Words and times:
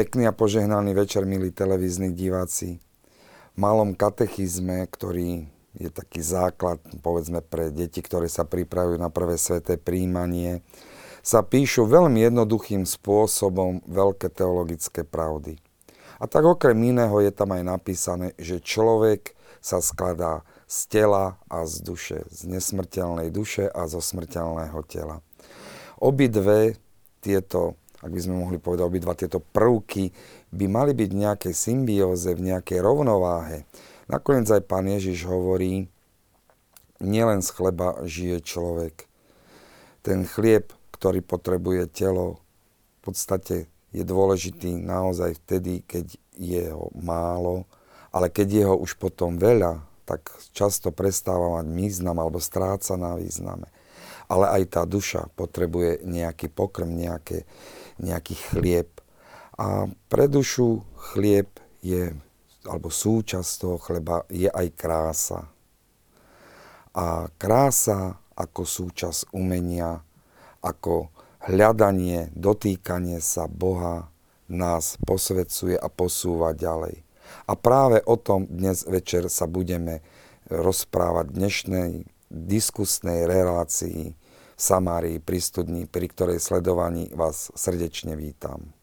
Pekný 0.00 0.24
a 0.24 0.32
požehnaný 0.32 0.96
večer, 0.96 1.28
milí 1.28 1.52
televízni 1.52 2.08
diváci. 2.16 2.80
V 3.52 3.56
malom 3.60 3.92
katechizme, 3.92 4.88
ktorý 4.88 5.44
je 5.76 5.92
taký 5.92 6.24
základ, 6.24 6.80
povedzme, 7.04 7.44
pre 7.44 7.68
deti, 7.68 8.00
ktoré 8.00 8.24
sa 8.32 8.48
pripravujú 8.48 8.96
na 8.96 9.12
prvé 9.12 9.36
sveté 9.36 9.76
príjmanie, 9.76 10.64
sa 11.20 11.44
píšu 11.44 11.84
veľmi 11.84 12.16
jednoduchým 12.16 12.88
spôsobom 12.88 13.84
veľké 13.84 14.32
teologické 14.32 15.04
pravdy. 15.04 15.60
A 16.16 16.24
tak 16.24 16.48
okrem 16.48 16.80
iného 16.80 17.20
je 17.20 17.28
tam 17.28 17.52
aj 17.52 17.60
napísané, 17.60 18.32
že 18.40 18.56
človek 18.56 19.36
sa 19.60 19.84
skladá 19.84 20.48
z 20.64 20.96
tela 20.96 21.36
a 21.52 21.68
z 21.68 21.76
duše, 21.84 22.24
z 22.32 22.48
nesmrteľnej 22.48 23.28
duše 23.28 23.68
a 23.68 23.84
zo 23.84 24.00
smrteľného 24.00 24.80
tela. 24.88 25.20
Obidve 26.00 26.80
tieto 27.20 27.76
ak 28.00 28.10
by 28.10 28.20
sme 28.20 28.40
mohli 28.40 28.56
povedať, 28.56 28.84
obidva 28.84 29.12
tieto 29.12 29.40
prvky 29.40 30.08
by 30.52 30.66
mali 30.68 30.92
byť 30.96 31.08
v 31.12 31.20
nejakej 31.20 31.54
symbióze, 31.54 32.32
v 32.32 32.52
nejakej 32.52 32.80
rovnováhe. 32.80 33.68
Nakoniec 34.08 34.48
aj 34.48 34.64
pán 34.64 34.88
Ježiš 34.88 35.28
hovorí, 35.28 35.92
nielen 37.00 37.40
z 37.44 37.48
chleba 37.52 38.00
žije 38.04 38.40
človek. 38.44 39.04
Ten 40.00 40.24
chlieb, 40.24 40.72
ktorý 40.96 41.20
potrebuje 41.20 41.92
telo, 41.92 42.40
v 43.00 43.12
podstate 43.12 43.68
je 43.92 44.04
dôležitý 44.04 44.80
naozaj 44.80 45.40
vtedy, 45.44 45.84
keď 45.84 46.16
je 46.36 46.64
ho 46.72 46.88
málo, 46.96 47.68
ale 48.10 48.32
keď 48.32 48.48
je 48.48 48.64
ho 48.64 48.76
už 48.80 48.96
potom 48.96 49.36
veľa, 49.36 49.84
tak 50.08 50.26
často 50.50 50.90
prestáva 50.90 51.62
mať 51.62 51.66
význam 51.70 52.18
alebo 52.18 52.42
stráca 52.42 52.98
na 52.98 53.14
význame. 53.14 53.70
Ale 54.26 54.46
aj 54.58 54.62
tá 54.78 54.82
duša 54.86 55.30
potrebuje 55.34 56.02
nejaký 56.06 56.50
pokrm, 56.50 56.90
nejaké, 56.90 57.46
nejaký 58.00 58.34
chlieb. 58.52 58.88
A 59.60 59.88
pre 60.08 60.26
dušu 60.26 60.82
chlieb 61.12 61.48
je, 61.84 62.16
alebo 62.64 62.88
súčasť 62.88 63.50
toho 63.60 63.76
chleba 63.76 64.24
je 64.32 64.48
aj 64.48 64.66
krása. 64.76 65.40
A 66.96 67.28
krása 67.36 68.18
ako 68.34 68.64
súčasť 68.64 69.30
umenia, 69.36 70.00
ako 70.64 71.12
hľadanie, 71.44 72.32
dotýkanie 72.32 73.20
sa 73.20 73.48
Boha 73.48 74.08
nás 74.50 74.98
posvedcuje 75.06 75.78
a 75.78 75.86
posúva 75.86 76.56
ďalej. 76.56 77.04
A 77.46 77.54
práve 77.54 78.02
o 78.02 78.18
tom 78.18 78.50
dnes 78.50 78.82
večer 78.82 79.30
sa 79.30 79.46
budeme 79.46 80.02
rozprávať 80.50 81.30
v 81.30 81.36
dnešnej 81.38 81.90
diskusnej 82.30 83.26
relácii 83.30 84.18
Samárii 84.60 85.24
pri 85.24 85.40
studni, 85.40 85.88
pri 85.88 86.04
ktorej 86.04 86.36
sledovaní 86.36 87.08
vás 87.16 87.48
srdečne 87.56 88.12
vítam. 88.12 88.76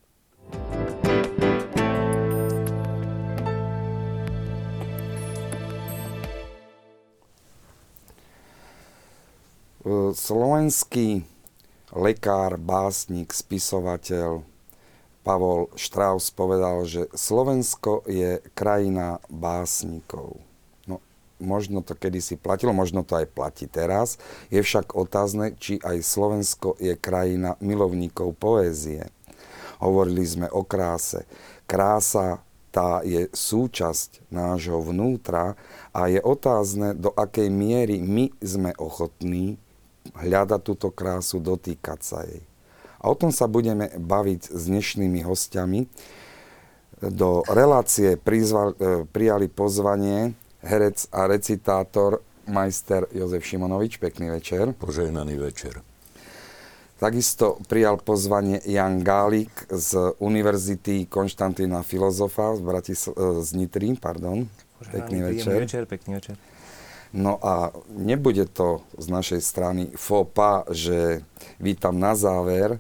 Slovenský 10.18 11.22
lekár, 11.94 12.58
básnik, 12.58 13.30
spisovateľ 13.30 14.42
Pavol 15.22 15.70
Štraus 15.78 16.34
povedal, 16.34 16.90
že 16.90 17.06
Slovensko 17.14 18.02
je 18.10 18.42
krajina 18.58 19.22
básnikov 19.30 20.47
možno 21.38 21.86
to 21.86 21.94
kedysi 21.94 22.38
platilo, 22.38 22.74
možno 22.74 23.06
to 23.06 23.18
aj 23.18 23.28
platí 23.30 23.66
teraz. 23.70 24.18
Je 24.50 24.62
však 24.62 24.98
otázne, 24.98 25.54
či 25.58 25.78
aj 25.82 26.02
Slovensko 26.02 26.78
je 26.82 26.98
krajina 26.98 27.56
milovníkov 27.62 28.38
poézie. 28.38 29.10
Hovorili 29.78 30.26
sme 30.26 30.48
o 30.50 30.66
kráse. 30.66 31.30
Krása 31.70 32.42
tá 32.74 33.02
je 33.02 33.26
súčasť 33.34 34.30
nášho 34.30 34.78
vnútra 34.84 35.58
a 35.94 36.12
je 36.12 36.22
otázne, 36.22 36.94
do 36.94 37.10
akej 37.10 37.50
miery 37.50 37.98
my 38.02 38.30
sme 38.38 38.74
ochotní 38.78 39.58
hľadať 40.14 40.62
túto 40.62 40.94
krásu, 40.94 41.42
dotýkať 41.42 42.00
sa 42.06 42.22
jej. 42.22 42.44
A 43.02 43.10
o 43.10 43.16
tom 43.18 43.30
sa 43.30 43.46
budeme 43.46 43.94
baviť 43.94 44.54
s 44.54 44.62
dnešnými 44.70 45.22
hostiami. 45.22 45.86
Do 46.98 47.46
relácie 47.46 48.18
prizval, 48.18 48.74
e, 48.78 49.06
prijali 49.06 49.46
pozvanie 49.50 50.34
herec 50.62 51.08
a 51.12 51.28
recitátor 51.28 52.20
majster 52.48 53.06
Jozef 53.12 53.46
Šimonovič. 53.46 53.98
Pekný 53.98 54.30
večer. 54.30 54.74
Požehnaný 54.74 55.38
večer. 55.38 55.82
Takisto 56.98 57.62
prijal 57.70 58.02
pozvanie 58.02 58.58
Jan 58.66 59.06
Gálik 59.06 59.70
z 59.70 60.18
Univerzity 60.18 61.06
Konštantína 61.06 61.86
Filozofa 61.86 62.58
z, 62.58 62.62
Bratis- 62.66 63.14
e, 63.14 63.44
z 63.46 63.50
Nitry. 63.54 63.94
Pardon. 64.02 64.50
Pekný 64.92 65.22
večer. 65.22 65.54
večer. 65.54 65.86
Pekný 65.86 66.18
večer. 66.18 66.36
No 67.14 67.40
a 67.40 67.72
nebude 67.94 68.46
to 68.52 68.84
z 68.98 69.08
našej 69.08 69.42
strany 69.42 69.84
faux 69.96 70.28
že 70.76 71.24
vítam 71.60 71.96
na 71.96 72.16
záver 72.16 72.80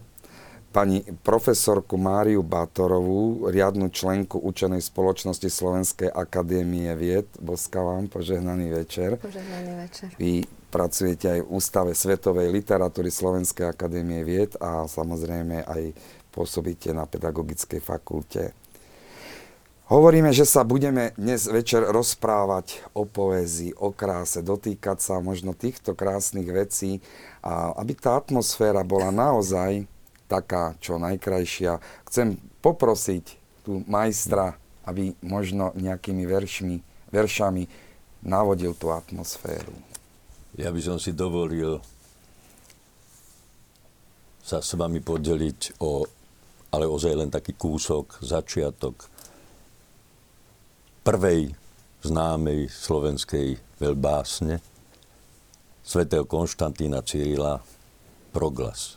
pani 0.77 1.01
profesorku 1.01 1.97
Máriu 1.97 2.45
Bátorovú, 2.45 3.49
riadnu 3.49 3.89
členku 3.89 4.37
učenej 4.37 4.85
spoločnosti 4.85 5.49
Slovenskej 5.49 6.05
akadémie 6.13 6.93
vied. 6.93 7.25
Boska 7.41 7.81
vám, 7.81 8.05
požehnaný 8.05 8.69
večer. 8.69 9.17
Požehnaný 9.17 9.73
večer. 9.73 10.13
Vy 10.21 10.45
pracujete 10.69 11.33
aj 11.33 11.39
v 11.41 11.49
Ústave 11.49 11.97
svetovej 11.97 12.53
literatúry 12.53 13.09
Slovenskej 13.09 13.73
akadémie 13.73 14.21
vied 14.21 14.53
a 14.61 14.85
samozrejme 14.85 15.65
aj 15.65 15.97
pôsobíte 16.29 16.93
na 16.93 17.09
pedagogickej 17.09 17.81
fakulte. 17.81 18.53
Hovoríme, 19.89 20.29
že 20.29 20.45
sa 20.45 20.61
budeme 20.61 21.17
dnes 21.17 21.49
večer 21.49 21.89
rozprávať 21.89 22.85
o 22.93 23.09
poézii, 23.09 23.73
o 23.81 23.89
kráse, 23.89 24.45
dotýkať 24.45 25.01
sa 25.01 25.17
možno 25.25 25.57
týchto 25.57 25.97
krásnych 25.97 26.53
vecí 26.53 27.01
a 27.41 27.73
aby 27.81 27.97
tá 27.97 28.21
atmosféra 28.21 28.85
bola 28.85 29.09
naozaj 29.09 29.96
taká 30.27 30.75
čo 30.83 30.99
najkrajšia. 30.99 31.79
Chcem 32.07 32.37
poprosiť 32.61 33.25
tu 33.63 33.83
majstra, 33.87 34.55
aby 34.87 35.15
možno 35.23 35.75
nejakými 35.75 36.23
veršmi, 36.23 36.75
veršami 37.11 37.63
navodil 38.23 38.75
tú 38.75 38.91
atmosféru. 38.91 39.71
Ja 40.55 40.71
by 40.71 40.81
som 40.83 40.97
si 40.99 41.11
dovolil 41.15 41.79
sa 44.47 44.63
s 44.63 44.79
vami 44.79 45.03
podeliť 45.03 45.83
o, 45.83 46.07
ale 46.71 46.87
ozaj 46.87 47.13
len 47.19 47.27
taký 47.27 47.51
kúsok, 47.59 48.23
začiatok 48.23 49.11
prvej 51.03 51.51
známej 52.03 52.71
slovenskej 52.71 53.59
veľbásne 53.79 54.63
svätého 55.83 56.23
Konštantína 56.23 57.03
Cyrila 57.03 57.59
Proglas. 58.31 58.95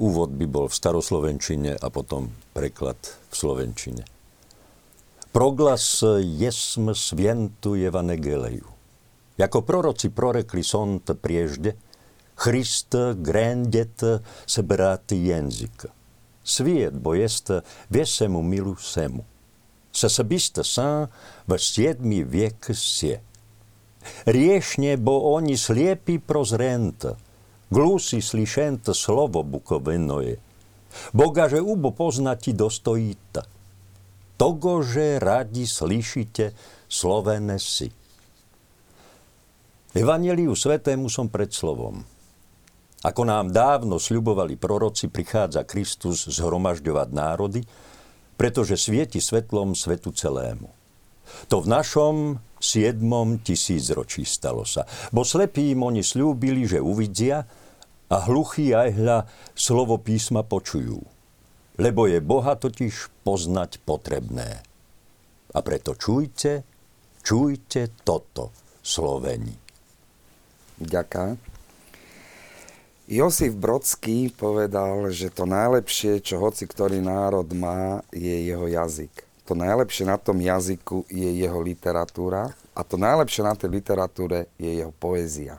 Úvod 0.00 0.32
by 0.32 0.46
bol 0.48 0.72
v 0.72 0.78
staroslovenčine 0.80 1.76
a 1.76 1.86
potom 1.92 2.32
preklad 2.56 2.96
v 3.28 3.34
slovenčine. 3.36 4.02
Proglas 5.28 6.00
jesm 6.24 6.96
svientu 6.96 7.76
evanegeleju. 7.76 8.64
Jako 9.36 9.58
proroci 9.60 10.08
prorekli 10.08 10.64
sont 10.64 11.04
priežde, 11.04 11.76
Hrist 12.40 12.96
grandet 13.20 14.00
sebrati 14.48 15.16
jenzika. 15.28 15.92
Svijet 16.44 16.96
bo 16.96 17.14
jest 17.14 17.50
vjesemu 17.90 18.42
milu 18.42 18.76
semu. 18.76 19.24
Sa 19.92 20.08
sebista 20.08 20.64
sa 20.64 21.12
v 21.44 21.60
siedmi 21.60 22.24
viek 22.24 22.72
sie. 22.72 23.20
Riešne 24.24 24.96
bo 24.96 25.36
oni 25.36 25.60
sliepi 25.60 26.16
prozrenta, 26.16 27.20
Glusi 27.70 28.18
slyšent 28.18 28.90
slovo 28.90 29.46
bukovinoje. 29.46 30.42
Boga, 31.14 31.46
že 31.46 31.62
ubo 31.62 31.94
poznati 31.94 32.50
dostojíta. 32.50 33.46
Togo, 34.34 34.82
že 34.82 35.22
radi 35.22 35.70
slyšite 35.70 36.50
slovene 36.90 37.62
si. 37.62 37.86
Evangeliu 39.94 40.54
svetému 40.54 41.06
som 41.06 41.30
pred 41.30 41.54
slovom. 41.54 42.02
Ako 43.00 43.22
nám 43.22 43.54
dávno 43.54 44.02
sľubovali 44.02 44.58
proroci, 44.58 45.06
prichádza 45.08 45.64
Kristus 45.64 46.26
zhromažďovať 46.26 47.08
národy, 47.14 47.62
pretože 48.34 48.76
svieti 48.76 49.22
svetlom 49.22 49.78
svetu 49.78 50.10
celému. 50.10 50.68
To 51.48 51.62
v 51.62 51.70
našom 51.70 52.14
siedmom 52.60 53.40
tisícročí 53.40 54.28
stalo 54.28 54.68
sa. 54.68 54.84
Bo 55.10 55.24
slepí 55.24 55.72
im 55.72 55.82
oni 55.82 56.04
slúbili, 56.04 56.68
že 56.68 56.78
uvidia, 56.78 57.48
a 58.10 58.16
hluchí 58.26 58.74
aj 58.74 58.88
hľa 58.98 59.18
slovo 59.54 59.94
písma 60.02 60.42
počujú. 60.42 60.98
Lebo 61.78 62.10
je 62.10 62.18
Boha 62.18 62.58
totiž 62.58 63.22
poznať 63.22 63.78
potrebné. 63.86 64.60
A 65.54 65.58
preto 65.62 65.94
čujte, 65.94 66.66
čujte 67.22 68.02
toto, 68.02 68.50
Sloveni. 68.82 69.54
Ďaká. 70.82 71.38
Josif 73.10 73.58
Brodský 73.58 74.30
povedal, 74.30 75.10
že 75.10 75.34
to 75.34 75.46
najlepšie, 75.46 76.22
čo 76.22 76.38
hoci 76.38 76.66
ktorý 76.66 77.02
národ 77.02 77.46
má, 77.54 78.06
je 78.14 78.34
jeho 78.46 78.70
jazyk. 78.70 79.29
To 79.50 79.58
najlepšie 79.58 80.06
na 80.06 80.14
tom 80.14 80.38
jazyku 80.38 81.10
je 81.10 81.26
jeho 81.42 81.58
literatúra 81.58 82.54
a 82.70 82.80
to 82.86 82.94
najlepšie 82.94 83.42
na 83.42 83.58
tej 83.58 83.82
literatúre 83.82 84.46
je 84.54 84.78
jeho 84.78 84.94
poézia. 84.94 85.58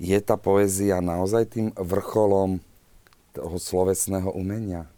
Je 0.00 0.16
tá 0.24 0.40
poézia 0.40 1.04
naozaj 1.04 1.52
tým 1.52 1.68
vrcholom 1.76 2.64
toho 3.36 3.56
slovesného 3.60 4.32
umenia? 4.32 4.88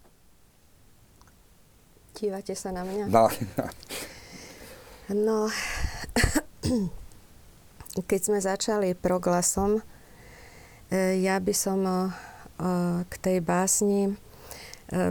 Dívate 2.14 2.54
sa 2.54 2.70
na 2.70 2.86
mňa? 2.86 3.10
No, 3.10 3.26
no 5.10 5.50
keď 8.10 8.20
sme 8.22 8.38
začali 8.38 8.94
proglasom, 8.94 9.82
E, 10.94 11.24
ja 11.24 11.40
by 11.40 11.54
som 11.56 11.80
e, 11.82 11.94
k 13.08 13.14
tej 13.18 13.38
básni 13.40 14.14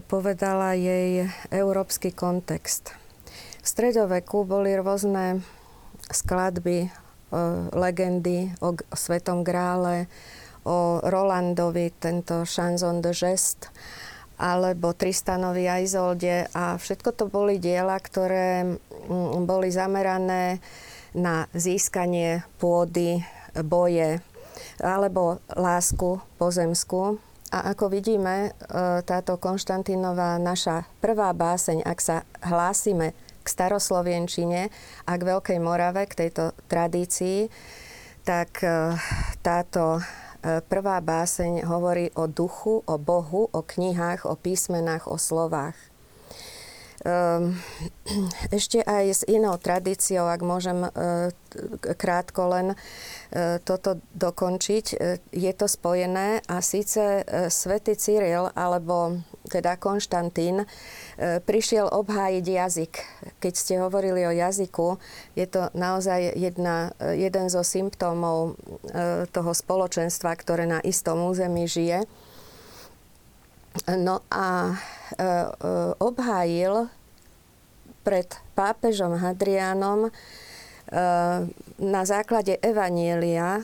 povedala 0.08 0.78
jej 0.78 1.25
európsky 1.50 2.14
kontext. 2.14 2.94
V 3.64 3.68
stredoveku 3.68 4.44
boli 4.44 4.75
rôzne 4.75 5.42
skladby, 6.12 6.92
legendy 7.74 8.54
o 8.62 8.78
Svetom 8.94 9.42
Grále, 9.42 10.06
o 10.64 11.02
Rolandovi, 11.02 11.92
tento 11.96 12.46
Chanson 12.46 13.02
de 13.02 13.12
Gest, 13.12 13.74
alebo 14.38 14.94
Tristanovi 14.94 15.66
a 15.68 15.80
Izolde 15.80 16.48
a 16.54 16.76
všetko 16.78 17.10
to 17.16 17.26
boli 17.31 17.58
diela, 17.58 17.98
ktoré 17.98 18.78
boli 19.44 19.69
zamerané 19.72 20.62
na 21.14 21.46
získanie 21.54 22.42
pôdy, 22.58 23.22
boje, 23.66 24.22
alebo 24.81 25.38
lásku 25.54 26.22
pozemskú. 26.42 27.22
A 27.54 27.70
ako 27.70 27.94
vidíme, 27.94 28.50
e, 28.50 28.52
táto 29.06 29.38
Konštantínová 29.38 30.42
naša 30.42 30.90
prvá 30.98 31.30
báseň, 31.38 31.86
ak 31.86 32.00
sa 32.02 32.26
hlásime 32.42 33.14
k 33.14 33.48
staroslovenčine 33.48 34.74
a 35.06 35.12
k 35.14 35.22
Veľkej 35.22 35.60
Morave, 35.62 36.10
k 36.10 36.26
tejto 36.26 36.58
tradícii, 36.66 37.54
tak 38.26 38.58
e, 38.66 38.98
táto 39.46 40.02
e, 40.42 40.66
prvá 40.66 40.98
báseň 40.98 41.70
hovorí 41.70 42.10
o 42.18 42.26
duchu, 42.26 42.82
o 42.90 42.98
Bohu, 42.98 43.54
o 43.54 43.62
knihách, 43.62 44.26
o 44.26 44.34
písmenách, 44.34 45.06
o 45.06 45.22
slovách. 45.22 45.93
Ehm, 47.04 47.60
ešte 48.52 48.80
aj 48.84 49.06
s 49.12 49.22
inou 49.28 49.60
tradíciou, 49.60 50.28
ak 50.28 50.42
môžem 50.44 50.88
krátko 52.00 52.50
len 52.50 52.68
E, 53.34 53.58
toto 53.66 53.98
dokončiť. 54.14 54.86
E, 54.94 54.96
je 55.34 55.52
to 55.58 55.66
spojené 55.66 56.46
a 56.46 56.62
síce 56.62 57.02
e, 57.02 57.50
svätý 57.50 57.98
Cyril 57.98 58.54
alebo 58.54 59.26
teda 59.50 59.76
Konštantín 59.76 60.64
prišiel 61.20 61.92
obhájiť 61.92 62.46
jazyk. 62.48 62.94
Keď 63.44 63.54
ste 63.54 63.84
hovorili 63.84 64.24
o 64.24 64.32
jazyku, 64.32 64.96
je 65.36 65.44
to 65.52 65.68
naozaj 65.76 66.32
jedna, 66.40 66.96
jeden 67.12 67.52
zo 67.52 67.60
symptómov 67.60 68.56
toho 69.36 69.52
spoločenstva, 69.52 70.40
ktoré 70.40 70.64
na 70.64 70.80
istom 70.80 71.28
území 71.28 71.68
žije. 71.68 72.08
No 73.90 74.22
a 74.30 74.78
obhájil 75.98 76.88
pred 78.06 78.28
pápežom 78.54 79.18
Hadrianom 79.18 80.14
na 81.80 82.02
základe 82.06 82.60
Evanielia 82.62 83.58
e, 83.58 83.64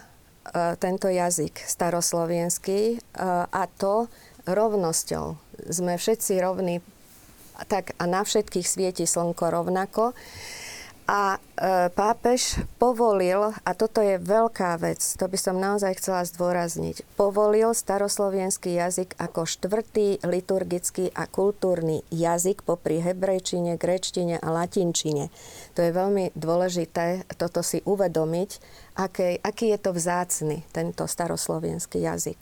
tento 0.81 1.11
jazyk 1.11 1.61
staroslovenský 1.61 2.95
e, 2.95 2.97
a 3.45 3.63
to 3.77 4.09
rovnosťou. 4.49 5.37
Sme 5.69 5.99
všetci 5.99 6.41
rovní 6.41 6.81
tak 7.67 7.93
a 7.99 8.07
na 8.07 8.23
všetkých 8.23 8.63
svieti 8.63 9.03
slnko 9.03 9.51
rovnako. 9.51 10.15
A 11.09 11.41
e, 11.41 11.89
pápež 11.89 12.61
povolil, 12.77 13.49
a 13.65 13.71
toto 13.73 13.97
je 13.97 14.21
veľká 14.21 14.77
vec, 14.77 15.01
to 15.17 15.25
by 15.25 15.41
som 15.41 15.57
naozaj 15.57 15.97
chcela 15.97 16.21
zdôrazniť, 16.21 17.01
povolil 17.17 17.73
staroslovenský 17.73 18.77
jazyk 18.77 19.17
ako 19.17 19.49
štvrtý 19.49 20.21
liturgický 20.21 21.09
a 21.17 21.25
kultúrny 21.25 22.05
jazyk 22.13 22.61
popri 22.61 23.01
hebrejčine, 23.01 23.81
grečtine 23.81 24.37
a 24.37 24.53
latinčine. 24.53 25.33
To 25.73 25.81
je 25.81 25.89
veľmi 25.89 26.29
dôležité 26.37 27.25
toto 27.41 27.65
si 27.65 27.81
uvedomiť, 27.89 28.49
aký, 29.01 29.41
aký 29.41 29.73
je 29.73 29.79
to 29.81 29.97
vzácny, 29.97 30.61
tento 30.69 31.09
staroslovenský 31.09 32.05
jazyk. 32.05 32.37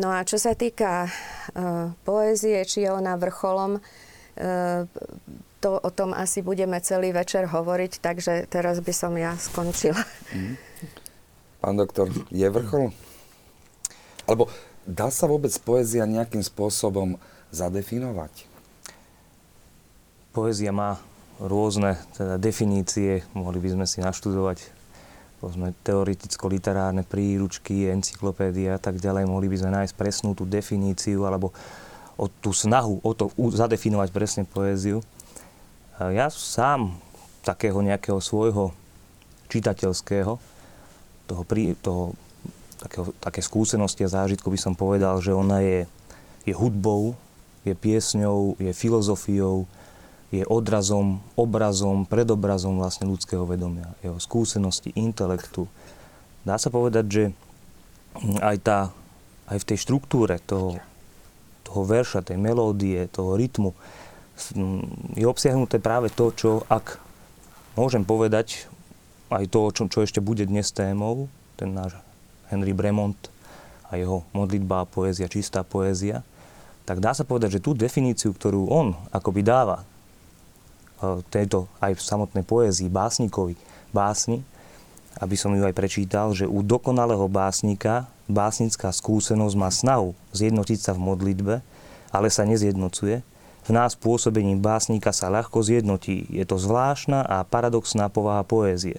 No 0.00 0.08
a 0.08 0.24
čo 0.24 0.40
sa 0.40 0.56
týka 0.56 1.12
uh, 1.12 1.92
poézie, 2.08 2.64
či 2.64 2.86
je 2.86 2.90
ona 2.94 3.20
vrcholom, 3.20 3.76
uh, 3.76 4.88
to 5.60 5.76
o 5.76 5.90
tom 5.92 6.16
asi 6.16 6.40
budeme 6.40 6.80
celý 6.80 7.12
večer 7.12 7.44
hovoriť, 7.44 8.00
takže 8.00 8.48
teraz 8.48 8.80
by 8.80 8.92
som 8.96 9.12
ja 9.14 9.36
skončila. 9.36 10.00
Mm. 10.32 10.56
Pán 11.60 11.76
doktor, 11.76 12.08
je 12.32 12.48
vrchol? 12.48 12.88
Alebo 14.24 14.48
dá 14.88 15.12
sa 15.12 15.28
vôbec 15.28 15.52
poézia 15.60 16.08
nejakým 16.08 16.40
spôsobom 16.40 17.20
zadefinovať? 17.52 18.48
Poézia 20.32 20.72
má 20.72 20.96
rôzne 21.36 22.00
teda 22.16 22.40
definície, 22.40 23.24
mohli 23.36 23.60
by 23.60 23.76
sme 23.76 23.84
si 23.84 24.00
naštudovať 24.00 24.80
rôzne 25.40 25.72
teoreticko-literárne 25.84 27.04
príručky, 27.04 27.88
encyklopédia 27.88 28.76
a 28.76 28.80
tak 28.80 29.00
ďalej, 29.00 29.24
mohli 29.24 29.48
by 29.48 29.56
sme 29.56 29.70
nájsť 29.72 29.94
presnú 29.96 30.36
tú 30.36 30.44
definíciu 30.44 31.24
alebo 31.24 31.52
o 32.20 32.28
tú 32.28 32.52
snahu 32.52 33.00
o 33.00 33.12
to 33.16 33.32
zadefinovať 33.36 34.08
presne 34.12 34.42
poéziu. 34.44 35.00
Ja 36.00 36.32
sám 36.32 36.96
takého 37.44 37.84
nejakého 37.84 38.24
svojho 38.24 38.72
čitateľského, 39.52 40.40
toho, 41.28 41.42
toho 41.84 42.16
takého, 42.80 43.12
také 43.20 43.44
skúsenosti 43.44 44.08
a 44.08 44.14
zážitku 44.24 44.48
by 44.48 44.56
som 44.56 44.72
povedal, 44.72 45.20
že 45.20 45.36
ona 45.36 45.60
je, 45.60 45.84
je 46.48 46.54
hudbou, 46.56 47.12
je 47.68 47.76
piesňou, 47.76 48.56
je 48.56 48.72
filozofiou, 48.72 49.68
je 50.32 50.40
odrazom, 50.48 51.20
obrazom, 51.36 52.08
predobrazom 52.08 52.80
vlastne 52.80 53.04
ľudského 53.04 53.44
vedomia, 53.44 53.92
jeho 54.00 54.16
skúsenosti, 54.16 54.96
intelektu. 54.96 55.68
Dá 56.48 56.56
sa 56.56 56.72
povedať, 56.72 57.04
že 57.12 57.24
aj, 58.40 58.56
tá, 58.64 58.78
aj 59.52 59.60
v 59.60 59.68
tej 59.68 59.78
štruktúre 59.84 60.40
toho, 60.48 60.80
toho 61.68 61.82
verša, 61.84 62.24
tej 62.24 62.40
melódie, 62.40 63.04
toho 63.12 63.36
rytmu, 63.36 63.76
je 65.16 65.24
obsiahnuté 65.26 65.78
práve 65.82 66.08
to, 66.12 66.32
čo 66.34 66.50
ak 66.66 66.98
môžem 67.78 68.02
povedať, 68.02 68.66
aj 69.30 69.46
to, 69.46 69.70
čo, 69.70 69.82
čo 69.86 69.98
ešte 70.02 70.18
bude 70.18 70.42
dnes 70.46 70.74
témou, 70.74 71.30
ten 71.54 71.70
náš 71.70 71.94
Henry 72.50 72.74
Bremont 72.74 73.16
a 73.86 73.98
jeho 73.98 74.26
modlitba 74.34 74.82
a 74.82 74.90
poézia, 74.90 75.30
čistá 75.30 75.62
poézia, 75.62 76.26
tak 76.88 76.98
dá 76.98 77.14
sa 77.14 77.22
povedať, 77.22 77.60
že 77.60 77.64
tú 77.64 77.76
definíciu, 77.76 78.34
ktorú 78.34 78.66
on 78.66 78.98
akoby 79.14 79.46
dáva 79.46 79.82
e, 79.82 79.84
tejto 81.30 81.70
aj 81.78 81.94
v 81.94 82.02
samotnej 82.02 82.42
poézii, 82.42 82.90
básnikovi, 82.90 83.54
básni, 83.94 84.42
aby 85.22 85.34
som 85.38 85.54
ju 85.54 85.62
aj 85.62 85.74
prečítal, 85.74 86.34
že 86.34 86.50
u 86.50 86.62
dokonalého 86.62 87.30
básnika 87.30 88.10
básnická 88.30 88.94
skúsenosť 88.94 89.54
má 89.58 89.68
snahu 89.68 90.14
zjednotiť 90.30 90.78
sa 90.78 90.92
v 90.94 91.02
modlitbe, 91.02 91.54
ale 92.14 92.26
sa 92.30 92.46
nezjednocuje, 92.46 93.26
v 93.60 93.70
nás 93.76 93.92
pôsobením 93.92 94.58
básnika 94.58 95.12
sa 95.12 95.28
ľahko 95.28 95.60
zjednotí. 95.60 96.24
Je 96.32 96.44
to 96.48 96.56
zvláštna 96.56 97.20
a 97.20 97.44
paradoxná 97.44 98.08
povaha 98.08 98.40
poézie. 98.40 98.98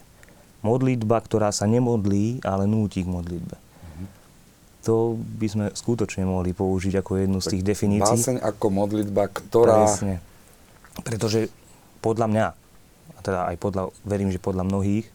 Modlitba, 0.62 1.18
ktorá 1.26 1.50
sa 1.50 1.66
nemodlí, 1.66 2.46
ale 2.46 2.70
núti 2.70 3.02
k 3.02 3.10
modlitbe. 3.10 3.58
Mhm. 3.58 4.06
To 4.86 5.18
by 5.18 5.48
sme 5.50 5.66
skutočne 5.74 6.30
mohli 6.30 6.54
použiť 6.54 7.02
ako 7.02 7.12
jednu 7.18 7.40
z 7.42 7.48
tých 7.58 7.64
definícií. 7.66 8.22
Báseň 8.22 8.38
ako 8.46 8.66
modlitba, 8.70 9.26
ktorá... 9.34 9.90
Presne. 9.90 10.22
Pretože 11.02 11.50
podľa 12.06 12.28
mňa, 12.30 12.46
a 13.18 13.20
teda 13.26 13.40
aj 13.50 13.56
podľa, 13.58 13.84
verím, 14.06 14.30
že 14.30 14.38
podľa 14.38 14.68
mnohých, 14.70 15.08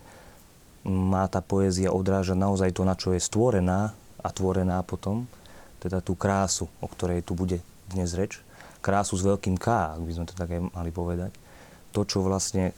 má 0.86 1.26
tá 1.26 1.42
poézia 1.42 1.90
odrážať 1.90 2.38
naozaj 2.38 2.70
to, 2.74 2.82
na 2.86 2.94
čo 2.94 3.10
je 3.10 3.18
stvorená 3.18 3.90
a 4.22 4.28
tvorená 4.30 4.82
potom, 4.86 5.26
teda 5.82 5.98
tú 5.98 6.14
krásu, 6.14 6.70
o 6.78 6.86
ktorej 6.86 7.26
tu 7.26 7.34
bude 7.34 7.58
dnes 7.90 8.10
reč 8.14 8.45
krásu 8.80 9.18
s 9.18 9.26
veľkým 9.26 9.56
K, 9.59 9.97
ak 9.97 10.02
by 10.02 10.12
sme 10.12 10.26
to 10.28 10.35
tak 10.35 10.50
aj 10.52 10.61
mali 10.73 10.90
povedať. 10.90 11.33
To, 11.92 12.04
čo 12.04 12.21
vlastne 12.21 12.71
e, 12.71 12.75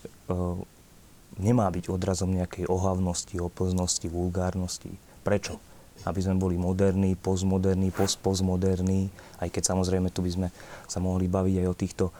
nemá 1.38 1.70
byť 1.70 1.90
odrazom 1.90 2.30
nejakej 2.34 2.66
ohavnosti, 2.70 3.34
opoznosti, 3.38 4.06
vulgárnosti. 4.06 4.94
Prečo? 5.26 5.58
Aby 6.06 6.22
sme 6.22 6.38
boli 6.38 6.54
moderní, 6.54 7.18
postmoderní, 7.18 7.90
postpostmoderní, 7.90 9.10
aj 9.42 9.48
keď 9.50 9.62
samozrejme 9.74 10.14
tu 10.14 10.22
by 10.22 10.30
sme 10.30 10.48
sa 10.86 11.02
mohli 11.02 11.26
baviť 11.26 11.54
aj 11.58 11.66
o 11.66 11.78
týchto 11.78 12.04
e, 12.08 12.12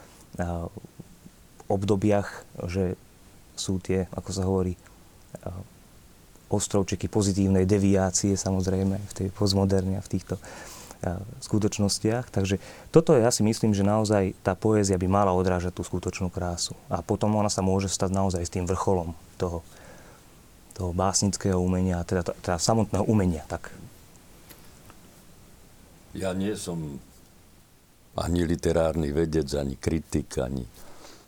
obdobiach, 1.71 2.29
že 2.67 2.99
sú 3.59 3.79
tie, 3.79 4.07
ako 4.15 4.31
sa 4.35 4.43
hovorí, 4.47 4.75
e, 4.75 4.81
ostrovčeky 6.49 7.13
pozitívnej 7.13 7.69
deviácie 7.69 8.33
samozrejme 8.33 8.97
v 8.97 9.13
tej 9.13 9.29
postmoderne 9.37 10.01
a 10.01 10.05
v 10.05 10.13
týchto 10.17 10.41
skutočnostiach. 11.43 12.31
Takže 12.31 12.59
toto 12.91 13.15
ja 13.15 13.31
si 13.31 13.47
myslím, 13.47 13.73
že 13.73 13.87
naozaj 13.87 14.35
tá 14.43 14.59
poézia 14.59 14.99
by 14.99 15.07
mala 15.07 15.31
odrážať 15.31 15.79
tú 15.79 15.83
skutočnú 15.87 16.29
krásu. 16.31 16.75
A 16.91 17.01
potom 17.03 17.35
ona 17.39 17.51
sa 17.51 17.63
môže 17.63 17.87
stať 17.87 18.11
naozaj 18.11 18.43
s 18.43 18.53
tým 18.53 18.67
vrcholom 18.67 19.15
toho, 19.39 19.63
toho 20.75 20.91
básnického 20.91 21.59
umenia, 21.59 22.03
teda, 22.03 22.35
teda 22.43 22.59
samotného 22.59 23.07
umenia. 23.07 23.47
Tak. 23.47 23.71
Ja 26.19 26.35
nie 26.35 26.59
som 26.59 26.99
ani 28.19 28.43
literárny 28.43 29.15
vedec, 29.15 29.47
ani 29.55 29.79
kritik, 29.79 30.35
ani 30.43 30.67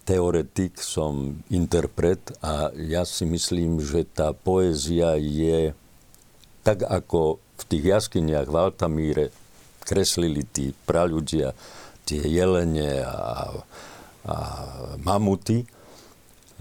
teoretik, 0.02 0.82
som 0.82 1.38
interpret 1.54 2.34
a 2.42 2.74
ja 2.74 3.06
si 3.06 3.22
myslím, 3.22 3.78
že 3.78 4.02
tá 4.02 4.34
poézia 4.34 5.14
je 5.14 5.70
tak 6.66 6.82
ako 6.82 7.38
v 7.38 7.62
tých 7.70 7.84
jaskyniach 7.86 8.48
v 8.50 8.56
Altamíre 8.58 9.24
kreslili 9.90 10.47
tí 10.47 10.70
praľudia, 10.87 11.50
tie 12.06 12.23
jelene 12.23 13.02
a, 13.02 13.50
a 14.23 14.37
mamuty. 15.02 15.66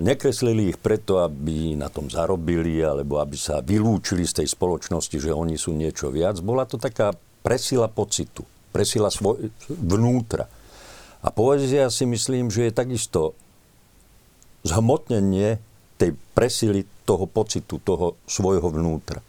Nekreslili 0.01 0.73
ich 0.73 0.79
preto, 0.81 1.21
aby 1.21 1.77
na 1.77 1.93
tom 1.93 2.09
zarobili, 2.09 2.81
alebo 2.81 3.21
aby 3.21 3.37
sa 3.37 3.61
vylúčili 3.61 4.25
z 4.25 4.41
tej 4.41 4.47
spoločnosti, 4.49 5.21
že 5.21 5.29
oni 5.29 5.59
sú 5.59 5.77
niečo 5.77 6.09
viac. 6.09 6.41
Bola 6.41 6.65
to 6.65 6.81
taká 6.81 7.13
presila 7.45 7.85
pocitu, 7.85 8.41
presila 8.73 9.13
svoj, 9.13 9.53
vnútra. 9.69 10.49
A 11.19 11.29
poézia 11.35 11.91
si 11.91 12.07
myslím, 12.07 12.47
že 12.47 12.71
je 12.71 12.73
takisto 12.73 13.35
zhmotnenie 14.63 15.59
tej 15.99 16.15
presily 16.31 16.87
toho 17.03 17.27
pocitu, 17.27 17.83
toho 17.83 18.15
svojho 18.23 18.71
vnútra. 18.71 19.19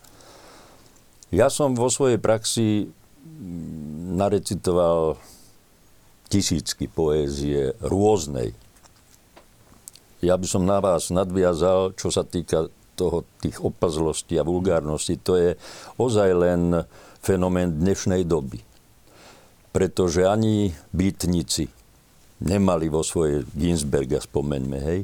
Ja 1.34 1.50
som 1.50 1.74
vo 1.74 1.90
svojej 1.90 2.22
praxi 2.22 2.94
narecitoval 4.16 5.16
tisícky 6.30 6.86
poézie 6.86 7.74
rôznej. 7.82 8.54
Ja 10.20 10.36
by 10.36 10.46
som 10.46 10.68
na 10.68 10.78
vás 10.78 11.08
nadviazal, 11.08 11.96
čo 11.96 12.12
sa 12.12 12.22
týka 12.22 12.68
toho, 12.94 13.24
tých 13.40 13.56
opazlostí 13.64 14.36
a 14.36 14.44
vulgárnosti. 14.44 15.16
To 15.24 15.40
je 15.40 15.50
ozaj 15.96 16.30
len 16.36 16.84
fenomén 17.24 17.80
dnešnej 17.80 18.28
doby. 18.28 18.60
Pretože 19.72 20.28
ani 20.28 20.76
bytnici 20.92 21.64
nemali 22.44 22.92
vo 22.92 23.00
svojej 23.00 23.48
Ginsberga, 23.56 24.20
spomeňme, 24.20 24.78
hej, 24.80 25.00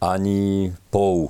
ani 0.00 0.72
Pou 0.88 1.28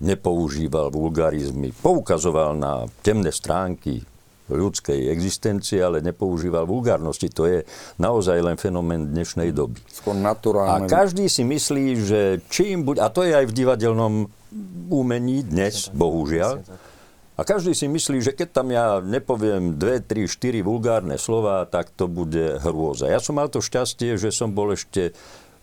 nepoužíval 0.00 0.94
vulgarizmy. 0.94 1.74
Poukazoval 1.74 2.56
na 2.56 2.86
temné 3.04 3.34
stránky 3.34 4.00
ľudskej 4.50 5.08
existencie, 5.08 5.80
ale 5.80 6.02
nepoužíval 6.02 6.66
vulgárnosti. 6.66 7.30
To 7.32 7.46
je 7.46 7.62
naozaj 8.02 8.38
len 8.42 8.56
fenomén 8.58 9.10
dnešnej 9.10 9.54
doby. 9.54 9.78
Skôr 9.86 10.18
naturálne. 10.18 10.84
A 10.84 10.90
každý 10.90 11.30
si 11.30 11.46
myslí, 11.46 11.86
že 12.02 12.20
čím 12.50 12.82
buď, 12.82 12.96
a 13.00 13.06
to 13.08 13.22
je 13.22 13.32
aj 13.32 13.46
v 13.46 13.56
divadelnom 13.56 14.14
umení 14.90 15.46
dnes, 15.46 15.88
bohužiaľ, 15.94 16.66
a 17.40 17.46
každý 17.48 17.72
si 17.72 17.88
myslí, 17.88 18.20
že 18.20 18.36
keď 18.36 18.48
tam 18.52 18.68
ja 18.68 19.00
nepoviem 19.00 19.80
dve, 19.80 20.04
tri, 20.04 20.28
štyri 20.28 20.60
vulgárne 20.60 21.16
slova, 21.16 21.64
tak 21.64 21.88
to 21.88 22.04
bude 22.04 22.60
hrôza. 22.60 23.08
Ja 23.08 23.16
som 23.16 23.40
mal 23.40 23.48
to 23.48 23.64
šťastie, 23.64 24.20
že 24.20 24.28
som 24.28 24.52
bol 24.52 24.76
ešte 24.76 25.16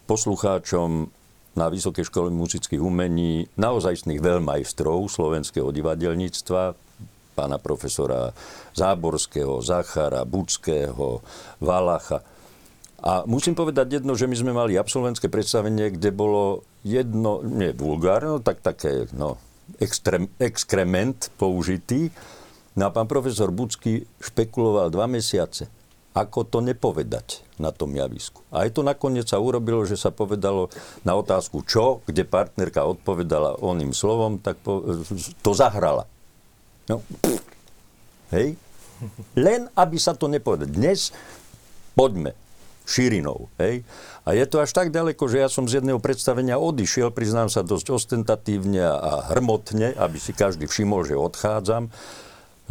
poslucháčom 0.10 1.14
na 1.54 1.70
Vysokej 1.70 2.10
škole 2.10 2.34
muzických 2.34 2.82
umení 2.82 3.46
naozajstných 3.62 4.18
veľmajstrov 4.18 5.06
slovenského 5.06 5.70
divadelníctva, 5.70 6.74
pána 7.38 7.62
profesora 7.62 8.34
Záborského, 8.74 9.62
Zachara, 9.62 10.26
Budského, 10.26 11.22
Valacha. 11.62 12.26
A 12.98 13.22
musím 13.30 13.54
povedať 13.54 14.02
jedno, 14.02 14.18
že 14.18 14.26
my 14.26 14.34
sme 14.34 14.58
mali 14.58 14.74
absolventské 14.74 15.30
predstavenie, 15.30 15.94
kde 15.94 16.10
bolo 16.10 16.66
jedno, 16.82 17.46
nie 17.46 17.70
vulgárne, 17.78 18.34
no 18.34 18.42
tak 18.42 18.66
také, 18.66 19.06
no, 19.14 19.38
extrem, 19.78 20.26
exkrement 20.42 21.30
použitý. 21.38 22.10
No 22.74 22.90
a 22.90 22.94
pán 22.94 23.06
profesor 23.06 23.54
Budský 23.54 24.02
špekuloval 24.18 24.90
dva 24.90 25.06
mesiace, 25.06 25.70
ako 26.18 26.50
to 26.50 26.66
nepovedať 26.66 27.46
na 27.62 27.70
tom 27.70 27.94
javisku. 27.94 28.42
A 28.50 28.66
aj 28.66 28.78
to 28.78 28.82
nakoniec 28.82 29.30
sa 29.30 29.38
urobilo, 29.38 29.86
že 29.86 29.98
sa 29.98 30.10
povedalo 30.10 30.74
na 31.06 31.14
otázku 31.14 31.62
čo, 31.66 32.02
kde 32.10 32.26
partnerka 32.26 32.86
odpovedala 32.86 33.62
oným 33.62 33.94
slovom, 33.94 34.42
tak 34.42 34.58
po, 34.62 34.82
to 35.46 35.52
zahrala. 35.54 36.10
No, 36.88 37.04
hej? 38.32 38.56
Len 39.38 39.68
aby 39.78 39.98
sa 40.00 40.18
to 40.18 40.32
nepovedal. 40.32 40.72
Dnes 40.72 41.14
poďme 41.94 42.34
širinou. 42.88 43.52
Hej? 43.60 43.84
A 44.24 44.32
je 44.32 44.48
to 44.48 44.64
až 44.64 44.72
tak 44.72 44.96
ďaleko, 44.96 45.28
že 45.28 45.44
ja 45.44 45.52
som 45.52 45.68
z 45.68 45.84
jedného 45.84 46.00
predstavenia 46.00 46.56
odišiel, 46.56 47.12
priznám 47.12 47.52
sa 47.52 47.62
dosť 47.62 47.92
ostentatívne 47.92 48.80
a 48.88 49.28
hrmotne, 49.36 49.92
aby 50.00 50.18
si 50.18 50.32
každý 50.32 50.72
všimol, 50.72 51.04
že 51.04 51.20
odchádzam, 51.20 51.92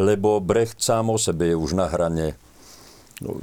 lebo 0.01 0.41
Brecht 0.41 0.81
sám 0.81 1.13
o 1.13 1.21
sebe 1.21 1.53
je 1.53 1.57
už 1.57 1.77
na 1.77 1.93
hrane 1.93 2.41
no, 3.21 3.37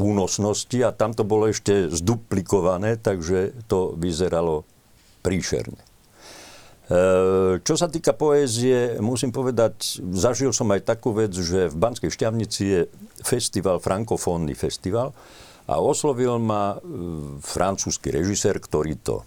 únosnosti 0.00 0.80
a 0.80 0.96
tam 0.96 1.12
to 1.12 1.28
bolo 1.28 1.52
ešte 1.52 1.92
zduplikované, 1.92 2.96
takže 2.96 3.52
to 3.68 3.92
vyzeralo 3.92 4.64
príšerne. 5.20 5.91
E, 6.92 7.56
čo 7.64 7.74
sa 7.78 7.88
týka 7.88 8.12
poézie, 8.12 9.00
musím 9.00 9.32
povedať, 9.32 10.04
zažil 10.12 10.52
som 10.52 10.68
aj 10.76 10.84
takú 10.84 11.16
vec, 11.16 11.32
že 11.32 11.72
v 11.72 11.76
Banskej 11.80 12.12
Šťavnici 12.12 12.62
je 12.68 12.80
festival, 13.24 13.80
frankofónny 13.80 14.52
festival 14.52 15.16
a 15.64 15.80
oslovil 15.80 16.36
ma 16.36 16.76
e, 16.76 16.78
francúzsky 17.40 18.12
režisér, 18.12 18.60
ktorý 18.60 19.00
to 19.00 19.24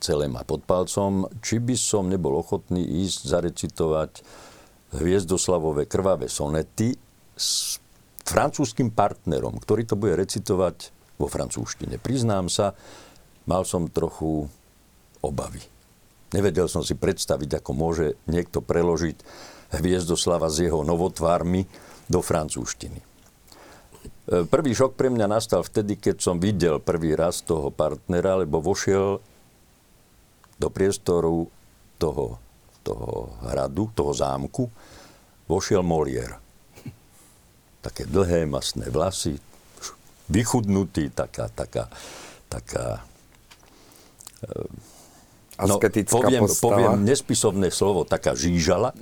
celé 0.00 0.32
má 0.32 0.48
pod 0.48 0.64
palcom, 0.64 1.28
či 1.44 1.60
by 1.60 1.76
som 1.76 2.08
nebol 2.08 2.40
ochotný 2.40 3.04
ísť 3.04 3.20
zarecitovať 3.28 4.10
Hviezdoslavové 4.96 5.84
krvavé 5.84 6.30
sonety 6.30 6.96
s 7.36 7.76
francúzským 8.24 8.96
partnerom, 8.96 9.60
ktorý 9.60 9.84
to 9.84 9.98
bude 9.98 10.16
recitovať 10.16 10.88
vo 11.20 11.28
francúzštine. 11.28 12.00
Priznám 12.00 12.48
sa, 12.48 12.72
mal 13.44 13.68
som 13.68 13.92
trochu 13.92 14.48
obavy 15.20 15.75
Nevedel 16.34 16.66
som 16.66 16.82
si 16.82 16.98
predstaviť, 16.98 17.62
ako 17.62 17.70
môže 17.70 18.06
niekto 18.26 18.58
preložiť 18.58 19.22
Hviezdoslava 19.66 20.46
s 20.46 20.62
jeho 20.62 20.86
novotvármi 20.86 21.66
do 22.06 22.22
francúzštiny. 22.22 22.98
E, 22.98 24.42
prvý 24.46 24.74
šok 24.74 24.94
pre 24.98 25.10
mňa 25.10 25.26
nastal 25.26 25.62
vtedy, 25.62 25.98
keď 25.98 26.22
som 26.22 26.42
videl 26.42 26.82
prvý 26.82 27.14
raz 27.14 27.42
toho 27.42 27.70
partnera, 27.70 28.42
lebo 28.42 28.62
vošiel 28.62 29.22
do 30.56 30.68
priestoru 30.70 31.46
toho, 31.98 32.38
toho 32.82 33.34
hradu, 33.46 33.90
toho 33.94 34.10
zámku, 34.14 34.66
vošiel 35.46 35.82
Molière. 35.82 36.42
Také 37.82 38.02
dlhé, 38.02 38.50
masné 38.50 38.90
vlasy, 38.90 39.38
vychudnutý, 40.26 41.10
taká, 41.14 41.46
taká, 41.50 41.86
taká 42.50 43.06
e, 44.42 44.86
asketická 45.56 46.16
no, 46.16 46.22
poviem, 46.22 46.42
postava. 46.44 46.68
poviem 46.68 46.92
nespisovné 47.04 47.68
slovo, 47.72 48.04
taká 48.04 48.36
žížala. 48.36 48.92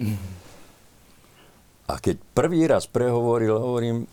A 1.85 2.01
keď 2.01 2.17
prvý 2.33 2.65
raz 2.65 2.89
prehovoril, 2.89 3.59
hovorím, 3.61 4.09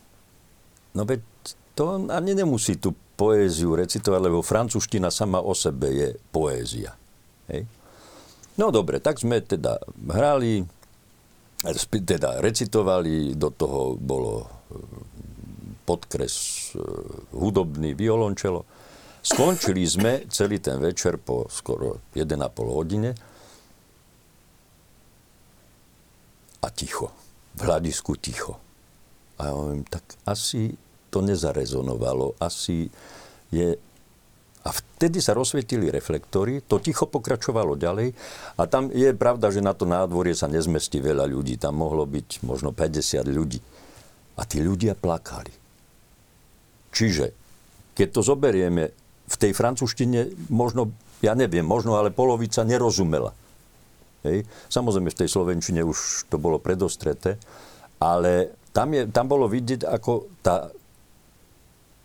no 0.91 1.01
veď 1.07 1.23
to 1.71 2.03
ani 2.11 2.35
nemusí 2.35 2.75
tú 2.75 2.91
poéziu 3.15 3.77
recitovať, 3.77 4.19
lebo 4.19 4.43
francúzština 4.43 5.13
sama 5.13 5.39
o 5.39 5.53
sebe 5.55 5.87
je 5.93 6.09
poézia. 6.33 6.97
Hej? 7.47 7.63
No 8.59 8.73
dobre, 8.73 8.99
tak 8.99 9.21
sme 9.21 9.39
teda 9.39 9.79
hrali, 10.11 10.65
teda 11.89 12.43
recitovali, 12.43 13.37
do 13.37 13.49
toho 13.53 13.95
bolo 13.95 14.49
podkres 15.87 16.35
e, 16.73 16.81
hudobný 17.35 17.95
violončelo. 17.95 18.63
Skončili 19.21 19.85
sme 19.85 20.25
celý 20.33 20.57
ten 20.57 20.81
večer 20.81 21.21
po 21.21 21.45
skoro 21.45 22.01
1,5 22.17 22.41
hodine 22.65 23.13
a 26.61 26.67
ticho. 26.73 27.13
V 27.53 27.59
hľadisku 27.61 28.17
ticho. 28.17 28.57
A 29.37 29.49
ja 29.49 29.53
hovorím, 29.53 29.85
tak 29.85 30.01
asi 30.25 30.73
to 31.13 31.21
nezarezonovalo, 31.21 32.37
asi 32.41 32.89
je... 33.53 33.77
A 34.61 34.69
vtedy 34.69 35.17
sa 35.21 35.33
rozsvietili 35.33 35.89
reflektory, 35.89 36.61
to 36.61 36.77
ticho 36.77 37.09
pokračovalo 37.09 37.73
ďalej 37.73 38.13
a 38.61 38.69
tam 38.69 38.93
je 38.93 39.09
pravda, 39.17 39.49
že 39.49 39.57
na 39.57 39.73
to 39.73 39.89
nádvorie 39.89 40.37
sa 40.37 40.45
nezmestí 40.45 41.01
veľa 41.01 41.25
ľudí, 41.25 41.57
tam 41.57 41.81
mohlo 41.81 42.05
byť 42.05 42.45
možno 42.45 42.69
50 42.69 43.25
ľudí. 43.25 43.57
A 44.37 44.45
tí 44.45 44.61
ľudia 44.61 44.93
plakali. 44.93 45.49
Čiže, 46.93 47.33
keď 47.97 48.07
to 48.13 48.21
zoberieme 48.21 49.00
v 49.31 49.35
tej 49.39 49.51
francúzštine 49.55 50.51
možno, 50.51 50.91
ja 51.23 51.31
neviem, 51.31 51.63
možno 51.63 51.95
ale 51.95 52.11
polovica 52.11 52.67
nerozumela. 52.67 53.31
Hej. 54.27 54.45
Samozrejme 54.67 55.09
v 55.09 55.19
tej 55.23 55.29
Slovenčine 55.31 55.81
už 55.81 56.29
to 56.29 56.37
bolo 56.37 56.61
predostreté, 56.61 57.39
ale 57.97 58.53
tam, 58.75 58.91
je, 58.91 59.07
tam 59.09 59.25
bolo 59.31 59.47
vidieť, 59.47 59.87
ako 59.87 60.29
tá 60.43 60.69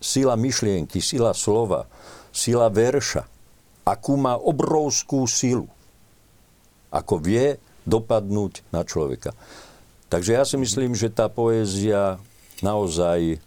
sila 0.01 0.39
myšlienky, 0.39 1.03
sila 1.03 1.35
slova, 1.35 1.85
sila 2.31 2.71
verša, 2.71 3.27
akú 3.85 4.15
má 4.17 4.39
obrovskú 4.39 5.27
silu. 5.27 5.69
Ako 6.95 7.21
vie 7.21 7.59
dopadnúť 7.85 8.67
na 8.71 8.87
človeka. 8.87 9.35
Takže 10.07 10.31
ja 10.39 10.47
si 10.47 10.57
myslím, 10.59 10.95
že 10.95 11.11
tá 11.11 11.27
poézia 11.27 12.19
naozaj 12.63 13.43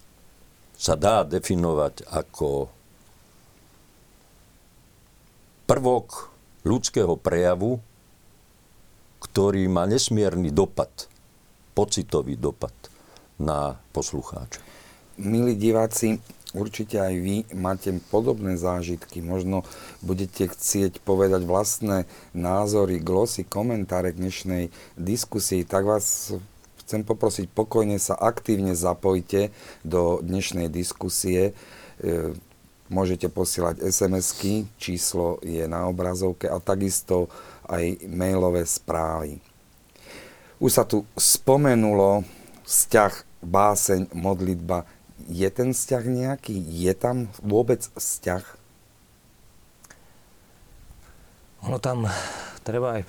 sa 0.79 0.95
dá 0.95 1.27
definovať 1.27 2.07
ako 2.07 2.71
prvok 5.69 6.33
ľudského 6.65 7.13
prejavu, 7.13 7.77
ktorý 9.21 9.69
má 9.69 9.85
nesmierny 9.85 10.49
dopad, 10.49 10.89
pocitový 11.77 12.33
dopad 12.33 12.73
na 13.37 13.77
poslucháča. 13.93 14.65
Milí 15.21 15.53
diváci, 15.53 16.17
určite 16.57 16.97
aj 16.97 17.13
vy 17.21 17.35
máte 17.53 17.93
podobné 18.09 18.57
zážitky. 18.57 19.21
Možno 19.21 19.61
budete 20.01 20.49
chcieť 20.49 21.05
povedať 21.05 21.45
vlastné 21.45 22.09
názory, 22.33 22.97
glosy, 22.97 23.45
komentáre 23.45 24.17
k 24.17 24.25
dnešnej 24.25 24.63
diskusii. 24.97 25.69
Tak 25.69 25.85
vás 25.85 26.33
chcem 26.81 27.05
poprosiť, 27.05 27.45
pokojne 27.45 28.01
sa 28.01 28.17
aktívne 28.17 28.73
zapojte 28.73 29.53
do 29.85 30.17
dnešnej 30.25 30.65
diskusie. 30.73 31.53
Môžete 32.89 33.29
posielať 33.29 33.85
SMS-ky, 33.85 34.65
číslo 34.81 35.37
je 35.45 35.61
na 35.69 35.85
obrazovke 35.85 36.49
a 36.49 36.57
takisto 36.57 37.29
aj 37.69 38.01
mailové 38.09 38.65
správy. 38.65 39.37
Už 40.57 40.73
sa 40.73 40.83
tu 40.83 41.05
spomenulo 41.13 42.25
vzťah, 42.65 43.13
báseň, 43.45 44.09
modlitba. 44.11 44.89
Je 45.29 45.45
ten 45.53 45.69
vzťah 45.69 46.03
nejaký? 46.03 46.57
Je 46.57 46.91
tam 46.97 47.29
vôbec 47.45 47.85
vzťah? 47.93 48.43
Ono 51.69 51.77
tam 51.77 52.09
treba 52.65 52.99
aj 52.99 53.01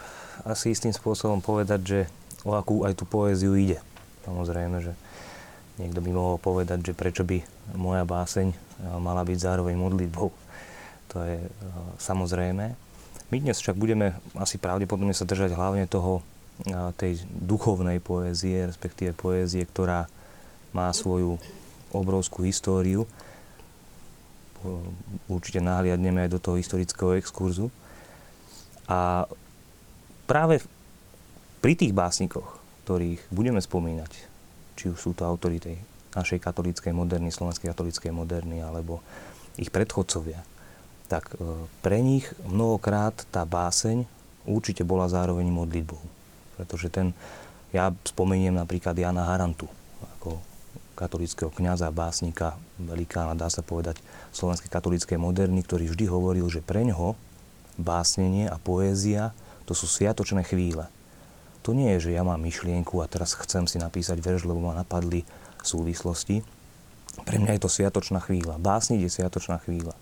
asi 0.45 0.77
istým 0.77 0.93
spôsobom 0.93 1.41
povedať, 1.41 1.81
že 1.81 2.01
o 2.45 2.53
akú 2.53 2.85
aj 2.85 3.01
tú 3.01 3.09
poéziu 3.09 3.57
ide. 3.57 3.81
Samozrejme, 4.29 4.77
že 4.85 4.93
niekto 5.81 6.05
by 6.05 6.11
mohol 6.13 6.37
povedať, 6.37 6.93
že 6.93 6.93
prečo 6.93 7.25
by 7.25 7.41
moja 7.77 8.05
báseň 8.05 8.70
mala 9.01 9.25
byť 9.25 9.39
zároveň 9.39 9.77
modlitbou. 9.77 10.29
To 11.11 11.17
je 11.27 11.39
samozrejme. 11.99 12.65
My 13.31 13.37
dnes 13.39 13.59
však 13.63 13.79
budeme 13.79 14.19
asi 14.35 14.59
pravdepodobne 14.59 15.15
sa 15.15 15.27
držať 15.27 15.55
hlavne 15.55 15.87
toho, 15.87 16.23
tej 17.01 17.25
duchovnej 17.29 18.05
poézie, 18.05 18.69
respektíve 18.69 19.17
poézie, 19.17 19.65
ktorá 19.65 20.05
má 20.77 20.93
svoju 20.93 21.41
obrovskú 21.89 22.45
históriu. 22.45 23.09
Určite 25.25 25.65
nahliadneme 25.65 26.29
aj 26.29 26.37
do 26.37 26.43
toho 26.43 26.61
historického 26.61 27.17
exkurzu. 27.17 27.73
A 28.85 29.25
práve 30.29 30.61
pri 31.65 31.75
tých 31.75 31.97
básnikoch, 31.97 32.61
ktorých 32.85 33.25
budeme 33.33 33.63
spomínať, 33.63 34.13
či 34.77 34.93
už 34.93 34.99
sú 35.01 35.11
to 35.17 35.25
autory 35.25 35.57
tej 35.57 35.81
našej 36.15 36.43
katolíckej 36.43 36.91
moderny, 36.91 37.31
slovenskej 37.31 37.71
katolíckej 37.71 38.11
moderny, 38.11 38.63
alebo 38.63 39.03
ich 39.59 39.71
predchodcovia, 39.71 40.43
tak 41.11 41.35
e, 41.35 41.67
pre 41.83 41.99
nich 42.03 42.31
mnohokrát 42.47 43.15
tá 43.35 43.47
báseň 43.47 44.07
určite 44.47 44.87
bola 44.87 45.11
zároveň 45.11 45.51
modlitbou. 45.51 46.01
Pretože 46.59 46.91
ten, 46.91 47.15
ja 47.75 47.91
spomeniem 48.07 48.55
napríklad 48.55 48.95
Jana 48.95 49.27
Harantu, 49.27 49.67
ako 50.19 50.39
katolického 50.99 51.49
kňaza, 51.49 51.89
básnika, 51.89 52.61
velikána, 52.77 53.33
dá 53.33 53.49
sa 53.49 53.65
povedať, 53.65 53.99
slovenskej 54.37 54.69
katolíckej 54.69 55.17
moderny, 55.17 55.65
ktorý 55.65 55.89
vždy 55.89 56.05
hovoril, 56.13 56.47
že 56.53 56.61
pre 56.61 56.85
ňoho 56.85 57.17
básnenie 57.81 58.47
a 58.47 58.61
poézia 58.61 59.33
to 59.65 59.73
sú 59.73 59.89
sviatočné 59.89 60.45
chvíle. 60.45 60.91
To 61.65 61.73
nie 61.73 61.97
je, 61.97 62.09
že 62.09 62.17
ja 62.17 62.25
mám 62.25 62.41
myšlienku 62.41 63.01
a 63.01 63.09
teraz 63.09 63.37
chcem 63.37 63.65
si 63.65 63.81
napísať 63.81 64.21
verš, 64.21 64.49
lebo 64.49 64.61
ma 64.61 64.77
napadli 64.77 65.25
súvislosti. 65.69 66.47
Pre 67.27 67.37
mňa 67.37 67.59
je 67.59 67.63
to 67.63 67.71
sviatočná 67.71 68.23
chvíľa. 68.23 68.57
Básniť 68.61 69.01
je 69.03 69.11
sviatočná 69.11 69.59
chvíľa. 69.61 69.93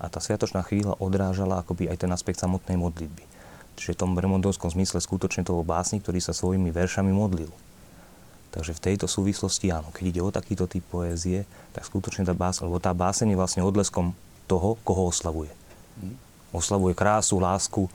A 0.00 0.08
tá 0.08 0.20
sviatočná 0.20 0.64
chvíľa 0.64 0.96
odrážala 0.96 1.60
akoby 1.60 1.88
aj 1.88 2.04
ten 2.04 2.10
aspekt 2.12 2.40
samotnej 2.40 2.80
modlitby. 2.80 3.24
Čiže 3.80 3.96
v 3.96 4.00
tom 4.00 4.12
remondovskom 4.16 4.68
zmysle 4.72 5.00
skutočne 5.00 5.44
to 5.44 5.56
bol 5.56 5.64
básnik, 5.64 6.04
ktorý 6.04 6.20
sa 6.20 6.36
svojimi 6.36 6.68
veršami 6.68 7.12
modlil. 7.12 7.48
Takže 8.50 8.74
v 8.76 8.82
tejto 8.82 9.06
súvislosti 9.06 9.70
áno, 9.70 9.94
keď 9.94 10.04
ide 10.10 10.20
o 10.20 10.34
takýto 10.34 10.66
typ 10.66 10.82
poézie, 10.90 11.46
tak 11.70 11.86
skutočne 11.86 12.26
tá 12.26 12.34
báseň, 12.34 12.66
lebo 12.66 12.82
tá 12.82 12.90
báseň 12.90 13.32
je 13.32 13.38
vlastne 13.38 13.62
odleskom 13.62 14.12
toho, 14.50 14.74
koho 14.82 15.08
oslavuje. 15.08 15.54
Mhm. 16.02 16.14
Oslavuje 16.50 16.98
krásu, 16.98 17.38
lásku, 17.38 17.86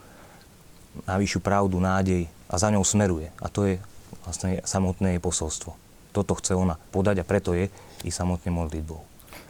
najvyššiu 1.03 1.39
pravdu, 1.43 1.75
nádej 1.83 2.31
a 2.47 2.55
za 2.55 2.71
ňou 2.71 2.87
smeruje. 2.87 3.27
A 3.43 3.51
to 3.51 3.67
je 3.67 3.75
vlastne 4.23 4.63
samotné 4.63 5.19
jej 5.19 5.21
posolstvo. 5.21 5.75
Toto 6.15 6.39
chce 6.39 6.55
ona 6.55 6.79
podať 6.95 7.19
a 7.19 7.27
preto 7.27 7.51
je 7.51 7.67
i 8.07 8.09
samotne 8.09 8.55
modlitbou. 8.55 9.03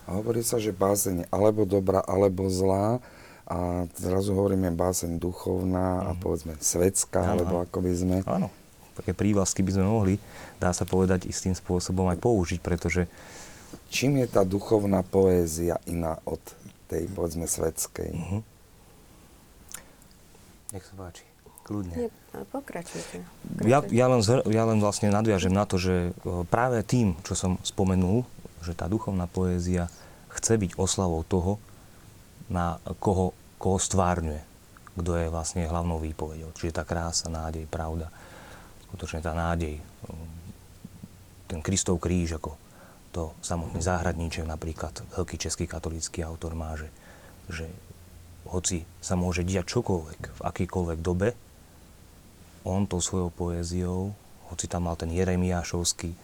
A 0.10 0.17
hovorí 0.17 0.41
sa, 0.41 0.58
že 0.58 0.73
báseň 0.73 1.30
alebo 1.30 1.69
dobrá, 1.69 2.01
alebo 2.01 2.49
zlá. 2.49 2.97
A 3.45 3.86
zrazu 3.93 4.34
hovoríme 4.34 4.73
báseň 4.73 5.21
duchovná 5.21 6.10
a 6.10 6.12
mhm. 6.17 6.19
povedzme 6.21 6.54
svetská, 6.58 7.21
ano, 7.21 7.34
alebo 7.38 7.56
ako 7.62 7.78
by 7.86 7.91
sme... 7.93 8.15
Áno, 8.25 8.49
také 8.97 9.13
prívlasky 9.13 9.62
by 9.62 9.78
sme 9.78 9.86
mohli, 9.86 10.17
dá 10.58 10.73
sa 10.73 10.82
povedať, 10.82 11.30
istým 11.30 11.54
spôsobom 11.54 12.10
aj 12.10 12.17
použiť, 12.17 12.60
pretože... 12.65 13.06
Čím 13.93 14.23
je 14.23 14.28
tá 14.34 14.41
duchovná 14.41 15.06
poézia 15.06 15.78
iná 15.86 16.17
od 16.25 16.41
tej, 16.89 17.06
povedzme, 17.13 17.45
svetskej? 17.45 18.12
Uh-huh. 18.17 18.41
Nech 20.73 20.86
sa 20.89 20.97
páči, 20.97 21.21
kľudne. 21.65 21.95
Nie, 21.97 22.10
pokračujte. 22.54 23.25
Ja, 23.65 23.82
ja, 23.89 24.06
len, 24.06 24.21
ja 24.45 24.63
len 24.69 24.78
vlastne 24.78 25.10
nadviažem 25.10 25.49
na 25.49 25.65
to, 25.65 25.82
že 25.82 26.13
práve 26.54 26.86
tým, 26.86 27.17
čo 27.25 27.34
som 27.34 27.58
spomenul, 27.65 28.21
že 28.62 28.78
tá 28.78 28.86
duchovná 28.86 29.25
poézia 29.25 29.89
chce 30.30 30.62
byť 30.62 30.78
oslavou 30.78 31.25
toho, 31.25 31.58
na 32.45 32.78
koho, 33.01 33.34
koho 33.58 33.82
stvárňuje, 33.82 34.41
kto 34.93 35.12
je 35.17 35.28
vlastne 35.34 35.65
hlavnou 35.65 35.97
výpovedou. 35.97 36.54
Čiže 36.54 36.78
tá 36.78 36.84
krása, 36.86 37.25
nádej, 37.34 37.65
pravda, 37.65 38.13
skutočne 38.89 39.25
tá 39.25 39.34
nádej, 39.34 39.82
ten 41.49 41.60
Kristov 41.65 41.97
kríž, 41.97 42.38
ako 42.38 42.54
to 43.10 43.32
samotný 43.41 43.80
záhradníček 43.80 44.45
napríklad, 44.45 44.91
veľký 45.15 45.39
český 45.39 45.65
katolícky 45.65 46.21
autor 46.21 46.54
má, 46.54 46.75
že, 46.75 46.91
že 47.47 47.65
hoci 48.45 48.86
sa 49.01 49.17
môže 49.17 49.41
diať 49.41 49.71
čokoľvek, 49.71 50.21
v 50.36 50.41
akýkoľvek 50.43 50.99
dobe, 51.01 51.34
on 52.65 52.89
tou 52.89 52.99
svojou 52.99 53.30
poéziou, 53.30 54.12
hoci 54.49 54.65
tam 54.65 54.89
mal 54.89 54.97
ten 54.97 55.13
Jeremiášovský 55.13 56.17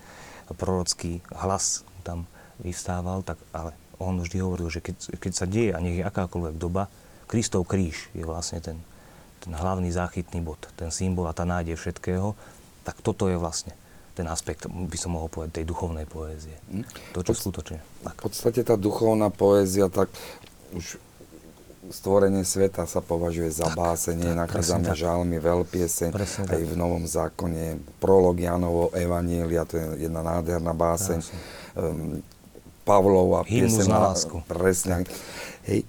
prorocký 0.52 1.24
hlas, 1.32 1.88
tam 2.04 2.28
vystával, 2.60 3.24
tak 3.24 3.40
ale 3.56 3.72
on 4.02 4.20
vždy 4.20 4.38
hovoril, 4.42 4.68
že 4.68 4.82
keď, 4.82 4.96
keď 5.22 5.32
sa 5.32 5.46
deje, 5.46 5.72
a 5.72 5.80
nech 5.80 6.02
je 6.02 6.06
akákoľvek 6.06 6.56
doba, 6.58 6.90
Kristov 7.30 7.70
kríž 7.70 8.12
je 8.12 8.26
vlastne 8.28 8.60
ten, 8.60 8.78
ten 9.40 9.54
hlavný 9.56 9.88
záchytný 9.94 10.44
bod, 10.44 10.60
ten 10.76 10.92
symbol 10.92 11.30
a 11.30 11.38
tá 11.38 11.48
nádej 11.48 11.80
všetkého, 11.80 12.36
tak 12.84 13.00
toto 13.00 13.30
je 13.32 13.38
vlastne 13.38 13.72
ten 14.12 14.28
aspekt, 14.28 14.68
by 14.68 14.98
som 15.00 15.16
mohol 15.16 15.32
povedať, 15.32 15.64
tej 15.64 15.66
duchovnej 15.72 16.04
poézie. 16.04 16.58
Hm? 16.68 16.84
To, 17.16 17.20
čo 17.24 17.32
Pod, 17.32 17.40
skutočne. 17.40 17.80
Tak. 18.04 18.16
V 18.20 18.24
podstate 18.28 18.62
tá 18.68 18.76
duchovná 18.76 19.32
poézia, 19.32 19.88
tak 19.88 20.12
už 20.76 21.00
stvorenie 21.92 22.48
sveta 22.48 22.88
sa 22.88 23.04
považuje 23.04 23.52
za 23.52 23.70
tak, 23.70 23.78
básenie, 23.78 24.32
nachádzame 24.32 24.92
žalmy, 24.96 25.38
veľpieseň, 25.38 26.12
aj 26.48 26.62
v 26.64 26.74
Novom 26.74 27.04
zákone, 27.06 27.78
prolog 28.00 28.40
Janovo 28.40 28.90
Evanielia, 28.96 29.68
to 29.68 29.78
je 29.78 30.08
jedna 30.08 30.24
nádherná 30.24 30.72
báseň. 30.72 31.20
Um, 31.76 32.24
Pavlova 32.82 33.46
pieseň 33.46 33.86
na 33.86 34.10
lásku. 34.10 34.42
Presne. 34.50 35.06
Hej. 35.70 35.86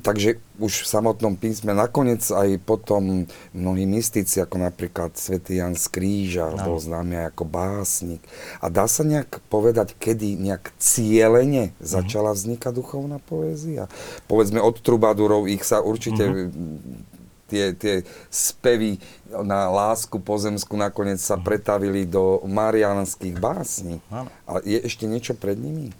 Takže 0.00 0.40
už 0.56 0.86
v 0.86 0.88
samotnom 0.88 1.36
písme, 1.36 1.76
nakoniec 1.76 2.24
aj 2.32 2.56
potom 2.64 3.28
mnohí 3.52 3.84
mystici, 3.84 4.40
ako 4.40 4.64
napríklad 4.64 5.12
svätý 5.20 5.60
Jan 5.60 5.76
z 5.76 5.84
Kríža, 5.92 6.48
no. 6.48 6.64
bol 6.64 6.78
známy 6.80 7.28
ako 7.28 7.44
básnik. 7.44 8.24
A 8.64 8.72
dá 8.72 8.88
sa 8.88 9.04
nejak 9.04 9.44
povedať, 9.52 9.92
kedy 10.00 10.40
nejak 10.40 10.72
cieľene 10.80 11.74
mm-hmm. 11.74 11.84
začala 11.84 12.32
vznikať 12.32 12.72
duchovná 12.72 13.20
poézia? 13.20 13.92
Povedzme 14.30 14.64
od 14.64 14.80
trubadurov, 14.80 15.44
ich 15.44 15.66
sa 15.66 15.84
určite 15.84 16.24
mm-hmm. 16.24 17.52
tie, 17.52 17.64
tie 17.76 17.94
spevy 18.32 18.96
na 19.28 19.68
lásku 19.68 20.16
pozemsku 20.16 20.72
nakoniec 20.72 21.20
sa 21.20 21.36
mhm. 21.36 21.44
pretavili 21.44 22.08
do 22.08 22.40
marianských 22.48 23.36
básní. 23.36 24.00
A 24.48 24.64
je 24.64 24.80
ešte 24.80 25.04
niečo 25.04 25.36
pred 25.36 25.60
nimi? 25.60 25.92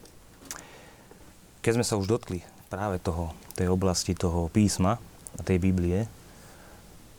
Keď 1.63 1.79
sme 1.79 1.87
sa 1.87 1.95
už 2.01 2.11
dotkli 2.11 2.43
práve 2.73 2.99
toho, 2.99 3.31
tej 3.57 3.69
oblasti 3.73 4.17
toho 4.17 4.49
písma 4.49 4.97
a 5.37 5.41
tej 5.41 5.61
Biblie, 5.61 6.09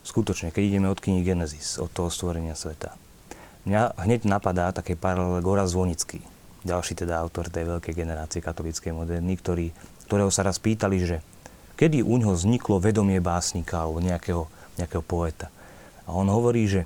skutočne, 0.04 0.52
keď 0.52 0.63
ideme 0.63 0.88
od 0.91 1.00
knihy 1.00 1.24
Genesis, 1.24 1.80
od 1.80 1.89
toho 1.89 2.12
stvorenia 2.12 2.58
sveta, 2.58 2.93
mňa 3.63 3.96
hneď 4.04 4.28
napadá 4.28 4.76
také 4.76 5.00
paralele 5.00 5.39
Gora 5.39 5.63
Zvonický, 5.63 6.19
ďalší 6.67 7.00
teda 7.00 7.19
autor 7.19 7.48
tej 7.48 7.78
veľkej 7.78 7.93
generácie 7.96 8.43
katolíckej 8.43 8.91
moderny, 8.91 9.34
ktorý, 9.39 9.67
ktorého 10.08 10.32
sa 10.32 10.43
raz 10.43 10.60
pýtali, 10.60 10.98
že 11.04 11.17
kedy 11.80 12.04
u 12.04 12.15
ňoho 12.19 12.36
vzniklo 12.36 12.84
vedomie 12.84 13.24
básnika 13.24 13.82
alebo 13.84 14.04
nejakého, 14.04 14.46
nejakého 14.78 15.04
poeta. 15.04 15.48
A 16.04 16.12
on 16.12 16.28
hovorí, 16.28 16.67
že 16.67 16.84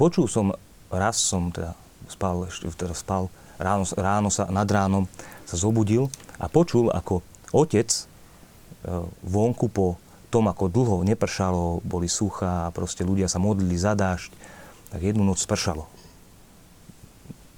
počul 0.00 0.26
som, 0.26 0.56
raz 0.88 1.20
som 1.20 1.52
teda 1.52 1.76
spal, 2.08 2.48
teda 2.50 2.96
spal 2.96 3.28
ráno, 3.60 3.84
ráno 3.94 4.28
sa, 4.32 4.48
nad 4.48 4.66
ránom 4.66 5.04
sa 5.44 5.56
zobudil 5.60 6.08
a 6.40 6.48
počul, 6.48 6.88
ako 6.88 7.20
otec 7.52 8.09
vonku 9.24 9.68
po 9.68 10.00
tom, 10.30 10.46
ako 10.46 10.70
dlho 10.70 10.96
nepršalo, 11.02 11.82
boli 11.82 12.06
suchá 12.06 12.70
proste 12.70 13.02
ľudia 13.02 13.26
sa 13.26 13.42
modlili 13.42 13.74
za 13.74 13.98
dážď, 13.98 14.30
tak 14.94 15.00
jednu 15.02 15.26
noc 15.26 15.42
spršalo. 15.42 15.90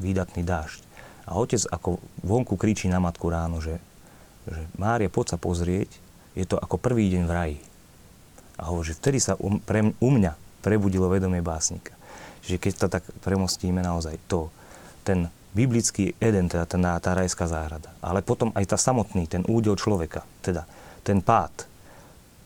Výdatný 0.01 0.43
dážď. 0.43 0.81
A 1.29 1.39
otec 1.39 1.63
ako 1.69 2.03
vonku 2.25 2.59
kričí 2.59 2.91
na 2.91 2.99
matku 2.99 3.31
ráno, 3.31 3.63
že, 3.63 3.79
že 4.49 4.67
Mária, 4.75 5.13
poď 5.13 5.37
sa 5.37 5.39
pozrieť, 5.39 5.89
je 6.35 6.49
to 6.49 6.59
ako 6.59 6.81
prvý 6.81 7.13
deň 7.13 7.23
v 7.29 7.33
raji. 7.33 7.59
A 8.59 8.73
hovorí, 8.73 8.91
že 8.91 8.99
vtedy 8.99 9.21
sa 9.21 9.39
u, 9.39 9.61
pre, 9.63 9.85
u 9.85 10.09
mňa 10.11 10.33
prebudilo 10.65 11.13
vedomie 11.13 11.45
básnika. 11.45 11.95
Čiže 12.43 12.59
keď 12.59 12.73
to 12.75 12.87
tak 12.91 13.05
premostíme 13.23 13.79
naozaj, 13.85 14.19
to, 14.27 14.51
ten 15.07 15.31
biblický 15.53 16.17
Eden, 16.19 16.49
teda 16.49 16.65
ten, 16.65 16.83
tá 16.83 17.13
rajská 17.13 17.45
záhrada, 17.47 17.93
ale 18.01 18.25
potom 18.25 18.51
aj 18.57 18.73
tá 18.73 18.79
samotný, 18.81 19.29
ten 19.29 19.45
údel 19.47 19.77
človeka, 19.77 20.25
teda 20.41 20.65
ten 21.03 21.21
pád, 21.21 21.67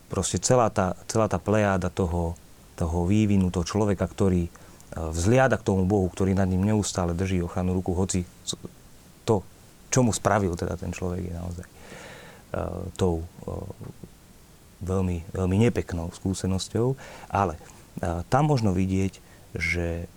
proste 0.09 0.41
celá 0.41 0.69
tá, 0.73 0.97
celá 1.05 1.29
tá 1.29 1.37
plejáda 1.37 1.93
toho, 1.93 2.37
toho 2.77 3.05
vývinu, 3.05 3.53
toho 3.53 3.65
človeka, 3.65 4.05
ktorý 4.05 4.49
vzliada 4.97 5.59
k 5.61 5.67
tomu 5.67 5.85
Bohu, 5.85 6.09
ktorý 6.09 6.33
nad 6.33 6.49
ním 6.49 6.65
neustále 6.65 7.13
drží 7.13 7.43
ochranu 7.43 7.77
ruku, 7.77 7.93
hoci 7.93 8.25
to, 9.27 9.45
čo 9.93 9.99
mu 10.01 10.09
spravil 10.15 10.57
teda 10.57 10.79
ten 10.79 10.89
človek 10.89 11.27
je 11.27 11.33
naozaj 11.35 11.67
uh, 11.67 12.87
tou 12.97 13.21
uh, 13.21 13.67
veľmi, 14.81 15.27
veľmi 15.35 15.57
nepeknou 15.69 16.09
skúsenosťou, 16.15 16.97
ale 17.29 17.59
uh, 18.01 18.23
tam 18.31 18.49
možno 18.49 18.73
vidieť, 18.73 19.19
že 19.57 20.09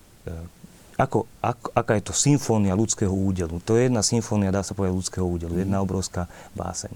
ako, 1.01 1.25
ako, 1.41 1.67
aká 1.73 1.97
je 1.97 2.05
to 2.05 2.15
symfónia 2.15 2.77
ľudského 2.77 3.09
údelu. 3.09 3.57
To 3.65 3.73
je 3.81 3.89
jedna 3.89 4.05
symfónia, 4.05 4.53
dá 4.53 4.61
sa 4.61 4.77
povedať, 4.77 5.01
ľudského 5.01 5.25
údelu, 5.25 5.57
jedna 5.57 5.81
mhm. 5.81 5.85
obrovská 5.89 6.29
báseň. 6.53 6.93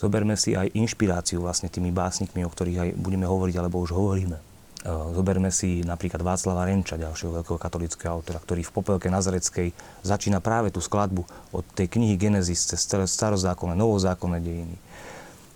Zoberme 0.00 0.32
si 0.40 0.56
aj 0.56 0.72
inšpiráciu 0.72 1.44
vlastne 1.44 1.68
tými 1.68 1.92
básnikmi, 1.92 2.40
o 2.48 2.50
ktorých 2.50 2.78
aj 2.80 2.90
budeme 2.96 3.28
hovoriť, 3.28 3.54
alebo 3.60 3.84
už 3.84 3.92
hovoríme 3.92 4.50
Eh, 4.80 4.88
zoberme 4.88 5.52
si 5.52 5.84
napríklad 5.84 6.24
Václava 6.24 6.64
Renča, 6.64 6.96
ďalšieho 6.96 7.44
veľkého 7.44 7.60
katolického 7.60 8.16
autora, 8.16 8.40
ktorý 8.40 8.64
v 8.64 8.72
Popelke 8.72 9.12
Nazareckej 9.12 9.76
začína 10.00 10.40
práve 10.40 10.72
tú 10.72 10.80
skladbu 10.80 11.28
od 11.52 11.64
tej 11.76 11.92
knihy 11.92 12.16
Genesis 12.16 12.64
cez 12.64 12.88
starozákonné, 12.88 13.76
novozákonné 13.76 14.40
dejiny. 14.40 14.76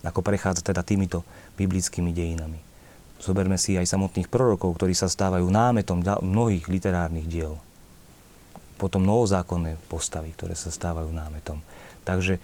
Ako 0.04 0.20
prechádza 0.20 0.60
teda 0.60 0.84
týmito 0.84 1.24
biblickými 1.56 2.12
dejinami. 2.12 2.60
Zoberme 3.16 3.56
si 3.56 3.80
aj 3.80 3.88
samotných 3.88 4.28
prorokov, 4.28 4.76
ktorí 4.76 4.92
sa 4.92 5.08
stávajú 5.08 5.48
námetom 5.48 6.04
mnohých 6.04 6.68
literárnych 6.68 7.24
diel. 7.24 7.56
Potom 8.76 9.08
novozákonné 9.08 9.80
postavy, 9.88 10.36
ktoré 10.36 10.52
sa 10.52 10.68
stávajú 10.68 11.08
námetom. 11.08 11.64
Takže 12.04 12.36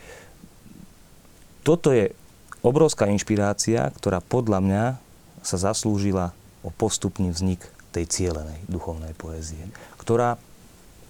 toto 1.65 1.93
je 1.93 2.13
obrovská 2.61 3.09
inšpirácia, 3.09 3.89
ktorá 3.97 4.21
podľa 4.21 4.59
mňa 4.61 4.85
sa 5.41 5.57
zaslúžila 5.57 6.37
o 6.61 6.69
postupný 6.69 7.33
vznik 7.33 7.65
tej 7.91 8.07
cielenej 8.07 8.61
duchovnej 8.69 9.17
poézie, 9.17 9.61
ktorá, 9.99 10.37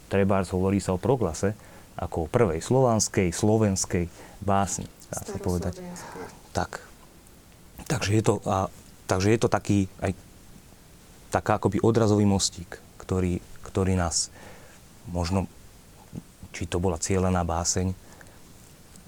treba 0.06 0.42
hovorí 0.46 0.78
sa 0.78 0.94
o 0.94 1.02
proglase, 1.02 1.52
ako 1.98 2.26
o 2.26 2.30
prvej 2.30 2.64
slovanskej, 2.64 3.34
slovenskej 3.34 4.08
básni, 4.40 4.88
dá 5.12 5.20
sa 5.20 5.36
povedať. 5.36 5.82
Tak. 6.56 6.80
Takže 7.84 8.10
je 8.16 8.22
to, 8.24 8.34
a, 8.46 8.70
takže 9.10 9.28
je 9.34 9.38
to 9.42 9.48
taký 9.50 9.90
aj 10.00 10.14
taká 11.30 11.58
akoby 11.60 11.82
odrazový 11.82 12.26
mostík, 12.26 12.78
ktorý, 12.98 13.38
ktorý 13.66 13.94
nás 13.98 14.32
možno, 15.10 15.46
či 16.50 16.66
to 16.66 16.82
bola 16.82 16.98
cieľená 16.98 17.46
báseň, 17.46 17.94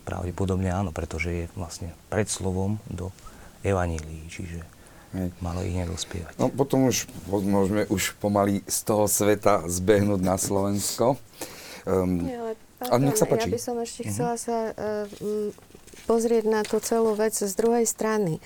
pravdepodobne 0.02 0.68
áno, 0.70 0.90
pretože 0.90 1.30
je 1.30 1.44
vlastne 1.54 1.94
pred 2.10 2.26
slovom 2.26 2.82
do 2.90 3.14
evanílií, 3.62 4.26
čiže 4.26 4.62
Hej. 5.12 5.28
Malo 5.44 5.60
ich 5.60 5.76
nedospievať. 5.76 6.40
No 6.40 6.48
potom 6.48 6.88
už 6.88 7.04
môžeme 7.28 7.84
už 7.92 8.16
pomaly 8.16 8.64
z 8.64 8.78
toho 8.80 9.04
sveta 9.04 9.60
zbehnúť 9.68 10.24
na 10.24 10.40
Slovensko. 10.40 11.20
Um, 11.84 12.24
Nie, 12.24 12.40
ale 12.40 12.52
pardon, 12.80 13.12
nech 13.12 13.20
sa 13.20 13.28
páči. 13.28 13.52
Ja 13.52 13.56
by 13.60 13.60
som 13.60 13.76
ešte 13.76 14.08
chcela 14.08 14.40
uh-huh. 14.40 14.46
sa 14.48 14.56
uh, 14.72 15.52
pozrieť 16.08 16.48
na 16.48 16.64
tú 16.64 16.80
celú 16.80 17.12
vec 17.12 17.36
z 17.36 17.52
druhej 17.52 17.84
strany. 17.84 18.40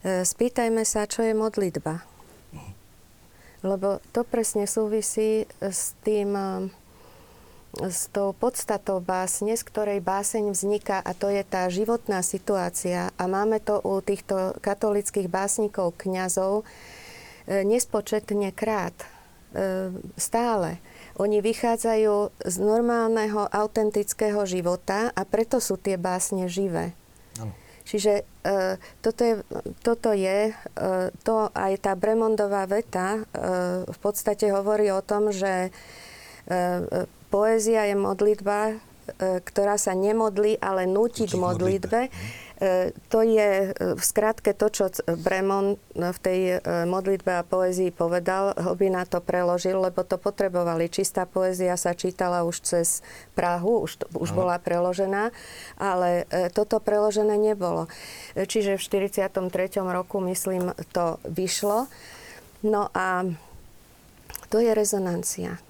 Uh, 0.00 0.24
spýtajme 0.24 0.80
sa, 0.88 1.04
čo 1.04 1.28
je 1.28 1.36
modlitba. 1.36 2.00
Uh-huh. 2.00 2.72
Lebo 3.68 4.00
to 4.16 4.24
presne 4.24 4.64
súvisí 4.64 5.44
s 5.60 5.92
tým... 6.08 6.32
S 7.76 8.08
tou 8.08 8.32
podstatou 8.32 9.04
básne, 9.04 9.52
z 9.52 9.60
ktorej 9.60 10.00
báseň 10.00 10.56
vzniká 10.56 11.04
a 11.04 11.12
to 11.12 11.28
je 11.28 11.44
tá 11.44 11.68
životná 11.68 12.24
situácia. 12.24 13.12
A 13.20 13.28
máme 13.28 13.60
to 13.60 13.84
u 13.84 14.00
týchto 14.00 14.56
katolických 14.64 15.28
básnikov, 15.28 15.92
kňazov, 16.00 16.64
e, 16.64 17.62
nespočetne 17.68 18.56
krát. 18.56 18.96
E, 18.96 19.06
stále. 20.16 20.80
Oni 21.20 21.44
vychádzajú 21.44 22.40
z 22.40 22.56
normálneho, 22.56 23.44
autentického 23.52 24.48
života 24.48 25.12
a 25.12 25.22
preto 25.28 25.60
sú 25.60 25.76
tie 25.76 26.00
básne 26.00 26.48
živé. 26.48 26.96
Ano. 27.36 27.52
Čiže 27.84 28.24
e, 28.48 28.80
toto 29.04 29.22
je, 29.28 29.34
toto 29.84 30.16
je 30.16 30.56
to 31.20 31.52
aj 31.52 31.72
tá 31.84 31.92
Bremondová 31.92 32.64
veta 32.64 33.28
v 33.84 33.98
podstate 34.00 34.48
hovorí 34.48 34.88
o 34.88 35.04
tom, 35.04 35.28
že 35.32 35.68
Poézia 37.28 37.84
je 37.84 37.92
modlitba, 37.92 38.72
e, 38.72 38.74
ktorá 39.44 39.76
sa 39.76 39.92
nemodlí, 39.92 40.64
ale 40.64 40.88
núti 40.88 41.28
k 41.28 41.36
modlitbe. 41.36 42.08
E, 42.08 42.10
to 43.12 43.20
je 43.20 43.68
e, 43.68 43.92
v 43.92 44.00
skratke 44.00 44.56
to, 44.56 44.72
čo 44.72 44.88
Bremon 45.20 45.76
v 45.92 46.18
tej 46.24 46.40
modlitbe 46.64 47.36
a 47.36 47.44
poézii 47.44 47.92
povedal. 47.92 48.56
Hlbina 48.56 49.04
to 49.04 49.20
preložil, 49.20 49.76
lebo 49.76 50.08
to 50.08 50.16
potrebovali. 50.16 50.88
Čistá 50.88 51.28
poézia 51.28 51.76
sa 51.76 51.92
čítala 51.92 52.48
už 52.48 52.64
cez 52.64 53.04
Prahu, 53.36 53.84
už, 53.84 54.08
už 54.16 54.32
bola 54.32 54.56
preložená, 54.56 55.28
ale 55.76 56.24
toto 56.56 56.80
preložené 56.80 57.36
nebolo. 57.36 57.92
Čiže 58.32 58.80
v 58.80 59.04
43. 59.04 59.36
roku, 59.84 60.16
myslím, 60.24 60.72
to 60.96 61.20
vyšlo. 61.28 61.92
No 62.64 62.88
a 62.96 63.28
to 64.48 64.64
je 64.64 64.72
rezonancia 64.72 65.60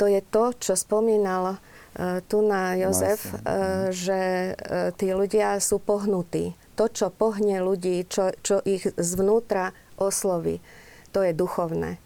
to 0.00 0.08
je 0.08 0.24
to, 0.24 0.56
čo 0.56 0.72
spomínal 0.72 1.60
uh, 1.60 2.24
tu 2.24 2.40
na 2.40 2.72
Jozef, 2.80 3.20
uh, 3.28 3.92
že 3.92 4.56
uh, 4.56 4.88
tí 4.96 5.12
ľudia 5.12 5.60
sú 5.60 5.76
pohnutí. 5.76 6.56
To, 6.80 6.88
čo 6.88 7.12
pohne 7.12 7.60
ľudí, 7.60 8.08
čo, 8.08 8.32
čo 8.40 8.64
ich 8.64 8.88
zvnútra 8.96 9.76
osloví, 10.00 10.64
to 11.12 11.20
je 11.20 11.36
duchovné. 11.36 12.00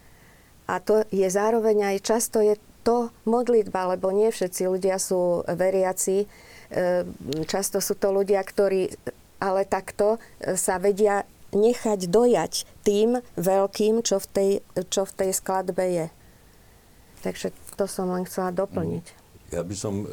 A 0.67 0.83
to 0.83 1.07
je 1.15 1.23
zároveň 1.31 1.95
aj 1.95 2.03
často 2.03 2.43
je 2.43 2.59
to 2.83 3.15
modlitba, 3.23 3.95
lebo 3.95 4.11
nie 4.11 4.27
všetci 4.35 4.67
ľudia 4.67 4.99
sú 4.99 5.47
veriaci. 5.47 6.27
Často 7.47 7.79
sú 7.79 7.95
to 7.95 8.11
ľudia, 8.11 8.43
ktorí 8.43 8.91
ale 9.39 9.63
takto 9.63 10.19
sa 10.59 10.75
vedia 10.81 11.23
nechať 11.55 12.11
dojať 12.11 12.53
tým 12.83 13.23
veľkým, 13.39 14.03
čo 14.03 14.19
v 14.19 14.27
tej, 14.27 14.51
čo 14.91 15.07
v 15.07 15.15
tej 15.23 15.31
skladbe 15.31 15.85
je. 15.87 16.07
Takže 17.23 17.49
to 17.75 17.85
som 17.85 18.09
len 18.11 18.23
chcela 18.23 18.55
doplniť. 18.55 19.05
Ja 19.53 19.61
by 19.61 19.75
som 19.77 20.03
e, 20.03 20.07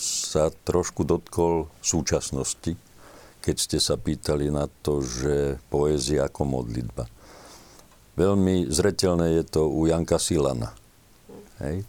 sa 0.00 0.52
trošku 0.52 1.02
dotkol 1.02 1.66
súčasnosti, 1.82 2.76
keď 3.40 3.56
ste 3.56 3.78
sa 3.80 3.96
pýtali 3.96 4.52
na 4.52 4.68
to, 4.84 5.00
že 5.00 5.58
poézia 5.72 6.28
ako 6.28 6.44
modlitba. 6.44 7.08
Veľmi 8.14 8.68
zretelné 8.68 9.40
je 9.40 9.44
to 9.48 9.66
u 9.66 9.88
Janka 9.88 10.20
Silana. 10.20 10.76
Hej? 11.60 11.84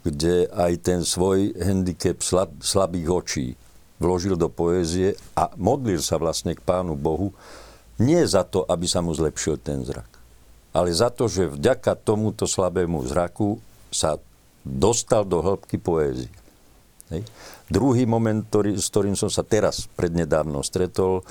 kde 0.00 0.48
aj 0.48 0.72
ten 0.80 1.00
svoj 1.04 1.52
handicap 1.60 2.24
slab, 2.24 2.50
slabých 2.64 3.08
očí 3.08 3.46
vložil 4.00 4.32
do 4.36 4.48
poézie 4.48 5.12
a 5.36 5.52
modlil 5.60 6.00
sa 6.00 6.16
vlastne 6.16 6.56
k 6.56 6.64
Pánu 6.64 6.96
Bohu 6.96 7.36
nie 8.00 8.24
za 8.24 8.48
to, 8.48 8.64
aby 8.64 8.88
sa 8.88 9.04
mu 9.04 9.12
zlepšil 9.12 9.60
ten 9.60 9.84
zrak, 9.84 10.08
ale 10.70 10.94
za 10.94 11.10
to, 11.10 11.26
že 11.26 11.50
vďaka 11.50 11.98
tomuto 11.98 12.46
slabému 12.46 13.02
zraku 13.06 13.58
sa 13.90 14.18
dostal 14.62 15.26
do 15.26 15.42
hĺbky 15.42 15.80
poézie. 15.80 16.30
Hej. 17.10 17.26
Druhý 17.66 18.06
moment, 18.06 18.46
ktorý, 18.46 18.78
s 18.78 18.86
ktorým 18.86 19.18
som 19.18 19.26
sa 19.26 19.42
teraz 19.42 19.90
prednedávno 19.98 20.62
stretol, 20.62 21.26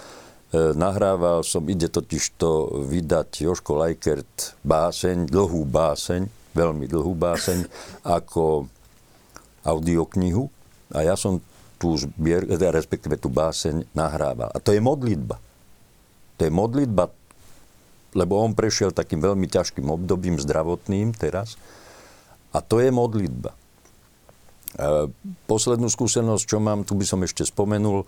nahrával 0.54 1.45
som, 1.45 1.63
ide 1.69 1.88
totiž 1.88 2.36
to 2.36 2.84
vydať 2.89 3.47
Joško 3.47 3.80
Lajkert 3.80 4.60
báseň, 4.65 5.30
dlhú 5.30 5.63
báseň, 5.63 6.25
veľmi 6.58 6.89
dlhú 6.89 7.13
báseň, 7.15 7.63
ako 8.17 8.67
audioknihu. 9.63 10.49
A 10.91 11.06
ja 11.06 11.13
som 11.13 11.38
tú 11.80 11.95
zbier, 11.95 12.43
respektíve 12.49 13.15
tú 13.15 13.32
báseň 13.32 13.88
nahrával. 13.95 14.52
A 14.52 14.60
to 14.60 14.75
je 14.75 14.84
modlitba. 14.84 15.39
To 16.36 16.41
je 16.43 16.52
modlitba, 16.52 17.08
lebo 18.13 18.41
on 18.41 18.58
prešiel 18.58 18.89
takým 18.89 19.22
veľmi 19.22 19.45
ťažkým 19.45 19.86
obdobím 19.89 20.41
zdravotným 20.41 21.13
teraz. 21.13 21.60
A 22.50 22.65
to 22.65 22.82
je 22.82 22.89
modlitba. 22.89 23.54
A 24.78 25.10
poslednú 25.50 25.89
skúsenosť, 25.89 26.43
čo 26.45 26.58
mám, 26.62 26.86
tu 26.86 26.98
by 26.98 27.06
som 27.06 27.22
ešte 27.26 27.45
spomenul, 27.45 28.06
e, 28.06 28.08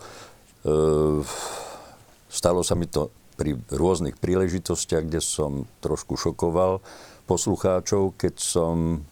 stalo 2.30 2.62
sa 2.66 2.74
mi 2.74 2.86
to 2.86 3.10
pri 3.38 3.58
rôznych 3.70 4.18
príležitostiach, 4.18 5.08
kde 5.08 5.20
som 5.22 5.66
trošku 5.82 6.14
šokoval 6.14 6.78
poslucháčov, 7.26 8.14
keď 8.18 8.34
som 8.38 9.02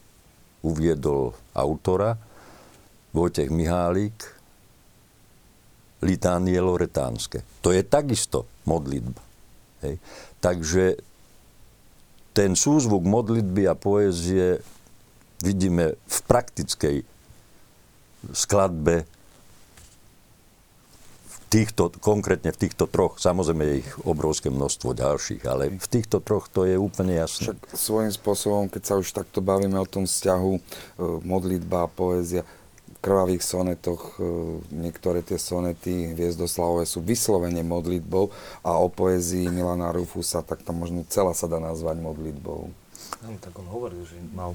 uviedol 0.61 1.33
autora, 1.51 2.15
Vojtech 3.11 3.51
Mihálik, 3.51 4.23
litánie 5.99 6.57
loretánske. 6.63 7.43
To 7.59 7.75
je 7.75 7.83
takisto 7.83 8.47
modlitba. 8.63 9.19
Hej. 9.83 9.99
Takže 10.41 10.97
ten 12.33 12.57
súzvuk 12.57 13.05
modlitby 13.05 13.69
a 13.69 13.77
poézie 13.77 14.59
vidíme 15.41 15.97
v 15.97 16.17
praktickej 16.25 16.97
skladbe 18.31 19.03
v 21.27 21.37
týchto, 21.49 21.91
konkrétne 21.99 22.53
v 22.55 22.61
týchto 22.61 22.87
troch, 22.87 23.19
samozrejme 23.19 23.63
je 23.65 23.75
ich 23.83 23.91
obrovské 24.07 24.47
množstvo 24.47 24.95
ďalších, 24.95 25.43
ale 25.49 25.73
v 25.73 25.87
týchto 25.89 26.23
troch 26.23 26.47
to 26.47 26.63
je 26.63 26.79
úplne 26.79 27.17
jasné. 27.17 27.51
Však 27.51 27.75
svojím 27.75 28.13
spôsobom, 28.13 28.65
keď 28.71 28.81
sa 28.85 28.93
už 29.01 29.11
takto 29.11 29.43
bavíme 29.43 29.75
o 29.75 29.89
tom 29.89 30.07
vzťahu 30.07 30.53
e, 30.55 30.61
modlitba 31.25 31.85
a 31.85 31.91
poézia, 31.91 32.47
krvavých 33.01 33.41
sonetoch, 33.41 34.21
e, 34.21 34.23
niektoré 34.69 35.25
tie 35.25 35.41
sonety 35.41 36.13
Hviezdoslavové 36.13 36.85
sú 36.85 37.01
vyslovene 37.01 37.65
modlitbou 37.65 38.29
a 38.61 38.77
o 38.77 38.87
poezii 38.87 39.49
Milana 39.49 39.89
Rufusa, 39.89 40.45
tak 40.45 40.61
tam 40.61 40.85
možno 40.85 41.01
celá 41.09 41.33
sa 41.33 41.49
dá 41.49 41.57
nazvať 41.57 41.97
modlitbou. 41.97 42.69
No, 43.25 43.27
tak 43.41 43.57
on 43.57 43.67
hovoril, 43.67 44.05
že 44.05 44.21
mal 44.37 44.53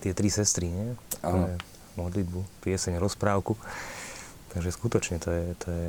tie 0.00 0.16
tri 0.16 0.32
sestry, 0.32 0.72
nie? 0.72 0.96
Áno. 1.20 1.60
Modlitbu, 1.94 2.64
pieseň, 2.64 2.98
rozprávku. 2.98 3.54
Takže 4.50 4.70
skutočne 4.74 5.20
to 5.20 5.30
je, 5.30 5.46
to 5.60 5.68
je 5.70 5.88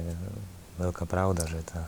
veľká 0.77 1.07
pravda, 1.07 1.47
že 1.47 1.63
tá, 1.63 1.87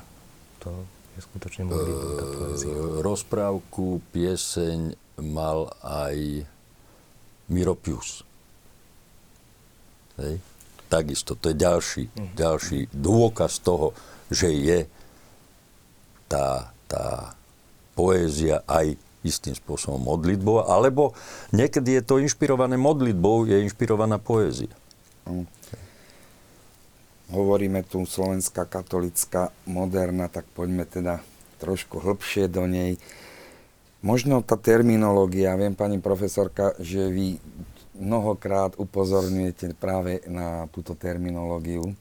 to 0.63 0.71
je 1.13 1.21
skutočne 1.21 1.67
modlitba, 1.67 2.09
tá 2.15 2.25
poezia. 2.31 2.73
Rozprávku, 3.03 3.99
pieseň 4.15 4.95
mal 5.19 5.73
aj 5.83 6.47
Miropius. 7.51 8.23
Hej. 10.17 10.41
Takisto, 10.87 11.35
to 11.35 11.51
je 11.51 11.55
ďalší, 11.59 12.03
ďalší 12.33 12.87
dôkaz 12.95 13.59
toho, 13.59 13.91
že 14.31 14.47
je 14.47 14.79
tá, 16.31 16.71
tá 16.87 17.35
poézia 17.91 18.63
aj 18.63 18.95
istým 19.27 19.51
spôsobom 19.51 19.99
modlitbou, 19.99 20.63
alebo 20.63 21.11
niekedy 21.51 21.99
je 21.99 22.03
to 22.07 22.23
inšpirované 22.23 22.79
modlitbou, 22.79 23.43
je 23.51 23.59
inšpirovaná 23.67 24.15
poézia. 24.15 24.71
Mm. 25.27 25.43
Hovoríme 27.27 27.83
tu 27.83 28.07
slovenská 28.07 28.63
katolická 28.63 29.51
moderna, 29.67 30.31
tak 30.31 30.47
poďme 30.55 30.87
teda 30.87 31.19
trošku 31.59 31.99
hlbšie 31.99 32.47
do 32.47 32.63
nej. 32.63 32.95
Možno 33.99 34.39
tá 34.39 34.55
terminológia, 34.55 35.59
viem 35.59 35.75
pani 35.75 35.99
profesorka, 35.99 36.71
že 36.79 37.11
vy 37.11 37.35
mnohokrát 37.97 38.77
upozorňujete 38.77 39.73
práve 39.77 40.21
na 40.29 40.69
túto 40.71 40.93
terminológiu. 40.93 41.93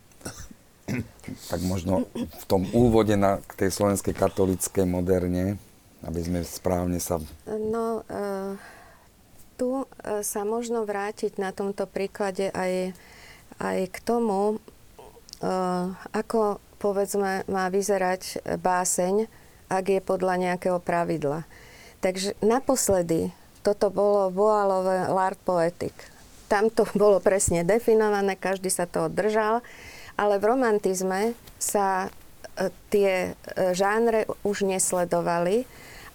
tak 1.50 1.60
možno 1.66 2.06
v 2.14 2.44
tom 2.46 2.62
úvode 2.70 3.18
na, 3.18 3.42
k 3.42 3.66
tej 3.66 3.70
slovenskej 3.74 4.14
katolíckej 4.14 4.86
moderne, 4.86 5.58
aby 6.06 6.20
sme 6.22 6.40
správne 6.46 7.02
sa... 7.02 7.18
No, 7.48 8.06
uh, 8.06 8.54
tu 9.58 9.82
uh, 9.82 9.86
sa 10.22 10.46
možno 10.46 10.86
vrátiť 10.86 11.42
na 11.42 11.50
tomto 11.50 11.90
príklade 11.90 12.54
aj, 12.54 12.94
aj 13.58 13.78
k 13.90 13.98
tomu, 14.06 14.62
uh, 15.42 15.86
ako 16.14 16.62
povedzme 16.78 17.42
má 17.50 17.66
vyzerať 17.72 18.54
báseň, 18.60 19.26
ak 19.66 19.84
je 19.90 20.00
podľa 20.04 20.34
nejakého 20.38 20.78
pravidla. 20.78 21.42
Takže 21.98 22.38
naposledy 22.38 23.34
toto 23.66 23.90
bolo 23.90 24.30
Boalové 24.30 25.10
L'Art 25.10 25.42
Poetic. 25.42 25.90
Tam 26.46 26.70
to 26.70 26.86
bolo 27.02 27.18
presne 27.18 27.66
definované, 27.66 28.38
každý 28.38 28.70
sa 28.70 28.86
toho 28.86 29.10
držal, 29.10 29.66
ale 30.14 30.38
v 30.38 30.54
romantizme 30.54 31.34
sa 31.58 32.06
e, 32.06 32.70
tie 32.94 33.34
e, 33.34 33.74
žánre 33.74 34.30
už 34.46 34.62
nesledovali 34.62 35.66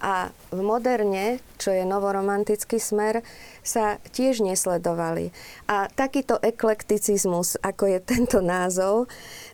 a 0.01 0.33
v 0.49 0.65
moderne, 0.65 1.37
čo 1.61 1.69
je 1.69 1.85
novoromantický 1.85 2.81
smer, 2.81 3.21
sa 3.61 4.01
tiež 4.01 4.41
nesledovali. 4.41 5.29
A 5.69 5.93
takýto 5.93 6.41
eklekticizmus, 6.41 7.61
ako 7.61 7.85
je 7.85 7.99
tento 8.01 8.41
názov, 8.41 9.05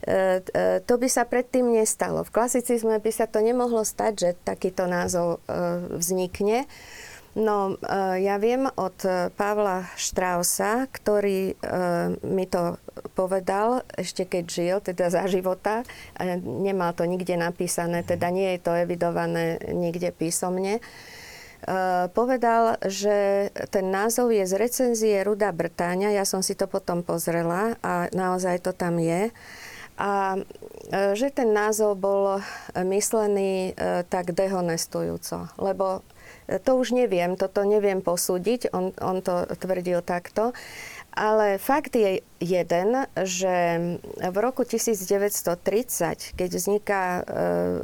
e, 0.07 0.39
to 0.87 0.95
by 0.95 1.07
sa 1.11 1.27
predtým 1.27 1.67
nestalo. 1.75 2.23
V 2.23 2.31
klasicizme 2.31 2.95
by 3.03 3.11
sa 3.11 3.27
to 3.27 3.43
nemohlo 3.43 3.83
stať, 3.83 4.13
že 4.15 4.29
takýto 4.47 4.87
názov 4.87 5.43
vznikne. 5.91 6.63
No, 7.37 7.77
e, 7.77 8.25
ja 8.25 8.41
viem 8.41 8.65
od 8.65 8.97
e, 9.05 9.29
Pavla 9.29 9.85
Štrausa, 9.93 10.89
ktorý 10.89 11.53
e, 11.53 11.55
mi 12.25 12.49
to 12.49 12.81
povedal 13.13 13.85
ešte 13.93 14.25
keď 14.25 14.45
žil, 14.49 14.77
teda 14.81 15.13
za 15.13 15.29
života. 15.29 15.85
Nemal 16.41 16.97
to 16.97 17.05
nikde 17.05 17.37
napísané, 17.37 18.01
teda 18.01 18.33
nie 18.33 18.57
je 18.57 18.59
to 18.65 18.73
evidované 18.73 19.61
nikde 19.69 20.09
písomne. 20.09 20.81
Povedal, 22.13 22.77
že 22.85 23.49
ten 23.73 23.89
názov 23.89 24.29
je 24.29 24.45
z 24.45 24.53
recenzie 24.61 25.25
Ruda 25.25 25.49
Brtáňa. 25.49 26.13
Ja 26.13 26.21
som 26.21 26.45
si 26.45 26.53
to 26.53 26.69
potom 26.69 27.01
pozrela 27.01 27.73
a 27.81 28.09
naozaj 28.13 28.61
to 28.61 28.77
tam 28.77 29.01
je. 29.01 29.33
A 29.97 30.37
že 31.17 31.33
ten 31.33 31.49
názov 31.57 31.97
bol 31.97 32.45
myslený 32.77 33.73
tak 34.05 34.37
dehonestujúco, 34.37 35.49
lebo 35.57 36.05
to 36.47 36.71
už 36.79 36.95
neviem, 36.95 37.35
toto 37.35 37.67
neviem 37.67 37.99
posúdiť, 37.99 38.71
on, 38.71 38.95
on 39.03 39.19
to 39.19 39.43
tvrdil 39.59 39.99
takto. 39.99 40.55
Ale 41.17 41.57
fakt 41.57 41.97
je 41.97 42.21
jeden, 42.37 42.89
že 43.25 43.53
v 44.21 44.37
roku 44.37 44.61
1930, 44.61 46.37
keď 46.37 46.49
vzniká, 46.53 47.01
e, 47.01 47.21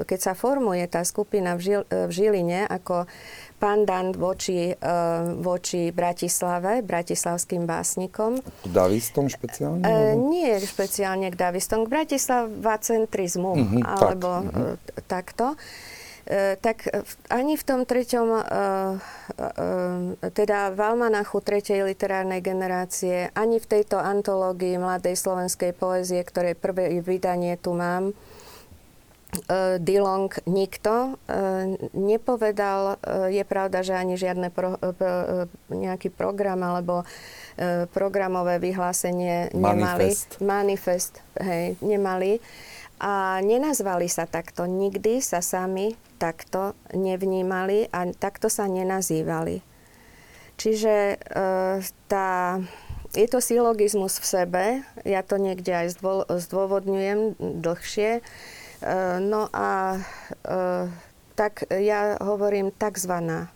keď 0.06 0.20
sa 0.22 0.34
formuje 0.38 0.86
tá 0.86 1.02
skupina 1.02 1.58
v, 1.58 1.62
Žil, 1.66 1.82
v 1.90 2.12
Žiline 2.14 2.70
ako 2.70 3.10
pandant 3.58 4.14
voči, 4.14 4.78
e, 4.78 4.94
voči 5.42 5.90
Bratislave, 5.90 6.86
bratislavským 6.86 7.66
básnikom. 7.66 8.38
K 8.38 8.70
davistom 8.70 9.26
špeciálne? 9.26 9.82
E, 9.82 10.14
nie 10.14 10.54
špeciálne 10.62 11.34
k 11.34 11.36
davistom, 11.40 11.90
k 11.90 11.90
Bratislava 11.90 12.78
centrizmu, 12.78 13.58
mm-hmm, 13.58 13.82
alebo 13.82 14.30
tak. 14.30 14.46
Mm-hmm. 14.46 14.74
takto. 15.10 15.48
E, 16.24 16.56
tak 16.56 16.88
ani 17.28 17.60
v 17.60 17.64
tom 17.68 17.84
treťom, 17.84 18.28
e, 18.32 18.40
e, 18.40 18.48
teda 20.32 20.72
v 20.72 20.80
Almanachu 20.80 21.44
tretej 21.44 21.84
literárnej 21.84 22.40
generácie, 22.40 23.28
ani 23.36 23.60
v 23.60 23.68
tejto 23.68 24.00
antológii 24.00 24.80
mladej 24.80 25.20
slovenskej 25.20 25.76
poezie, 25.76 26.24
ktorej 26.24 26.56
prvé 26.56 27.04
vydanie 27.04 27.60
tu 27.60 27.76
mám, 27.76 28.16
Dilong 29.82 30.30
nikto 30.46 31.18
nepovedal, 31.98 33.02
je 33.34 33.42
pravda, 33.42 33.82
že 33.82 33.98
ani 33.98 34.14
žiadne 34.14 34.54
pro, 34.54 34.78
nejaký 35.74 36.14
program 36.14 36.62
alebo 36.62 37.02
programové 37.98 38.62
vyhlásenie 38.62 39.50
nemali. 39.58 40.06
Manifest. 40.06 40.30
Manifest, 40.38 41.14
hej, 41.42 41.74
nemali. 41.82 42.38
A 43.04 43.44
nenazvali 43.44 44.08
sa 44.08 44.24
takto. 44.24 44.64
Nikdy 44.64 45.20
sa 45.20 45.44
sami 45.44 46.00
takto 46.16 46.72
nevnímali 46.96 47.92
a 47.92 48.08
takto 48.16 48.48
sa 48.48 48.64
nenazývali. 48.72 49.60
Čiže 50.56 51.20
e, 51.20 51.44
tá, 52.08 52.30
je 53.12 53.28
to 53.28 53.44
silogizmus 53.44 54.24
v 54.24 54.26
sebe, 54.26 54.64
ja 55.04 55.20
to 55.20 55.36
niekde 55.36 55.76
aj 55.76 56.00
zdôvodňujem 56.32 57.36
dlhšie. 57.60 58.22
E, 58.22 58.22
no 59.20 59.52
a 59.52 60.00
e, 60.00 60.02
tak 61.36 61.68
ja 61.68 62.16
hovorím 62.24 62.72
takzvaná 62.72 63.52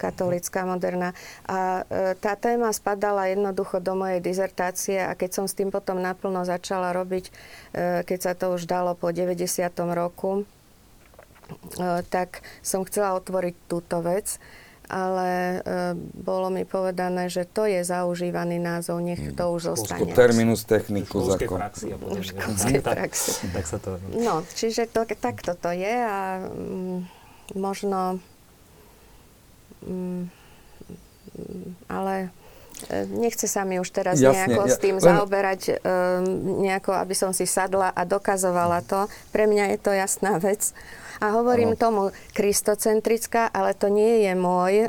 katolická 0.00 0.64
moderná. 0.64 1.12
A 1.44 1.84
e, 1.84 2.16
tá 2.16 2.32
téma 2.40 2.72
spadala 2.72 3.28
jednoducho 3.28 3.84
do 3.84 3.92
mojej 3.92 4.24
dizertácie 4.24 4.96
a 5.04 5.12
keď 5.12 5.30
som 5.36 5.44
s 5.44 5.52
tým 5.52 5.68
potom 5.68 6.00
naplno 6.00 6.48
začala 6.48 6.96
robiť, 6.96 7.24
e, 7.28 7.32
keď 8.08 8.18
sa 8.18 8.32
to 8.32 8.56
už 8.56 8.64
dalo 8.64 8.96
po 8.96 9.12
90. 9.12 9.36
roku, 9.92 10.48
tak 12.14 12.46
som 12.62 12.86
chcela 12.86 13.18
otvoriť 13.18 13.54
túto 13.66 13.98
vec 13.98 14.38
ale 14.90 15.28
e, 15.30 15.94
bolo 16.18 16.50
mi 16.50 16.66
povedané, 16.66 17.30
že 17.30 17.46
to 17.46 17.62
je 17.64 17.86
zaužívaný 17.86 18.58
názov, 18.58 18.98
nech 18.98 19.22
to 19.38 19.44
už 19.54 19.78
zostane. 19.78 20.10
Terminus 20.10 20.66
technicus. 20.66 21.38
Školskej 21.38 21.48
praxi. 21.48 21.86
Školskej 22.34 22.80
praxi. 22.82 23.30
Tak, 23.46 23.54
tak 23.54 23.64
sa 23.70 23.78
to... 23.78 24.02
No, 24.18 24.42
čiže 24.50 24.90
to, 24.90 25.06
takto 25.06 25.54
to 25.54 25.70
je 25.70 25.94
a 25.94 26.42
mm, 26.42 27.06
možno... 27.54 28.18
Mm, 29.84 30.28
ale 31.88 32.32
e, 32.88 33.06
nechce 33.08 33.48
sa 33.48 33.64
mi 33.64 33.80
už 33.80 33.88
teraz 33.92 34.20
Jasne, 34.20 34.34
nejako 34.36 34.62
ja, 34.66 34.72
s 34.72 34.76
tým 34.80 34.96
len... 34.98 35.04
zaoberať, 35.04 35.60
um, 35.68 36.60
nejako, 36.64 36.96
aby 36.96 37.14
som 37.16 37.30
si 37.32 37.44
sadla 37.48 37.92
a 37.92 38.02
dokazovala 38.04 38.84
to. 38.84 39.08
Pre 39.32 39.44
mňa 39.48 39.76
je 39.76 39.78
to 39.80 39.92
jasná 39.94 40.36
vec. 40.40 40.72
A 41.20 41.36
hovorím 41.36 41.76
ano. 41.76 41.80
tomu 41.80 42.02
kristocentrická, 42.32 43.52
ale 43.52 43.76
to 43.76 43.92
nie 43.92 44.24
je 44.24 44.32
môj 44.32 44.88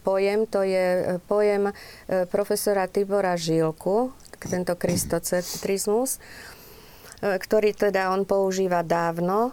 pojem, 0.00 0.48
to 0.48 0.64
je 0.64 1.20
pojem 1.28 1.68
e, 1.68 1.72
profesora 2.32 2.88
Tibora 2.88 3.36
Žilku, 3.36 4.08
tento 4.40 4.72
kristocentrizmus, 4.72 6.16
e, 6.16 7.36
ktorý 7.36 7.76
teda 7.76 8.08
on 8.16 8.24
používa 8.24 8.80
dávno. 8.80 9.52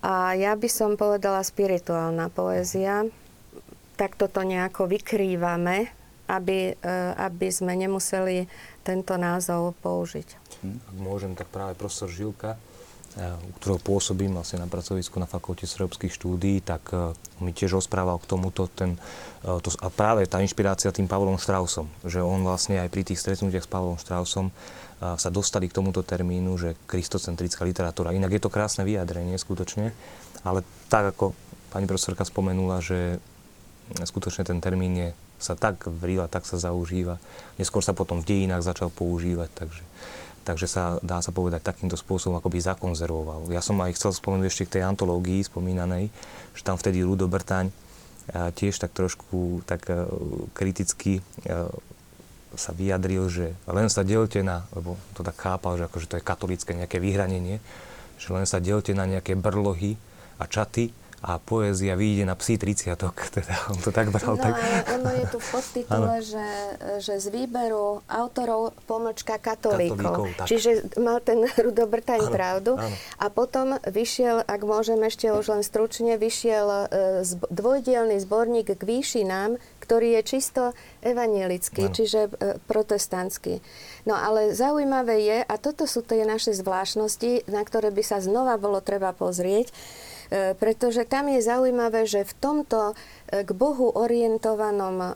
a 0.00 0.32
ja 0.32 0.56
by 0.56 0.68
som 0.72 0.96
povedala 0.96 1.44
spirituálna 1.44 2.32
poézia. 2.32 3.04
Tak 3.96 4.20
toto 4.20 4.44
nejako 4.44 4.88
vykrývame, 4.92 5.88
aby, 6.28 6.76
e, 6.76 6.94
aby 7.16 7.48
sme 7.48 7.72
nemuseli 7.74 8.44
tento 8.84 9.16
názov 9.16 9.72
použiť. 9.80 10.28
Ak 10.64 10.96
môžem, 10.96 11.32
tak 11.32 11.48
práve 11.48 11.74
profesor 11.74 12.12
Žilka 12.12 12.60
u 13.16 13.50
ktorého 13.56 13.80
pôsobím 13.80 14.36
vlastne 14.36 14.60
na 14.60 14.68
pracovisku 14.68 15.16
na 15.16 15.24
Fakulte 15.24 15.64
srbských 15.64 16.12
štúdií, 16.12 16.60
tak 16.60 16.92
uh, 16.92 17.16
mi 17.40 17.56
tiež 17.56 17.80
rozprával 17.80 18.20
k 18.20 18.28
tomuto 18.28 18.68
ten, 18.68 19.00
to, 19.40 19.72
a 19.80 19.88
práve 19.88 20.28
tá 20.28 20.44
inšpirácia 20.44 20.92
tým 20.92 21.08
Pavlom 21.08 21.40
Štrausom, 21.40 21.88
že 22.04 22.20
on 22.20 22.44
vlastne 22.44 22.76
aj 22.76 22.92
pri 22.92 23.08
tých 23.08 23.20
stretnutiach 23.24 23.64
s 23.64 23.72
Pavlom 23.72 23.96
Štrausom 23.96 24.52
sa 24.96 25.28
dostali 25.28 25.68
k 25.68 25.76
tomuto 25.76 26.00
termínu, 26.00 26.56
že 26.56 26.72
kristocentrická 26.88 27.68
literatúra. 27.68 28.16
Inak 28.16 28.36
je 28.36 28.40
to 28.40 28.52
krásne 28.52 28.80
vyjadrenie 28.80 29.36
skutočne, 29.36 29.92
ale 30.40 30.64
tak 30.88 31.12
ako 31.12 31.36
pani 31.68 31.84
profesorka 31.84 32.24
spomenula, 32.24 32.80
že 32.80 33.20
skutočne 33.94 34.42
ten 34.46 34.58
termín 34.58 34.94
je, 34.96 35.10
sa 35.36 35.54
tak 35.54 35.86
vrila, 35.86 36.26
tak 36.26 36.48
sa 36.48 36.58
zaužíva. 36.58 37.20
Neskôr 37.60 37.84
sa 37.84 37.92
potom 37.92 38.24
v 38.24 38.28
dejinách 38.28 38.64
začal 38.64 38.88
používať, 38.90 39.50
takže 39.52 39.84
takže 40.46 40.70
sa, 40.70 41.02
dá 41.02 41.18
sa 41.18 41.34
povedať, 41.34 41.58
takýmto 41.66 41.98
spôsobom 41.98 42.38
akoby 42.38 42.62
zakonzervoval. 42.62 43.50
Ja 43.50 43.58
som 43.58 43.82
aj 43.82 43.98
chcel 43.98 44.14
spomenúť 44.14 44.46
ešte 44.46 44.66
k 44.70 44.74
tej 44.78 44.82
antológii 44.86 45.42
spomínanej, 45.42 46.06
že 46.54 46.62
tam 46.62 46.78
vtedy 46.78 47.02
Rudo 47.02 47.26
Brtaň 47.26 47.74
tiež 48.30 48.78
tak 48.78 48.94
trošku 48.94 49.62
tak 49.66 49.86
e, 49.86 50.06
kriticky 50.50 51.18
e, 51.18 51.22
sa 52.54 52.70
vyjadril, 52.74 53.30
že 53.30 53.54
len 53.70 53.86
sa 53.86 54.02
delte 54.02 54.42
na, 54.42 54.66
lebo 54.74 54.98
to 55.14 55.22
tak 55.22 55.38
chápal, 55.38 55.78
že 55.78 55.86
akože 55.86 56.06
to 56.10 56.18
je 56.18 56.26
katolické 56.26 56.72
nejaké 56.74 56.98
vyhranenie, 56.98 57.62
že 58.18 58.28
len 58.34 58.48
sa 58.48 58.58
delte 58.58 58.96
na 58.98 59.06
nejaké 59.06 59.38
brlohy 59.38 59.94
a 60.42 60.50
čaty, 60.50 60.90
a 61.26 61.42
poézia 61.42 61.98
vyjde 61.98 62.22
na 62.22 62.38
psí 62.38 62.54
30 62.54 62.94
teda 63.36 63.54
on 63.74 63.78
to 63.82 63.90
tak 63.90 64.14
bral. 64.14 64.38
No, 64.38 64.46
tak... 64.46 64.54
ono 64.94 65.10
je 65.10 65.24
tu 65.26 65.38
v 65.42 65.46
podtitule, 65.50 66.14
že, 66.32 66.48
že 67.02 67.14
z 67.18 67.26
výberu 67.34 68.06
autorov 68.06 68.78
pomlčka 68.86 69.42
katolíkov. 69.42 70.30
katolíkov 70.30 70.46
Čiže 70.46 70.70
mal 71.02 71.18
ten 71.18 71.42
Rudo 71.64 71.90
Brtaň 71.90 72.30
pravdu. 72.30 72.78
Áno. 72.78 72.94
A 73.18 73.26
potom 73.26 73.74
vyšiel, 73.82 74.46
ak 74.46 74.60
môžem 74.62 75.02
ešte 75.02 75.26
už 75.34 75.50
len 75.50 75.62
stručne, 75.66 76.14
vyšiel 76.14 76.66
e, 76.70 76.78
dvojdielný 77.50 78.22
zborník 78.22 78.78
k 78.78 78.82
výšinám, 78.86 79.58
ktorý 79.82 80.18
je 80.18 80.22
čisto 80.22 80.62
evanielický, 81.02 81.90
čiže 81.90 82.20
e, 82.26 82.30
protestantský. 82.70 83.58
No 84.06 84.14
ale 84.14 84.54
zaujímavé 84.54 85.16
je, 85.26 85.38
a 85.42 85.54
toto 85.58 85.90
sú 85.90 86.06
tie 86.06 86.22
naše 86.22 86.54
zvláštnosti, 86.54 87.50
na 87.50 87.62
ktoré 87.66 87.90
by 87.90 88.02
sa 88.02 88.22
znova 88.22 88.58
bolo 88.58 88.78
treba 88.78 89.10
pozrieť, 89.10 89.74
pretože 90.58 91.06
tam 91.06 91.30
je 91.30 91.40
zaujímavé, 91.42 92.06
že 92.06 92.26
v 92.26 92.34
tomto 92.38 92.92
e, 92.92 92.94
k 93.46 93.50
Bohu 93.54 93.94
orientovanom 93.94 94.96
e, 94.98 95.10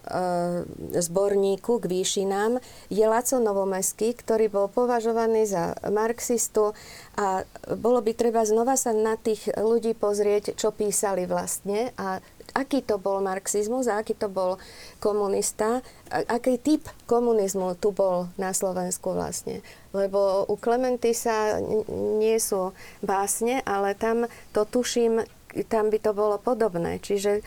zborníku 0.98 1.82
k 1.82 1.90
výšinám 1.90 2.62
je 2.88 3.04
Laco 3.04 3.42
Novomeský, 3.42 4.14
ktorý 4.14 4.46
bol 4.46 4.66
považovaný 4.70 5.50
za 5.50 5.74
marxistu 5.90 6.78
a 7.18 7.42
bolo 7.74 8.00
by 8.00 8.12
treba 8.14 8.46
znova 8.46 8.78
sa 8.78 8.94
na 8.94 9.18
tých 9.18 9.50
ľudí 9.58 9.98
pozrieť, 9.98 10.54
čo 10.54 10.70
písali 10.70 11.26
vlastne 11.26 11.90
a 11.98 12.22
aký 12.54 12.82
to 12.82 12.98
bol 12.98 13.22
marxizmus 13.22 13.86
a 13.86 14.02
aký 14.02 14.14
to 14.14 14.26
bol 14.26 14.58
komunista, 14.98 15.82
aký 16.10 16.58
typ 16.58 16.86
komunizmu 17.06 17.78
tu 17.78 17.94
bol 17.94 18.30
na 18.36 18.50
Slovensku 18.50 19.14
vlastne. 19.14 19.62
Lebo 19.94 20.46
u 20.46 20.54
Klementy 20.58 21.14
sa 21.14 21.58
nie 22.18 22.38
sú 22.38 22.74
básne, 23.02 23.62
ale 23.66 23.94
tam 23.94 24.26
to 24.54 24.66
tuším, 24.66 25.22
tam 25.66 25.90
by 25.90 25.98
to 25.98 26.10
bolo 26.14 26.38
podobné. 26.38 26.98
Čiže 27.02 27.42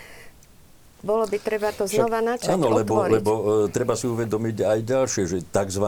bolo 1.04 1.28
by 1.28 1.38
treba 1.44 1.76
to 1.76 1.84
znova 1.84 2.24
načať, 2.24 2.56
Áno, 2.56 2.72
lebo, 2.72 3.04
lebo 3.04 3.32
e, 3.68 3.72
treba 3.76 3.92
si 4.00 4.08
uvedomiť 4.08 4.58
aj 4.63 4.80
ďalšie, 4.88 5.24
že 5.28 5.38
tzv. 5.52 5.88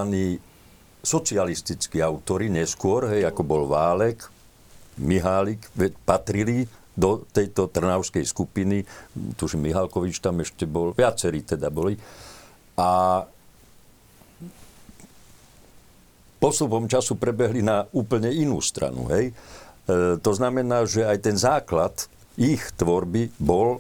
socialistickí 0.99 2.03
autory 2.03 2.51
neskôr, 2.51 3.07
hej, 3.15 3.23
ako 3.23 3.41
bol 3.47 3.63
Válek, 3.71 4.27
Mihálik, 4.99 5.63
patrili 6.03 6.67
do 6.95 7.27
tejto 7.29 7.67
trnavskej 7.67 8.23
skupiny, 8.23 8.87
tuším 9.35 9.67
Mihalkovič 9.67 10.23
tam 10.23 10.39
ešte 10.39 10.63
bol, 10.63 10.95
viacerí 10.95 11.43
teda 11.43 11.67
boli. 11.67 11.99
A 12.79 13.21
postupom 16.39 16.87
času 16.87 17.19
prebehli 17.19 17.59
na 17.59 17.83
úplne 17.91 18.31
inú 18.31 18.63
stranu. 18.63 19.07
Hej? 19.11 19.31
E, 19.31 19.33
to 20.19 20.31
znamená, 20.31 20.87
že 20.87 21.03
aj 21.03 21.17
ten 21.19 21.35
základ 21.35 22.07
ich 22.35 22.63
tvorby 22.75 23.31
bol 23.39 23.79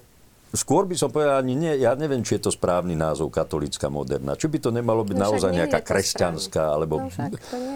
Skôr 0.55 0.87
by 0.87 0.95
som 0.95 1.11
povedal 1.11 1.43
ani 1.43 1.53
nie, 1.53 1.73
ja 1.83 1.91
neviem, 1.99 2.23
či 2.23 2.39
je 2.39 2.47
to 2.47 2.51
správny 2.55 2.95
názov 2.95 3.27
katolická 3.29 3.91
moderná. 3.91 4.39
Či 4.39 4.47
by 4.47 4.57
to 4.63 4.69
nemalo 4.71 5.03
byť 5.03 5.17
no, 5.19 5.23
naozaj 5.27 5.51
nejaká 5.51 5.83
kresťanská, 5.83 6.63
alebo 6.71 7.05
no, 7.05 7.11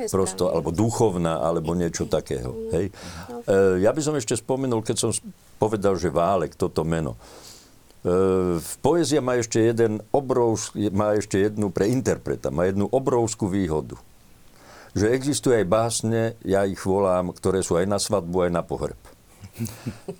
prosto, 0.07 0.47
alebo 0.47 0.71
duchovná, 0.71 1.43
alebo 1.43 1.75
niečo 1.75 2.07
takého. 2.07 2.55
Hej? 2.71 2.95
No. 3.27 3.43
E, 3.43 3.83
ja 3.83 3.91
by 3.91 4.01
som 4.01 4.15
ešte 4.15 4.39
spomenul, 4.39 4.79
keď 4.79 4.95
som 4.97 5.11
povedal, 5.59 5.99
že 5.99 6.07
Válek, 6.07 6.55
toto 6.55 6.87
meno. 6.87 7.19
E, 8.01 8.63
poézia 8.79 9.19
má 9.19 9.35
ešte, 9.35 9.59
jeden 9.59 9.99
obrovsk, 10.15 10.71
má 10.95 11.19
ešte 11.19 11.51
jednu 11.51 11.75
pre 11.75 11.91
interpreta, 11.91 12.47
má 12.47 12.63
jednu 12.63 12.87
obrovskú 12.87 13.51
výhodu. 13.51 13.99
Že 14.95 15.13
existuje 15.13 15.59
aj 15.59 15.67
básne, 15.67 16.21
ja 16.47 16.63
ich 16.63 16.79
volám, 16.79 17.35
ktoré 17.35 17.59
sú 17.59 17.75
aj 17.75 17.85
na 17.85 17.99
svadbu, 17.99 18.49
aj 18.49 18.51
na 18.55 18.63
pohreb. 18.63 18.99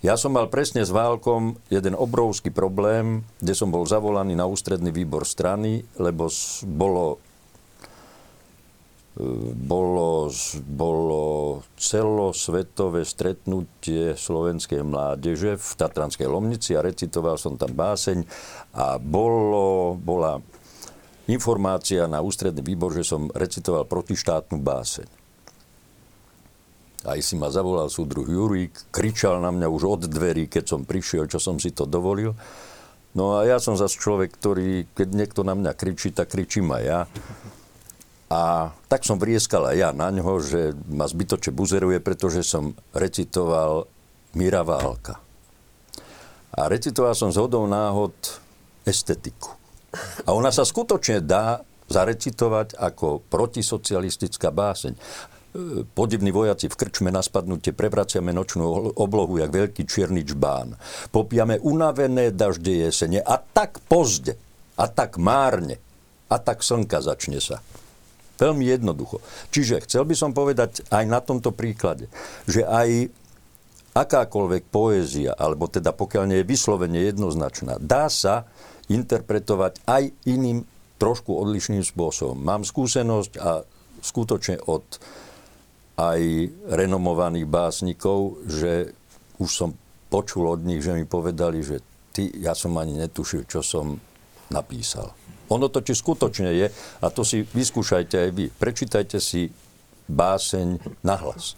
Ja 0.00 0.16
som 0.16 0.36
mal 0.36 0.48
presne 0.48 0.84
s 0.84 0.92
Válkom 0.92 1.56
jeden 1.68 1.96
obrovský 1.96 2.52
problém, 2.52 3.24
kde 3.40 3.52
som 3.56 3.72
bol 3.72 3.84
zavolaný 3.84 4.36
na 4.36 4.48
ústredný 4.48 4.92
výbor 4.92 5.28
strany, 5.28 5.84
lebo 6.00 6.28
bolo 6.64 7.20
e, 9.16 9.24
bolo, 9.54 10.32
bolo 10.64 11.24
celosvetové 11.76 13.04
stretnutie 13.04 14.16
slovenskej 14.16 14.80
mládeže 14.80 15.60
v 15.60 15.70
Tatranskej 15.76 16.28
Lomnici 16.28 16.76
a 16.76 16.84
recitoval 16.84 17.36
som 17.36 17.60
tam 17.60 17.76
báseň 17.76 18.24
a 18.76 18.96
bolo, 18.96 19.96
bola 19.98 20.40
informácia 21.30 22.10
na 22.10 22.18
ústredný 22.24 22.64
výbor, 22.64 22.90
že 22.90 23.06
som 23.06 23.30
recitoval 23.30 23.86
protištátnu 23.86 24.58
báseň. 24.58 25.19
Aj 27.00 27.16
si 27.24 27.32
ma 27.32 27.48
zavolal 27.48 27.88
súdruh 27.88 28.28
Jurík, 28.28 28.92
kričal 28.92 29.40
na 29.40 29.48
mňa 29.48 29.72
už 29.72 29.82
od 29.88 30.02
dverí, 30.04 30.52
keď 30.52 30.76
som 30.76 30.80
prišiel, 30.84 31.24
čo 31.32 31.40
som 31.40 31.56
si 31.56 31.72
to 31.72 31.88
dovolil. 31.88 32.36
No 33.16 33.40
a 33.40 33.48
ja 33.48 33.56
som 33.56 33.74
zase 33.74 33.96
človek, 33.96 34.36
ktorý, 34.36 34.84
keď 34.92 35.08
niekto 35.16 35.40
na 35.40 35.56
mňa 35.56 35.72
kričí, 35.74 36.12
tak 36.12 36.36
kričím 36.36 36.70
aj 36.70 36.82
ja. 36.84 37.00
A 38.30 38.70
tak 38.86 39.02
som 39.02 39.18
vrieskal 39.18 39.72
aj 39.72 39.76
ja 39.80 39.90
na 39.90 40.12
ňo, 40.12 40.38
že 40.38 40.76
ma 40.92 41.08
zbytočne 41.08 41.50
buzeruje, 41.50 41.98
pretože 41.98 42.46
som 42.46 42.76
recitoval 42.94 43.90
Mira 44.38 44.62
Válka. 44.62 45.18
A 46.54 46.70
recitoval 46.70 47.16
som 47.18 47.34
z 47.34 47.42
hodou 47.42 47.66
náhod 47.66 48.14
estetiku. 48.86 49.56
A 50.22 50.36
ona 50.36 50.54
sa 50.54 50.62
skutočne 50.62 51.18
dá 51.24 51.66
zarecitovať 51.90 52.78
ako 52.78 53.26
protisocialistická 53.26 54.54
báseň 54.54 54.94
podivní 55.94 56.30
vojaci 56.30 56.70
v 56.70 56.78
krčme 56.78 57.10
na 57.10 57.22
spadnutie 57.22 57.74
prevraciame 57.74 58.30
nočnú 58.30 58.94
oblohu 58.94 59.42
jak 59.42 59.50
veľký 59.50 59.82
čierny 59.82 60.22
čbán. 60.22 60.78
Popijame 61.10 61.58
unavené 61.58 62.30
dažde 62.30 62.86
jesene 62.86 63.18
a 63.18 63.38
tak 63.38 63.82
pozde, 63.90 64.38
a 64.78 64.86
tak 64.86 65.18
márne, 65.18 65.82
a 66.30 66.38
tak 66.38 66.62
slnka 66.62 67.02
začne 67.02 67.42
sa. 67.42 67.58
Veľmi 68.38 68.64
jednoducho. 68.64 69.20
Čiže 69.52 69.84
chcel 69.84 70.06
by 70.06 70.14
som 70.16 70.30
povedať 70.32 70.86
aj 70.88 71.04
na 71.04 71.20
tomto 71.20 71.52
príklade, 71.52 72.08
že 72.48 72.64
aj 72.64 73.12
akákoľvek 73.92 74.70
poézia, 74.70 75.34
alebo 75.34 75.66
teda 75.66 75.90
pokiaľ 75.90 76.24
nie 76.30 76.38
je 76.40 76.48
vyslovene 76.48 77.00
jednoznačná, 77.10 77.76
dá 77.82 78.06
sa 78.06 78.46
interpretovať 78.86 79.82
aj 79.84 80.14
iným 80.30 80.62
trošku 80.96 81.34
odlišným 81.34 81.82
spôsobom. 81.82 82.38
Mám 82.38 82.62
skúsenosť 82.64 83.32
a 83.42 83.66
skutočne 84.00 84.62
od 84.64 84.84
aj 85.98 86.20
renomovaných 86.70 87.48
básnikov, 87.48 88.42
že 88.46 88.92
už 89.40 89.50
som 89.50 89.70
počul 90.10 90.50
od 90.50 90.60
nich, 90.66 90.82
že 90.82 90.94
mi 90.94 91.06
povedali, 91.06 91.62
že 91.62 91.80
ty, 92.10 92.28
ja 92.42 92.52
som 92.52 92.74
ani 92.76 92.98
netušil, 92.98 93.46
čo 93.46 93.62
som 93.62 93.96
napísal. 94.50 95.14
Ono 95.50 95.66
to 95.66 95.82
či 95.82 95.98
skutočne 95.98 96.50
je, 96.54 96.66
a 97.02 97.06
to 97.10 97.26
si 97.26 97.42
vyskúšajte 97.42 98.16
aj 98.16 98.30
vy. 98.30 98.44
Prečítajte 98.54 99.18
si 99.18 99.50
báseň 100.06 100.78
nahlas. 101.02 101.54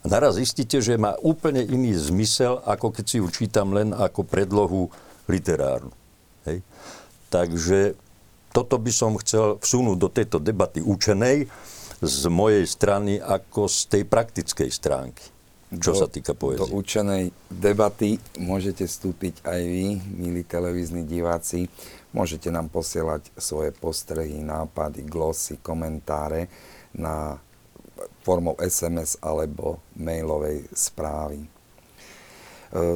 A 0.00 0.08
naraz 0.08 0.40
zistíte, 0.40 0.80
že 0.80 0.96
má 0.96 1.14
úplne 1.20 1.60
iný 1.62 1.92
zmysel, 1.94 2.62
ako 2.64 2.90
keď 2.90 3.04
si 3.04 3.16
ju 3.20 3.28
čítam 3.28 3.74
len 3.76 3.92
ako 3.92 4.24
predlohu 4.24 4.88
literárnu. 5.28 5.92
Hej? 6.48 6.64
Takže 7.30 7.94
toto 8.50 8.80
by 8.80 8.90
som 8.90 9.14
chcel 9.22 9.62
vsunúť 9.62 9.96
do 10.00 10.08
tejto 10.10 10.42
debaty 10.42 10.82
učenej 10.82 11.46
z 12.00 12.22
mojej 12.32 12.64
strany 12.64 13.20
ako 13.20 13.68
z 13.68 13.78
tej 13.92 14.02
praktickej 14.08 14.70
stránky 14.72 15.40
čo 15.78 15.94
do, 15.94 15.98
sa 16.02 16.10
týka 16.10 16.34
poezie. 16.34 16.66
Do 16.66 16.74
učenej 16.74 17.30
debaty 17.46 18.18
môžete 18.42 18.90
vstúpiť 18.90 19.46
aj 19.46 19.60
vy, 19.62 19.86
milí 20.18 20.42
televízni 20.42 21.06
diváci. 21.06 21.70
Môžete 22.10 22.50
nám 22.50 22.66
posielať 22.74 23.30
svoje 23.38 23.70
postrehy, 23.70 24.42
nápady, 24.42 25.06
glosy, 25.06 25.62
komentáre 25.62 26.50
na 26.90 27.38
formou 28.26 28.58
SMS 28.58 29.14
alebo 29.22 29.78
mailovej 29.94 30.66
správy. 30.74 31.46
E, 31.46 31.48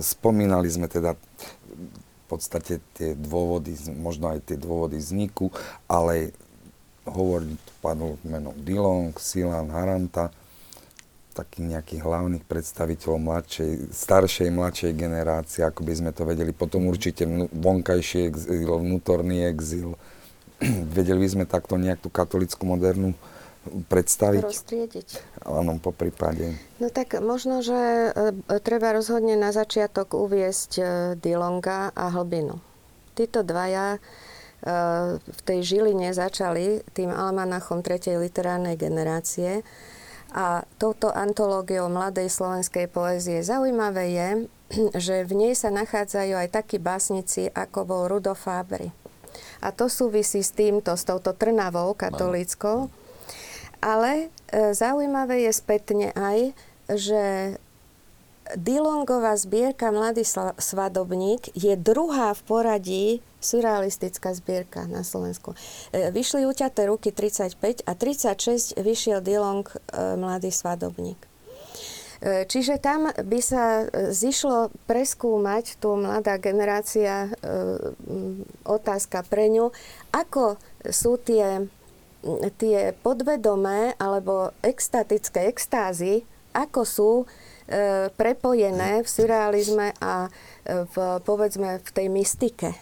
spomínali 0.03 0.67
sme 0.67 0.91
teda 0.91 1.15
v 1.15 2.25
podstate 2.27 2.83
tie 2.91 3.15
dôvody, 3.15 3.79
možno 3.95 4.35
aj 4.35 4.51
tie 4.51 4.59
dôvody 4.59 4.99
vzniku, 4.99 5.47
ale 5.87 6.35
hovorí 7.09 7.57
tu 7.61 7.73
padlo 7.81 8.17
meno 8.25 8.53
Dillon, 8.57 9.13
Silan, 9.17 9.71
Haranta, 9.71 10.33
takých 11.35 11.79
nejakých 11.79 12.01
hlavných 12.07 12.45
predstaviteľov 12.47 13.19
mladšej, 13.19 13.71
staršej, 13.91 14.49
mladšej 14.55 14.93
generácie, 14.95 15.67
ako 15.67 15.83
by 15.83 15.93
sme 15.99 16.11
to 16.15 16.23
vedeli. 16.23 16.55
Potom 16.55 16.87
určite 16.87 17.27
vonkajší 17.51 18.19
exil, 18.31 18.71
vnútorný 18.71 19.43
exil. 19.51 19.99
vedeli 20.97 21.27
by 21.27 21.29
sme 21.29 21.45
takto 21.45 21.75
nejak 21.75 22.01
tú 22.01 22.09
katolickú 22.09 22.63
modernú 22.65 23.13
predstaviť? 23.65 24.45
Roztriediť. 24.45 25.09
Áno, 25.49 25.81
po 25.81 25.91
prípade. 25.91 26.53
No 26.79 26.93
tak 26.93 27.17
možno, 27.19 27.65
že 27.65 28.13
e, 28.13 28.61
treba 28.61 28.93
rozhodne 28.93 29.41
na 29.41 29.51
začiatok 29.51 30.13
uviesť 30.13 30.71
e, 30.77 30.83
Dilonga 31.17 31.91
a 31.97 32.13
Hlbinu. 32.13 32.61
Títo 33.17 33.41
dvaja 33.41 33.99
v 35.21 35.41
tej 35.45 35.61
Žiline 35.61 36.17
začali 36.17 36.81
tým 36.97 37.13
almanachom 37.13 37.85
tretej 37.85 38.17
literárnej 38.17 38.81
generácie 38.81 39.61
a 40.35 40.67
touto 40.83 41.15
antológiou 41.15 41.87
mladej 41.87 42.27
slovenskej 42.27 42.91
poézie 42.91 43.39
zaujímavé 43.45 44.05
je, 44.11 44.29
že 45.05 45.23
v 45.23 45.33
nej 45.37 45.53
sa 45.55 45.71
nachádzajú 45.71 46.35
aj 46.35 46.49
takí 46.51 46.83
básnici, 46.83 47.53
ako 47.55 47.87
bol 47.87 48.03
Rudo 48.11 48.35
Fábry. 48.35 48.91
A 49.63 49.71
to 49.71 49.87
súvisí 49.87 50.43
s 50.43 50.51
týmto, 50.51 50.99
s 50.99 51.07
touto 51.07 51.37
Trnavou 51.39 51.95
katolíckou. 51.95 52.91
Ale 53.79 54.27
e, 54.51 54.75
zaujímavé 54.75 55.47
je 55.47 55.53
spätne 55.55 56.09
aj, 56.19 56.57
že 56.91 57.57
Dilongová 58.59 59.39
zbierka 59.41 59.89
Mladý 59.89 60.27
svadobník 60.61 61.49
je 61.57 61.73
druhá 61.81 62.37
v 62.37 62.43
poradí 62.45 63.07
surrealistická 63.45 64.33
zbierka 64.33 64.89
na 64.89 65.05
Slovensku. 65.05 65.53
E, 65.93 66.09
vyšli 66.09 66.49
uťaté 66.49 66.89
ruky 66.89 67.13
35 67.13 67.85
a 67.85 67.93
36 67.93 68.81
vyšiel 68.81 69.21
Dilong 69.21 69.69
e, 69.69 69.77
Mladý 70.17 70.49
svadobník. 70.49 71.21
E, 72.25 72.49
čiže 72.49 72.81
tam 72.81 73.13
by 73.13 73.41
sa 73.45 73.85
zišlo 73.93 74.73
preskúmať 74.89 75.77
tu 75.77 75.93
mladá 76.01 76.41
generácia, 76.41 77.29
otázka 78.65 79.29
pre 79.29 79.53
ňu, 79.53 79.69
ako 80.09 80.57
sú 80.89 81.21
tie, 81.21 81.69
tie 82.57 82.97
podvedomé 83.05 83.93
alebo 84.01 84.57
extatické 84.65 85.53
extázy, 85.53 86.25
ako 86.57 86.81
sú 86.89 87.13
prepojené 88.21 89.01
v 89.01 89.09
surrealizme 89.09 89.97
a 89.97 90.29
v, 90.69 90.97
povedzme 91.25 91.81
v 91.81 91.89
tej 91.97 92.07
mystike. 92.13 92.77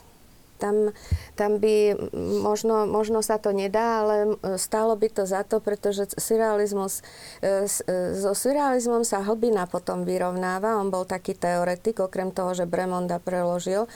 Tam, 0.63 0.95
tam 1.35 1.59
by 1.59 1.99
možno, 2.39 2.87
možno 2.87 3.19
sa 3.19 3.43
to 3.43 3.51
nedá, 3.51 4.07
ale 4.07 4.39
stálo 4.55 4.95
by 4.95 5.11
to 5.11 5.27
za 5.27 5.43
to, 5.43 5.59
pretože 5.59 6.15
surrealizmus, 6.15 7.03
e, 7.43 7.67
so 8.15 8.31
surrealizmom 8.31 9.03
sa 9.03 9.27
hlbina 9.27 9.67
potom 9.67 10.07
vyrovnáva. 10.07 10.79
On 10.79 10.87
bol 10.95 11.03
taký 11.03 11.35
teoretik, 11.35 11.99
okrem 11.99 12.31
toho, 12.31 12.55
že 12.55 12.71
Bremonda 12.71 13.19
preložil. 13.19 13.91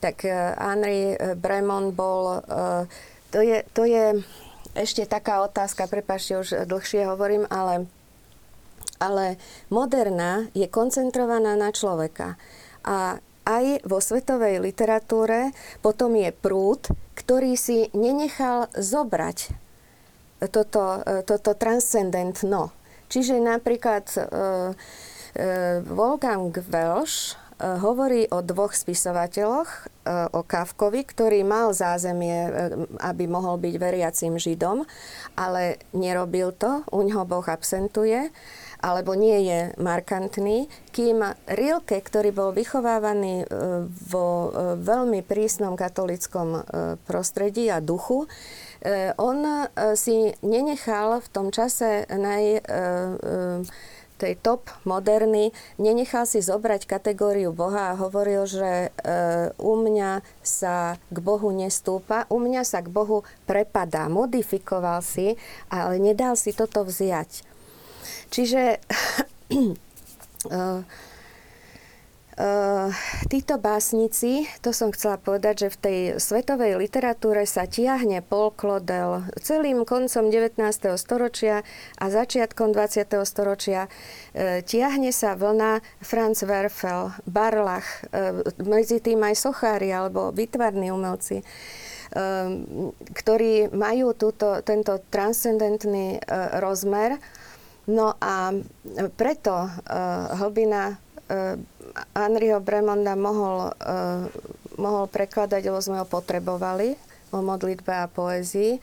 Tak 0.00 0.24
Henri 0.56 1.12
Bremond 1.36 1.92
bol... 1.92 2.40
To 3.30 3.38
je, 3.44 3.60
to 3.76 3.84
je 3.84 4.24
ešte 4.72 5.04
taká 5.04 5.44
otázka, 5.44 5.86
prepáčte, 5.92 6.40
už 6.40 6.48
dlhšie 6.64 7.04
hovorím, 7.04 7.44
ale 7.52 7.84
ale 9.00 9.40
moderná 9.72 10.52
je 10.52 10.68
koncentrovaná 10.68 11.56
na 11.56 11.72
človeka. 11.72 12.36
A 12.84 13.16
aj 13.50 13.82
vo 13.82 13.98
svetovej 13.98 14.62
literatúre 14.62 15.50
potom 15.82 16.14
je 16.14 16.30
prúd, 16.30 16.86
ktorý 17.18 17.58
si 17.58 17.90
nenechal 17.90 18.70
zobrať 18.78 19.50
toto, 20.54 21.02
toto 21.26 21.50
transcendentno. 21.58 22.70
Čiže 23.10 23.42
napríklad 23.42 24.06
e, 24.14 24.20
e, 24.22 24.24
Wolfgang 25.82 26.54
Welsch 26.70 27.34
e, 27.34 27.66
hovorí 27.82 28.30
o 28.30 28.38
dvoch 28.38 28.70
spisovateľoch, 28.70 29.66
e, 29.66 29.80
o 30.30 30.46
Kavkovi, 30.46 31.02
ktorý 31.02 31.42
mal 31.42 31.74
zázemie, 31.74 32.38
e, 32.46 32.50
aby 33.02 33.26
mohol 33.26 33.58
byť 33.58 33.74
veriacim 33.82 34.38
Židom, 34.38 34.86
ale 35.34 35.82
nerobil 35.90 36.54
to, 36.54 36.86
u 36.94 37.02
ňoho 37.02 37.26
Boh 37.26 37.46
absentuje 37.50 38.30
alebo 38.80 39.12
nie 39.12 39.44
je 39.44 39.60
markantný, 39.76 40.66
kým 40.90 41.20
Rilke, 41.46 42.00
ktorý 42.00 42.32
bol 42.32 42.50
vychovávaný 42.56 43.44
e, 43.44 43.46
vo 43.86 44.48
e, 44.48 44.50
veľmi 44.80 45.20
prísnom 45.20 45.76
katolickom 45.76 46.48
e, 46.56 46.60
prostredí 47.04 47.68
a 47.68 47.78
duchu, 47.84 48.26
on 49.20 49.68
si 49.92 50.32
nenechal 50.40 51.20
v 51.20 51.28
tom 51.28 51.52
čase 51.52 52.08
naj 52.08 52.64
tej 54.16 54.40
top 54.40 54.72
moderny, 54.88 55.52
nenechal 55.76 56.24
si 56.24 56.40
zobrať 56.40 56.88
kategóriu 56.88 57.52
Boha 57.52 57.92
a 57.92 57.98
hovoril, 58.00 58.48
že 58.48 58.88
u 59.60 59.76
mňa 59.76 60.24
sa 60.40 60.96
k 61.12 61.18
Bohu 61.20 61.52
nestúpa, 61.52 62.24
u 62.32 62.40
mňa 62.40 62.64
sa 62.64 62.80
k 62.80 62.88
Bohu 62.88 63.20
prepadá. 63.44 64.08
Modifikoval 64.08 65.04
si, 65.04 65.36
ale 65.68 66.00
nedal 66.00 66.32
si 66.40 66.56
toto 66.56 66.80
vziať. 66.80 67.49
Čiže 68.30 68.78
uh, 70.48 70.80
Uh, 72.40 72.88
títo 73.28 73.60
básnici, 73.60 74.48
to 74.64 74.72
som 74.72 74.96
chcela 74.96 75.20
povedať, 75.20 75.68
že 75.68 75.68
v 75.68 75.76
tej 75.76 75.98
svetovej 76.16 76.80
literatúre 76.80 77.44
sa 77.44 77.68
tiahne 77.68 78.24
Paul 78.24 78.56
Claudel 78.56 79.28
celým 79.36 79.84
koncom 79.84 80.32
19. 80.32 80.56
storočia 80.96 81.60
a 82.00 82.04
začiatkom 82.08 82.72
20. 82.72 83.12
storočia. 83.28 83.92
Uh, 84.32 84.64
tiahne 84.64 85.12
sa 85.12 85.36
vlna 85.36 85.84
Franz 86.00 86.40
Werfel, 86.40 87.12
Barlach, 87.28 88.08
uh, 88.08 88.40
medzi 88.64 89.04
tým 89.04 89.20
aj 89.20 89.36
sochári 89.36 89.92
alebo 89.92 90.32
vytvarní 90.32 90.88
umelci 90.88 91.44
ktorí 93.14 93.70
majú 93.70 94.18
túto, 94.18 94.66
tento 94.66 94.98
transcendentný 95.14 96.18
rozmer 96.58 97.22
No 97.90 98.14
a 98.22 98.54
preto 99.18 99.66
uh, 99.66 99.70
hlbina 100.38 100.94
uh, 100.94 101.58
Henryho 102.14 102.62
Bremonda 102.62 103.18
mohol, 103.18 103.74
uh, 103.74 104.30
mohol 104.78 105.10
prekladať, 105.10 105.66
lebo 105.66 105.82
sme 105.82 105.98
ho 105.98 106.06
potrebovali 106.06 106.94
o 107.34 107.42
modlitbe 107.42 107.90
a 107.90 108.10
poézii. 108.10 108.78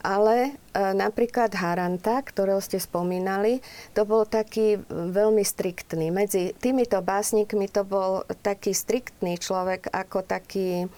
Ale 0.00 0.36
e, 0.48 0.52
napríklad 0.96 1.52
Haranta, 1.52 2.24
ktorého 2.24 2.56
ste 2.64 2.80
spomínali, 2.80 3.60
to 3.92 4.08
bol 4.08 4.24
taký 4.24 4.80
veľmi 4.88 5.44
striktný. 5.44 6.08
Medzi 6.08 6.56
týmito 6.56 6.96
básnikmi 7.04 7.68
to 7.68 7.84
bol 7.84 8.24
taký 8.40 8.72
striktný 8.72 9.36
človek, 9.36 9.92
ako 9.92 10.24
taký 10.24 10.88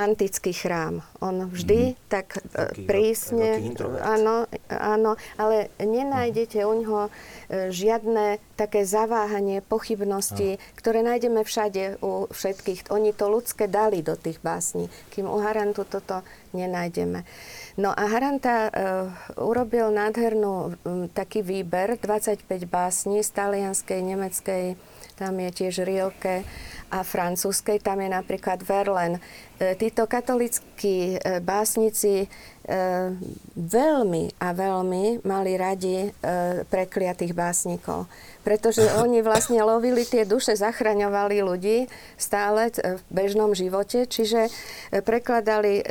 antický 0.00 0.56
chrám. 0.56 1.04
On 1.20 1.44
vždy 1.44 1.92
mm. 1.92 1.96
tak 2.08 2.40
e, 2.40 2.72
Taký 2.72 2.88
prísne... 2.88 3.60
áno, 4.00 4.48
áno, 4.72 5.20
ale 5.36 5.68
nenájdete 5.76 6.64
u 6.64 6.72
ňoho 6.80 7.02
e, 7.06 7.10
žiadne 7.68 8.40
také 8.56 8.88
zaváhanie, 8.88 9.60
pochybnosti, 9.60 10.56
no. 10.56 10.60
ktoré 10.80 11.04
nájdeme 11.04 11.44
všade 11.44 12.00
u 12.00 12.24
všetkých. 12.32 12.88
Oni 12.88 13.12
to 13.12 13.28
ľudské 13.28 13.68
dali 13.68 14.00
do 14.00 14.16
tých 14.16 14.40
básní, 14.40 14.88
kým 15.12 15.28
u 15.28 15.36
Harantu 15.40 15.84
toto 15.84 16.24
nenájdeme. 16.56 17.24
No 17.80 17.94
a 17.94 18.02
Haranta 18.10 18.68
uh, 18.68 18.72
urobil 19.40 19.88
nádhernú 19.94 20.76
um, 20.84 21.08
taký 21.08 21.40
výber, 21.40 21.96
25 21.96 22.44
básní 22.66 23.24
z 23.24 23.30
talianskej, 23.32 24.00
nemeckej, 24.02 24.76
tam 25.20 25.36
je 25.36 25.50
tiež 25.52 25.84
Rilke 25.84 26.48
a 26.88 27.04
francúzskej, 27.04 27.84
tam 27.84 28.00
je 28.00 28.08
napríklad 28.08 28.64
Verlaine. 28.64 29.20
E, 29.60 29.76
títo 29.76 30.08
katolickí 30.08 31.20
e, 31.20 31.38
básnici 31.44 32.24
e, 32.24 32.26
veľmi 33.54 34.40
a 34.40 34.48
veľmi 34.56 35.20
mali 35.22 35.52
radi 35.60 36.08
prekliatých 36.72 37.36
básnikov, 37.36 38.08
pretože 38.40 38.82
oni 39.04 39.20
vlastne 39.20 39.60
lovili 39.60 40.08
tie 40.08 40.24
duše, 40.24 40.56
zachraňovali 40.56 41.44
ľudí 41.44 41.86
stále 42.16 42.72
v 42.72 43.02
bežnom 43.12 43.52
živote, 43.52 44.08
čiže 44.08 44.48
prekladali, 45.04 45.84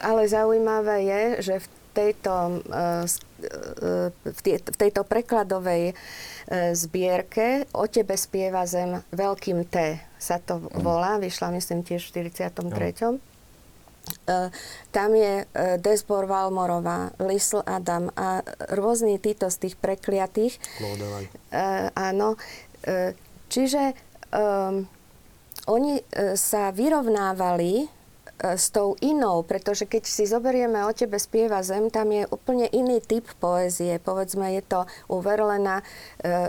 ale 0.00 0.26
zaujímavé 0.26 0.96
je, 1.04 1.22
že 1.44 1.54
v 1.60 1.66
tejto, 1.92 2.34
v 4.24 4.76
tejto 4.76 5.02
prekladovej 5.04 5.92
zbierke 6.72 7.64
O 7.72 7.86
tebe 7.88 8.18
spieva 8.18 8.66
zem 8.68 9.00
veľkým 9.14 9.64
T 9.68 10.00
sa 10.22 10.38
to 10.38 10.62
volá, 10.78 11.18
vyšla 11.18 11.50
myslím 11.58 11.82
tiež 11.82 12.14
v 12.14 12.30
43. 12.30 12.62
No. 12.62 13.18
Tam 14.90 15.10
je 15.14 15.46
Desbor 15.82 16.26
Valmorová, 16.26 17.10
Lisl 17.22 17.62
Adam 17.66 18.10
a 18.14 18.42
rôzni 18.70 19.18
títo 19.18 19.50
z 19.50 19.66
tých 19.66 19.74
prekliatých. 19.78 20.58
Uh, 21.50 21.90
áno. 21.94 22.38
Čiže 23.50 23.94
um, 24.34 24.86
oni 25.70 26.02
sa 26.34 26.74
vyrovnávali 26.74 27.86
s 28.42 28.74
tou 28.74 28.98
inou, 28.98 29.46
pretože 29.46 29.86
keď 29.86 30.02
si 30.02 30.26
zoberieme 30.26 30.82
O 30.82 30.90
tebe 30.90 31.14
spieva 31.22 31.62
zem, 31.62 31.88
tam 31.94 32.10
je 32.10 32.26
úplne 32.26 32.66
iný 32.74 32.98
typ 32.98 33.30
poézie. 33.38 34.02
Povedzme, 34.02 34.50
je 34.58 34.62
to 34.66 34.80
u 35.06 35.22
uh, 35.22 35.82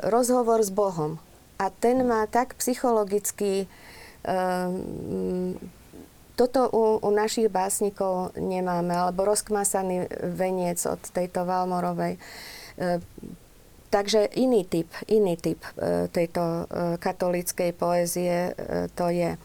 rozhovor 0.10 0.60
s 0.66 0.74
Bohom 0.74 1.22
a 1.64 1.70
ten 1.70 2.04
má 2.04 2.26
tak 2.28 2.58
psychologicky 2.60 3.72
um, 4.26 5.56
toto 6.34 6.66
u, 6.74 6.98
u 6.98 7.10
našich 7.14 7.48
básnikov 7.48 8.34
nemáme, 8.34 8.92
alebo 8.98 9.22
rozkmasaný 9.24 10.10
veniec 10.34 10.82
od 10.90 10.98
tejto 11.14 11.46
Valmorovej. 11.46 12.18
E, 12.18 12.20
takže 13.94 14.34
iný 14.34 14.66
typ, 14.66 14.90
iný 15.14 15.38
typ 15.38 15.62
e, 15.78 16.10
tejto 16.10 16.42
e, 16.42 16.64
katolíckej 16.98 17.78
poézie 17.78 18.50
e, 18.50 18.90
to 18.98 19.14
je. 19.14 19.38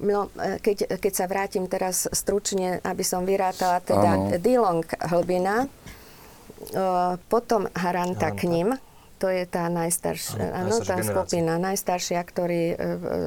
No, 0.00 0.32
e, 0.40 0.56
keď, 0.64 0.96
keď 0.96 1.12
sa 1.12 1.28
vrátim 1.28 1.68
teraz 1.68 2.08
stručne, 2.08 2.80
aby 2.80 3.04
som 3.04 3.28
vyrátala, 3.28 3.84
teda 3.84 4.40
Dilong 4.40 4.80
hlbina, 5.12 5.68
e, 5.68 5.68
potom 7.28 7.68
Haranta, 7.76 8.32
Haranta. 8.32 8.40
k 8.40 8.40
ním, 8.48 8.68
to 9.20 9.28
je 9.28 9.44
tá 9.44 9.68
najstaršia, 9.68 10.64
áno, 10.64 10.80
tá 10.80 10.96
generácia. 10.96 11.12
skupina, 11.12 11.52
najstaršia, 11.60 12.20
ktorí 12.24 12.62
e, 12.72 12.76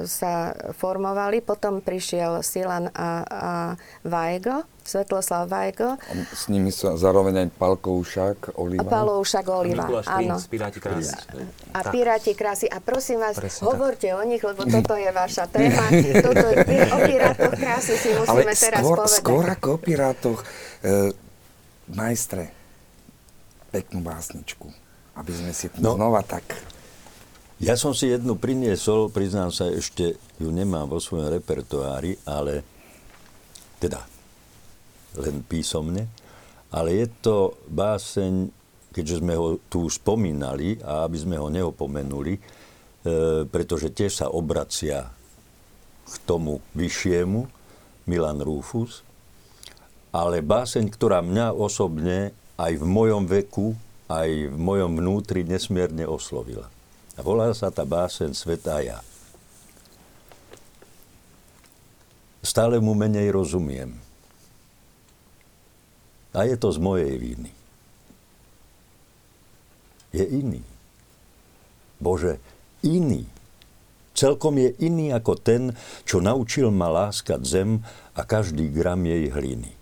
sa 0.09 0.57
formovali. 0.73 1.45
Potom 1.45 1.85
prišiel 1.85 2.41
Silan 2.41 2.89
a, 2.97 3.21
a 3.21 3.51
Weigl, 4.01 4.65
Svetloslav 4.81 5.45
Weigl. 5.45 5.93
A 5.93 6.13
s 6.33 6.49
nimi 6.49 6.73
sú 6.73 6.89
zároveň 6.97 7.45
aj 7.45 7.47
Palkoušak, 7.61 8.57
Oliva. 8.57 8.89
Palkoušak, 8.89 9.45
Oliva, 9.53 9.85
áno. 10.09 10.41
Piráti 10.49 10.81
krásy. 10.81 11.13
A 11.77 11.79
Piráti 11.93 12.33
krásy. 12.33 12.65
A 12.65 12.81
prosím 12.81 13.21
vás, 13.21 13.37
Presne 13.37 13.61
hovorte 13.69 14.09
tak. 14.09 14.17
o 14.17 14.21
nich, 14.25 14.41
lebo 14.41 14.65
toto 14.65 14.97
je 14.97 15.13
vaša 15.13 15.45
téma. 15.45 15.93
toto 16.25 16.45
je, 16.57 16.57
o 16.89 16.97
Pirátoch 17.05 17.53
krásy 17.53 17.93
si 18.01 18.09
musíme 18.17 18.49
Ale 18.49 18.57
teraz 18.57 18.81
skôr, 18.81 18.97
povedať. 18.97 19.21
skôr 19.21 19.45
ako 19.45 19.69
o 19.69 19.77
Pirátoch, 19.77 20.39
e, 20.81 21.13
majstre, 21.93 22.49
peknú 23.69 24.01
básničku 24.01 24.82
aby 25.17 25.31
sme 25.31 25.51
si 25.53 25.69
no, 25.77 25.95
znova 25.97 26.25
tak... 26.25 26.45
Ja 27.63 27.79
som 27.79 27.95
si 27.95 28.11
jednu 28.11 28.35
priniesol, 28.35 29.07
priznám 29.07 29.53
sa, 29.53 29.71
ešte 29.71 30.19
ju 30.35 30.51
nemám 30.51 30.89
vo 30.89 30.99
svojom 30.99 31.31
repertoári, 31.31 32.19
ale 32.27 32.59
teda 33.79 34.03
len 35.15 35.45
písomne, 35.47 36.11
ale 36.73 36.89
je 36.99 37.07
to 37.23 37.55
báseň, 37.71 38.51
keďže 38.91 39.23
sme 39.23 39.33
ho 39.37 39.61
tu 39.71 39.87
spomínali 39.87 40.81
a 40.83 41.07
aby 41.07 41.17
sme 41.17 41.39
ho 41.39 41.47
neopomenuli, 41.47 42.33
e, 42.35 42.41
pretože 43.47 43.95
tiež 43.95 44.11
sa 44.11 44.27
obracia 44.27 45.07
k 46.03 46.15
tomu 46.27 46.59
vyššiemu, 46.75 47.47
Milan 48.03 48.43
Rufus, 48.43 49.05
ale 50.11 50.43
báseň, 50.43 50.91
ktorá 50.91 51.23
mňa 51.23 51.55
osobne 51.55 52.35
aj 52.59 52.75
v 52.75 52.85
mojom 52.85 53.23
veku 53.23 53.73
aj 54.13 54.29
v 54.53 54.57
mojom 54.57 55.01
vnútri 55.01 55.41
nesmierne 55.41 56.05
oslovila. 56.05 56.69
A 57.17 57.19
volá 57.25 57.49
sa 57.53 57.73
tá 57.73 57.85
básen 57.85 58.37
Svetá 58.37 58.81
ja. 58.81 59.01
Stále 62.43 62.77
mu 62.77 62.93
menej 62.93 63.31
rozumiem. 63.33 63.95
A 66.33 66.49
je 66.49 66.57
to 66.57 66.73
z 66.73 66.81
mojej 66.81 67.13
viny. 67.15 67.53
Je 70.13 70.25
iný. 70.25 70.61
Bože, 72.01 72.41
iný. 72.81 73.25
Celkom 74.13 74.61
je 74.61 74.75
iný 74.81 75.09
ako 75.09 75.33
ten, 75.39 75.73
čo 76.05 76.21
naučil 76.21 76.69
ma 76.69 76.89
láskať 76.89 77.41
zem 77.41 77.81
a 78.13 78.21
každý 78.21 78.69
gram 78.69 79.01
jej 79.01 79.29
hliny. 79.29 79.73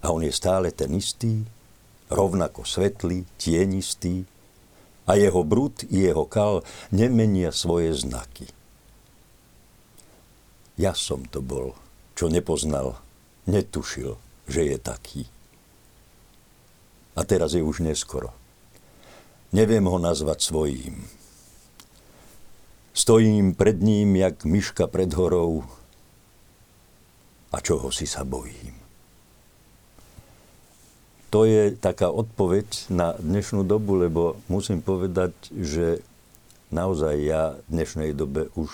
A 0.00 0.14
on 0.14 0.24
je 0.24 0.32
stále 0.32 0.70
ten 0.72 0.94
istý, 0.96 1.44
rovnako 2.10 2.62
svetlý, 2.62 3.26
tienistý, 3.36 4.26
a 5.06 5.14
jeho 5.14 5.46
brud 5.46 5.86
i 5.86 6.10
jeho 6.10 6.26
kal 6.26 6.66
nemenia 6.90 7.54
svoje 7.54 7.94
znaky. 7.94 8.50
Ja 10.76 10.92
som 10.92 11.24
to 11.30 11.40
bol, 11.40 11.78
čo 12.18 12.26
nepoznal, 12.26 12.98
netušil, 13.46 14.18
že 14.50 14.66
je 14.66 14.76
taký. 14.82 15.22
A 17.16 17.24
teraz 17.24 17.54
je 17.56 17.62
už 17.62 17.80
neskoro. 17.80 18.34
Neviem 19.54 19.86
ho 19.88 19.96
nazvať 19.96 20.42
svojím. 20.42 21.06
Stojím 22.92 23.54
pred 23.54 23.78
ním, 23.80 24.18
jak 24.18 24.44
myška 24.44 24.90
pred 24.90 25.08
horou, 25.14 25.64
a 27.54 27.62
čoho 27.62 27.88
si 27.94 28.04
sa 28.04 28.26
bojím 28.26 28.85
to 31.36 31.44
je 31.44 31.76
taká 31.76 32.08
odpoveď 32.08 32.88
na 32.88 33.12
dnešnú 33.20 33.60
dobu, 33.60 34.00
lebo 34.00 34.40
musím 34.48 34.80
povedať, 34.80 35.36
že 35.52 36.00
naozaj 36.72 37.14
ja 37.20 37.60
v 37.68 37.76
dnešnej 37.76 38.16
dobe 38.16 38.48
už 38.56 38.72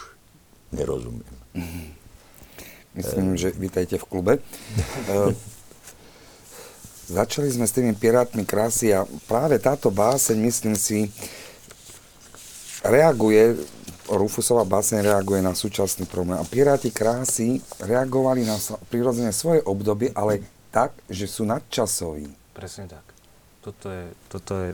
nerozumiem. 0.70 1.34
Mm-hmm. 1.58 1.86
Myslím, 3.02 3.34
že 3.34 3.50
vítajte 3.50 3.98
v 3.98 4.06
klube. 4.06 4.32
e, 4.38 4.42
začali 7.10 7.50
sme 7.50 7.66
s 7.66 7.74
tými 7.74 7.98
pirátmi 7.98 8.46
krásy 8.46 8.94
a 8.94 9.10
práve 9.26 9.58
táto 9.58 9.90
báseň, 9.90 10.38
myslím 10.46 10.78
si, 10.78 11.10
reaguje, 12.86 13.58
Rufusová 14.06 14.62
báseň 14.62 15.02
reaguje 15.02 15.42
na 15.42 15.58
súčasný 15.58 16.06
problém. 16.06 16.38
A 16.38 16.46
Piráti 16.46 16.94
krásy 16.94 17.58
reagovali 17.82 18.46
na 18.46 18.54
prirodzene 18.86 19.34
svoje 19.34 19.66
obdobie, 19.66 20.14
ale 20.14 20.46
tak, 20.70 20.94
že 21.10 21.26
sú 21.26 21.42
nadčasoví. 21.42 22.41
Presne 22.52 22.88
tak. 22.88 23.04
Toto 23.62 23.88
je, 23.88 24.04
toto 24.28 24.52
je 24.58 24.68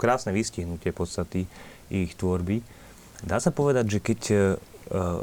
krásne 0.00 0.32
vystihnutie 0.32 0.90
podstaty 0.90 1.44
ich 1.92 2.16
tvorby. 2.16 2.64
Dá 3.20 3.36
sa 3.36 3.52
povedať, 3.52 3.84
že 3.86 3.98
keď 4.00 4.20
uh, 4.32 5.20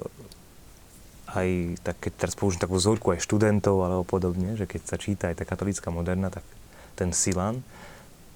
aj 1.34 1.48
tak, 1.82 1.98
keď 1.98 2.14
teraz 2.14 2.34
použijem 2.38 2.64
takú 2.64 2.78
vzorku 2.78 3.12
aj 3.12 3.26
študentov 3.26 3.84
alebo 3.84 4.04
podobne, 4.08 4.56
že 4.56 4.70
keď 4.70 4.82
sa 4.86 4.98
číta 5.02 5.28
aj 5.28 5.42
tá 5.42 5.46
katolická 5.50 5.90
moderna, 5.92 6.32
tak 6.32 6.46
ten 6.96 7.12
Silan, 7.12 7.66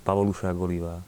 Pavol 0.01 0.34
Ušák 0.34 0.57
Oliva, 0.57 0.99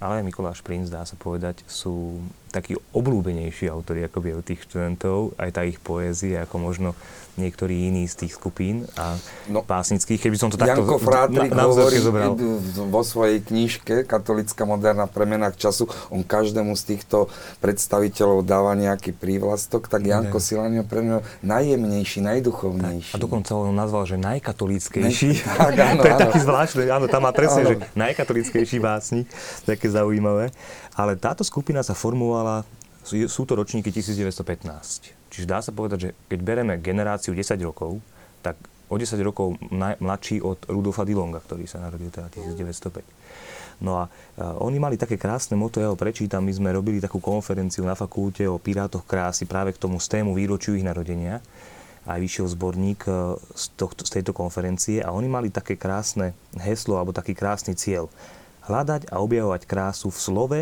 ale 0.00 0.22
aj 0.22 0.26
Mikuláš 0.26 0.60
Princ, 0.62 0.88
dá 0.88 1.04
sa 1.04 1.18
povedať, 1.18 1.60
sú 1.68 2.22
takí 2.56 2.72
oblúbenejší 2.96 3.68
autori 3.68 4.08
akoby 4.08 4.32
u 4.32 4.40
tých 4.40 4.64
študentov, 4.64 5.36
aj 5.36 5.50
tá 5.52 5.62
ich 5.68 5.76
poézia, 5.76 6.48
ako 6.48 6.56
možno 6.56 6.90
niektorí 7.36 7.92
iní 7.92 8.08
z 8.08 8.24
tých 8.24 8.32
skupín 8.34 8.88
a 8.96 9.20
no, 9.52 9.60
básnických, 9.60 10.16
keby 10.16 10.36
som 10.40 10.48
to 10.48 10.56
takto 10.56 10.82
Janko 10.82 10.96
Frátrik 10.96 11.52
na, 11.52 11.68
hovorí 11.68 12.00
zobral. 12.00 12.32
vo 12.88 13.02
svojej 13.04 13.44
knižke 13.44 14.08
Katolická 14.08 14.64
moderná 14.64 15.04
premenách 15.04 15.60
času, 15.60 15.84
on 16.08 16.24
každému 16.24 16.72
z 16.74 16.96
týchto 16.96 17.28
predstaviteľov 17.60 18.40
dáva 18.48 18.72
nejaký 18.72 19.12
prívlastok, 19.12 19.86
tak 19.92 20.08
Janko 20.08 20.40
Silan 20.40 20.80
je 20.80 20.84
pre 20.84 21.04
mňa 21.04 21.18
najjemnejší, 21.44 22.24
najduchovnejší. 22.24 23.12
Tak, 23.12 23.20
a 23.20 23.22
dokonca 23.22 23.52
on 23.52 23.76
nazval, 23.76 24.08
že 24.08 24.16
najkatolickejší. 24.16 25.30
Ne, 25.36 25.56
tak, 25.60 25.74
áno, 25.76 26.00
to 26.02 26.08
je 26.08 26.16
áno. 26.16 26.22
taký 26.24 26.38
zvláštny, 26.40 26.82
áno, 26.88 27.06
tam 27.06 27.20
má 27.28 27.32
presne, 27.36 27.62
áno. 27.68 27.70
že 27.70 27.74
najkatolickejší 27.92 28.80
básnik, 28.80 29.28
také 29.68 29.92
zaujímavé. 29.92 30.56
Ale 30.96 31.20
táto 31.20 31.44
skupina 31.44 31.84
sa 31.84 31.92
formovala, 31.92 32.64
sú 33.04 33.42
to 33.44 33.52
ročníky 33.54 33.92
1915. 33.92 35.12
Čiže 35.30 35.46
dá 35.46 35.60
sa 35.60 35.70
povedať, 35.70 35.98
že 36.00 36.10
keď 36.32 36.40
bereme 36.40 36.74
generáciu 36.80 37.36
10 37.36 37.60
rokov, 37.62 38.00
tak 38.40 38.56
o 38.88 38.96
10 38.96 39.18
rokov 39.20 39.60
mladší 40.00 40.40
od 40.40 40.64
Rudolfa 40.66 41.04
Dilonga, 41.04 41.42
ktorý 41.44 41.68
sa 41.68 41.82
narodil 41.82 42.08
teda 42.08 42.32
1905. 42.32 43.04
No 43.76 44.00
a 44.00 44.08
oni 44.64 44.80
mali 44.80 44.96
také 44.96 45.20
krásne 45.20 45.52
moto, 45.52 45.84
ja 45.84 45.92
ho 45.92 45.98
prečítam, 45.98 46.40
my 46.40 46.52
sme 46.54 46.72
robili 46.72 46.96
takú 46.96 47.20
konferenciu 47.20 47.84
na 47.84 47.92
fakulte 47.92 48.48
o 48.48 48.56
pirátoch 48.56 49.04
krásy 49.04 49.44
práve 49.44 49.76
k 49.76 49.80
tomu 49.82 50.00
z 50.00 50.08
tému 50.16 50.32
výročiu 50.32 50.80
ich 50.80 50.86
narodenia. 50.86 51.44
Aj 52.06 52.16
vyšiel 52.16 52.46
zborník 52.46 53.04
uh, 53.10 53.34
z, 53.52 53.64
tohto, 53.74 54.06
z 54.06 54.16
tejto 54.16 54.32
konferencie 54.32 55.02
a 55.02 55.10
oni 55.10 55.26
mali 55.26 55.48
také 55.50 55.74
krásne 55.74 56.32
heslo 56.54 56.96
alebo 56.96 57.12
taký 57.12 57.34
krásny 57.34 57.74
cieľ. 57.74 58.08
Hľadať 58.64 59.10
a 59.10 59.20
objavovať 59.20 59.66
krásu 59.66 60.08
v 60.08 60.18
slove, 60.22 60.60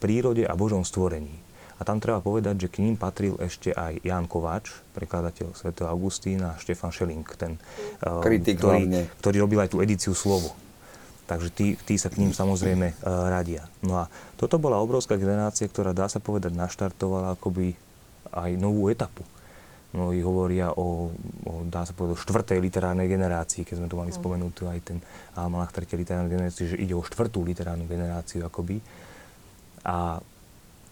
prírode 0.00 0.48
a 0.48 0.56
Božom 0.56 0.82
stvorení. 0.82 1.36
A 1.80 1.84
tam 1.84 1.96
treba 1.96 2.20
povedať, 2.20 2.68
že 2.68 2.68
k 2.68 2.84
ním 2.84 2.96
patril 3.00 3.40
ešte 3.40 3.72
aj 3.72 4.04
Jan 4.04 4.28
Kováč, 4.28 4.68
prekladateľ 4.92 5.56
Sv. 5.56 5.72
Augustína 5.80 6.52
a 6.52 6.60
Štefan 6.60 6.92
Šeling, 6.92 7.24
ten, 7.40 7.56
uh, 8.04 8.20
ktorý, 8.20 9.08
ktorý 9.16 9.36
robil 9.40 9.64
aj 9.64 9.72
tú 9.72 9.80
edíciu 9.80 10.12
Slovo. 10.12 10.52
Takže 11.24 11.48
tí, 11.54 11.80
tí 11.80 11.96
sa 11.96 12.12
k 12.12 12.20
ním 12.20 12.36
samozrejme 12.36 13.00
uh, 13.00 13.32
radia. 13.32 13.64
No 13.80 14.04
a 14.04 14.12
toto 14.36 14.60
bola 14.60 14.76
obrovská 14.76 15.16
generácia, 15.16 15.64
ktorá 15.64 15.96
dá 15.96 16.04
sa 16.04 16.20
povedať 16.20 16.52
naštartovala 16.52 17.40
akoby 17.40 17.72
aj 18.28 18.50
novú 18.60 18.92
etapu. 18.92 19.24
Mnohí 19.90 20.22
hovoria 20.22 20.70
o, 20.70 21.10
o, 21.42 21.66
dá 21.66 21.82
sa 21.82 21.90
povedať, 21.90 22.14
o 22.14 22.22
štvrtej 22.22 22.58
literárnej 22.62 23.10
generácii, 23.10 23.66
keď 23.66 23.74
sme 23.82 23.90
tu 23.90 23.98
mali 23.98 24.14
mm. 24.14 24.18
spomenúť 24.22 24.54
aj 24.70 24.80
ten 24.86 24.98
Almanach 25.34 25.74
tretej 25.74 25.98
literárnej 25.98 26.30
generácie, 26.30 26.70
že 26.70 26.78
ide 26.78 26.94
o 26.94 27.02
štvrtú 27.02 27.42
literárnu 27.42 27.90
generáciu 27.90 28.46
akoby. 28.46 28.78
A 29.84 30.20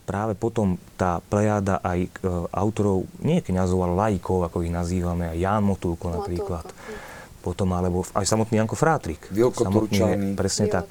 práve 0.09 0.32
potom 0.32 0.80
tá 0.97 1.20
plejada 1.28 1.84
aj 1.84 2.09
e, 2.09 2.11
autorov, 2.49 3.05
nie 3.20 3.45
kniazov, 3.45 3.84
ale 3.84 3.95
laikov, 4.09 4.49
ako 4.49 4.64
ich 4.64 4.72
nazývame, 4.72 5.28
aj 5.28 5.36
Ján 5.36 5.62
Motulko 5.68 6.09
napríklad. 6.09 6.64
Motulko. 6.64 7.07
Potom, 7.45 7.68
alebo 7.76 8.03
aj 8.16 8.24
samotný 8.24 8.64
Janko 8.64 8.74
Frátrik. 8.74 9.20
Vilko 9.28 9.68
samotný, 9.68 10.32
Presne 10.32 10.66
Vilko 10.66 10.76
tak. 10.80 10.86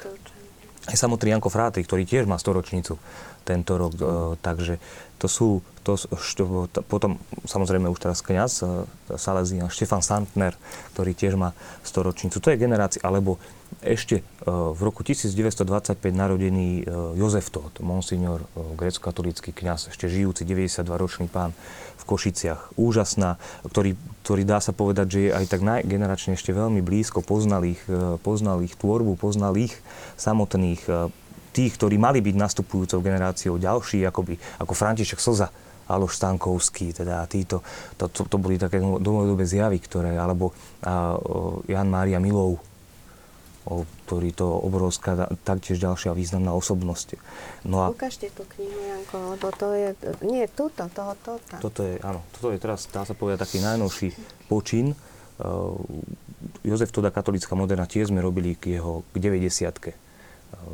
Aj 0.87 0.95
samotný 0.95 1.33
Janko 1.33 1.49
Frátrik, 1.49 1.89
ktorý 1.89 2.05
tiež 2.05 2.29
má 2.29 2.37
storočnicu 2.37 3.01
tento 3.47 3.73
rok. 3.79 3.95
Mm. 3.95 4.43
takže 4.43 4.75
to 5.17 5.25
sú, 5.31 5.65
to, 5.81 5.97
što, 5.97 6.67
to, 6.69 6.85
potom 6.85 7.17
samozrejme 7.47 7.89
už 7.89 7.97
teraz 7.97 8.19
kniaz 8.21 8.61
e, 8.61 8.85
Salesian 9.17 9.71
Štefan 9.71 10.05
Santner, 10.05 10.53
ktorý 10.93 11.17
tiež 11.17 11.33
má 11.39 11.57
storočnicu. 11.81 12.37
To 12.37 12.51
je 12.53 12.61
generácia, 12.61 13.01
alebo 13.01 13.41
ešte 13.81 14.21
e, 14.21 14.23
v 14.47 14.79
roku 14.79 15.05
1925 15.05 15.97
narodený 16.11 16.69
e, 16.81 16.83
Jozef 17.17 17.53
Todt, 17.53 17.79
monsignor, 17.81 18.45
grecko-katolícky 18.55 19.53
kňaz, 19.53 19.93
ešte 19.93 20.09
žijúci 20.09 20.45
92-ročný 20.45 21.29
pán 21.29 21.53
v 21.97 22.03
Košiciach. 22.07 22.77
Úžasná, 22.79 23.41
ktorý, 23.67 23.93
ktorý 24.25 24.43
dá 24.47 24.57
sa 24.63 24.71
povedať, 24.71 25.07
že 25.09 25.19
je 25.27 25.29
aj 25.35 25.45
tak 25.49 25.61
najgeneračne 25.61 26.37
ešte 26.37 26.55
veľmi 26.55 26.81
blízko, 26.81 27.21
poznal 27.21 27.65
ich, 27.67 27.81
poznal 28.23 28.63
ich 28.63 28.73
tvorbu, 28.79 29.19
poznal 29.19 29.53
ich 29.59 29.75
samotných 30.15 30.87
tých, 31.57 31.73
ktorí 31.73 31.97
mali 31.97 32.21
byť 32.21 32.35
nastupujúcou 32.37 33.01
generáciou 33.01 33.57
ďalší, 33.57 34.05
akoby, 34.05 34.37
ako 34.61 34.73
František 34.77 35.17
Slza, 35.17 35.49
Aloš 35.87 36.19
Stankovský, 36.19 36.93
teda 36.93 37.23
títo, 37.25 37.63
to, 37.95 38.11
to, 38.11 38.27
to 38.27 38.37
boli 38.37 38.59
také 38.59 38.77
dlhodobé 38.77 39.47
zjavy, 39.47 39.79
ktoré, 39.79 40.19
alebo 40.19 40.51
a, 40.83 41.15
o, 41.15 41.63
Jan 41.65 41.87
Mária 41.87 42.19
Milov, 42.19 42.59
ktorý 44.07 44.31
to 44.31 44.47
obrovská, 44.47 45.27
taktiež 45.43 45.83
ďalšia 45.83 46.15
významná 46.15 46.55
osobnosť. 46.55 47.19
No 47.67 47.83
a, 47.83 47.91
Ukážte 47.91 48.31
tú 48.31 48.47
knihu, 48.55 48.79
Janko, 48.79 49.35
lebo 49.35 49.47
to 49.51 49.67
je, 49.75 49.87
nie, 50.23 50.47
túto, 50.47 50.87
toho, 50.87 51.13
toto. 51.19 51.55
Toto 51.59 51.81
je, 51.83 51.99
áno, 51.99 52.23
toto 52.31 52.55
je 52.55 52.57
teraz, 52.57 52.87
dá 52.87 53.03
sa 53.03 53.11
povedať, 53.11 53.43
taký 53.43 53.59
najnovší 53.59 54.15
počin. 54.47 54.95
Uh, 55.37 55.75
Jozef 56.65 56.89
Toda, 56.89 57.13
katolická 57.13 57.53
moderna, 57.53 57.85
tiež 57.85 58.09
sme 58.09 58.23
robili 58.23 58.57
k 58.57 58.79
jeho, 58.79 59.05
k 59.13 59.17
90 59.19 60.07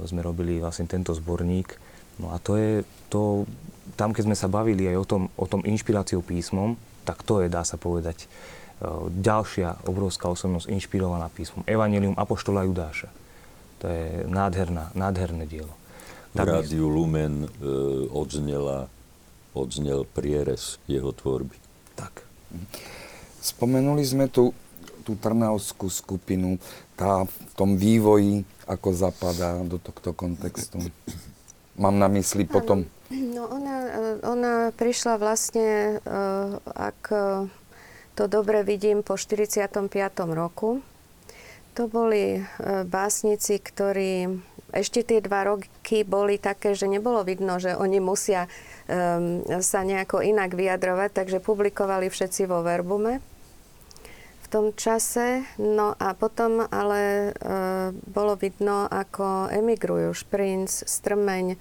sme 0.06 0.22
robili 0.22 0.62
vlastne 0.62 0.90
tento 0.90 1.14
zborník. 1.14 1.76
No 2.22 2.32
a 2.34 2.38
to 2.38 2.58
je, 2.58 2.86
to, 3.10 3.50
tam 3.98 4.14
keď 4.14 4.24
sme 4.30 4.38
sa 4.38 4.52
bavili 4.52 4.86
aj 4.90 4.98
o 5.02 5.06
tom, 5.06 5.22
o 5.34 5.46
tom 5.50 5.66
inšpiráciou 5.66 6.22
písmom, 6.22 6.78
tak 7.04 7.26
to 7.26 7.42
je, 7.42 7.52
dá 7.52 7.66
sa 7.66 7.76
povedať, 7.76 8.26
e, 8.26 8.28
ďalšia 9.20 9.86
obrovská 9.88 10.32
osobnosť 10.32 10.72
inšpirovaná 10.72 11.30
písmom. 11.30 11.64
Evangelium 11.68 12.18
Apoštola 12.18 12.66
Judáša. 12.66 13.12
To 13.84 13.86
je 13.92 14.24
nádherná, 14.28 14.96
nádherné 14.96 15.46
dielo. 15.46 15.74
V 16.34 16.42
rádiu 16.42 16.90
Lumen 16.90 17.46
e, 17.46 17.48
odznela, 18.10 18.90
odznel 19.54 20.08
prierez 20.10 20.82
jeho 20.90 21.14
tvorby. 21.14 21.56
Tak. 21.94 22.26
Spomenuli 23.44 24.02
sme 24.02 24.26
tu 24.32 24.56
tú 25.04 25.20
trnavskú 25.20 25.92
skupinu, 25.92 26.56
tá 26.96 27.28
v 27.28 27.54
tom 27.60 27.76
vývoji 27.76 28.48
ako 28.64 28.96
zapadá 28.96 29.60
do 29.68 29.76
tohto 29.76 30.16
kontextu? 30.16 30.80
Mám 31.76 32.00
na 32.00 32.08
mysli 32.08 32.48
potom... 32.48 32.88
No 33.14 33.46
ona, 33.52 33.78
ona 34.26 34.54
prišla 34.74 35.22
vlastne, 35.22 36.00
ak 36.66 37.14
to 38.14 38.30
dobre 38.30 38.64
vidím, 38.64 39.02
po 39.02 39.18
45. 39.18 39.90
roku. 40.34 40.82
To 41.74 41.90
boli 41.90 42.40
eh, 42.40 42.44
básnici, 42.86 43.58
ktorí 43.58 44.42
ešte 44.74 45.06
tie 45.06 45.22
dva 45.22 45.46
roky 45.46 46.02
boli 46.02 46.42
také, 46.42 46.74
že 46.74 46.90
nebolo 46.90 47.22
vidno, 47.22 47.62
že 47.62 47.78
oni 47.78 48.02
musia 48.02 48.50
um, 48.90 49.46
sa 49.62 49.86
nejako 49.86 50.26
inak 50.26 50.58
vyjadrovať, 50.58 51.14
takže 51.14 51.46
publikovali 51.46 52.10
všetci 52.10 52.50
vo 52.50 52.66
Verbume 52.66 53.22
tom 54.54 54.70
čase. 54.78 55.42
No 55.58 55.98
a 55.98 56.14
potom 56.14 56.62
ale 56.70 57.34
e, 57.34 57.90
bolo 58.06 58.38
vidno, 58.38 58.86
ako 58.86 59.50
emigrujú 59.50 60.14
Šprinc, 60.14 60.70
Strmeň, 60.70 61.58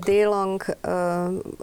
Dilong 0.00 0.56
e, 0.64 0.72
e, 0.72 0.76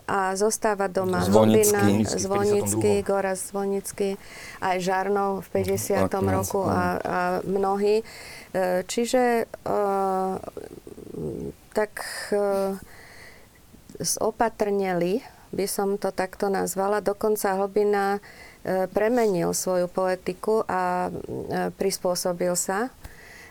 a 0.06 0.38
zostáva 0.38 0.86
doma 0.86 1.26
Zvonický, 1.26 2.06
Zvonický 2.06 3.02
Goraz 3.02 3.50
Zvonický, 3.50 4.22
aj 4.62 4.78
Žarnov 4.86 5.50
v 5.50 5.66
50. 5.66 6.14
Tak, 6.14 6.22
roku 6.22 6.62
a, 6.62 7.02
a 7.02 7.20
mnohí. 7.42 8.06
E, 8.54 8.86
čiže 8.86 9.50
e, 9.50 9.76
tak 11.74 12.06
e, 12.30 12.78
zopatrneli, 13.98 15.26
by 15.56 15.66
som 15.66 15.96
to 15.96 16.12
takto 16.12 16.52
nazvala. 16.52 17.00
Dokonca 17.00 17.56
hlbina 17.56 18.20
premenil 18.90 19.54
svoju 19.54 19.86
poetiku 19.86 20.66
a 20.66 21.08
e, 21.08 21.70
prispôsobil 21.78 22.58
sa. 22.58 22.90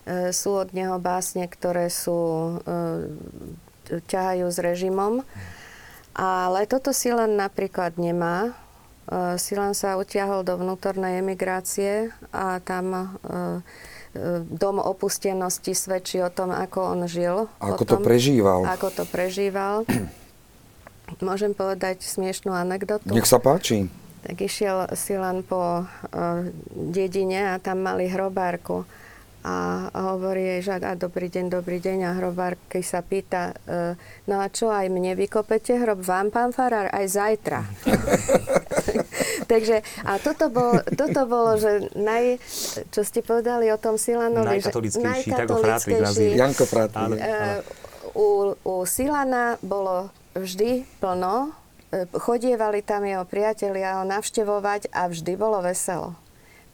E, 0.02 0.34
sú 0.34 0.58
od 0.58 0.74
neho 0.74 0.98
básne, 0.98 1.46
ktoré 1.46 1.86
sú, 1.88 2.58
ťahajú 3.86 4.46
s 4.50 4.58
režimom. 4.58 5.22
Ale 6.14 6.66
toto 6.66 6.94
Silan 6.94 7.34
napríklad 7.34 7.98
nemá. 7.98 8.54
Silan 9.36 9.76
sa 9.76 10.00
utiahol 10.00 10.46
do 10.46 10.56
vnútornej 10.56 11.20
emigrácie 11.20 12.14
a 12.32 12.62
tam 12.64 13.18
dom 14.46 14.78
opustenosti 14.78 15.74
svedčí 15.74 16.22
o 16.22 16.30
tom, 16.30 16.54
ako 16.54 16.78
on 16.94 17.00
žil. 17.10 17.50
Ako 17.58 17.82
tom, 17.84 18.00
to 18.00 18.06
prežíval. 18.06 18.62
Ako 18.64 18.88
to 18.94 19.04
prežíval. 19.04 19.84
Môžem 21.20 21.52
povedať 21.52 22.00
smiešnú 22.00 22.54
anekdotu? 22.54 23.10
Nech 23.10 23.28
sa 23.28 23.42
páči 23.42 23.90
tak 24.24 24.40
išiel 24.40 24.88
Silan 24.96 25.44
po 25.44 25.84
uh, 25.84 25.86
dedine 26.72 27.52
a 27.52 27.60
tam 27.60 27.84
mali 27.84 28.08
hrobárku. 28.08 28.88
A, 29.44 29.92
hovorí 29.92 30.40
jej, 30.40 30.60
že 30.64 30.80
a 30.80 30.96
dobrý 30.96 31.28
deň, 31.28 31.52
dobrý 31.52 31.76
deň. 31.76 32.08
A 32.08 32.16
hrobárky 32.16 32.80
sa 32.80 33.04
pýta, 33.04 33.52
uh, 33.68 33.92
no 34.24 34.40
a 34.40 34.48
čo, 34.48 34.72
aj 34.72 34.88
mne 34.88 35.12
vykopete 35.12 35.76
hrob? 35.76 36.00
Vám, 36.00 36.32
pán 36.32 36.56
Farár, 36.56 36.88
aj 36.88 37.04
zajtra. 37.12 37.60
Takže, 39.52 39.84
a 40.08 40.16
toto 40.16 40.48
bolo, 40.48 40.80
toto 40.96 41.28
bolo, 41.28 41.60
že 41.60 41.92
naj, 41.92 42.40
čo 42.88 43.04
ste 43.04 43.20
povedali 43.20 43.68
o 43.68 43.76
tom 43.76 44.00
Silanovi, 44.00 44.64
najkatolickejší, 44.64 45.28
že 45.28 45.36
najkatolickejší. 45.36 46.26
Janko 46.40 46.64
Frátrik. 46.64 47.20
Uh, 47.20 47.60
u, 48.16 48.28
u 48.64 48.74
Silana 48.88 49.60
bolo 49.60 50.08
vždy 50.34 50.88
plno, 51.00 51.50
e, 51.50 51.63
chodievali 52.14 52.82
tam 52.82 53.04
jeho 53.06 53.24
priatelia 53.26 54.00
ho 54.00 54.04
navštevovať 54.06 54.90
a 54.90 55.08
vždy 55.10 55.32
bolo 55.34 55.62
veselo. 55.62 56.14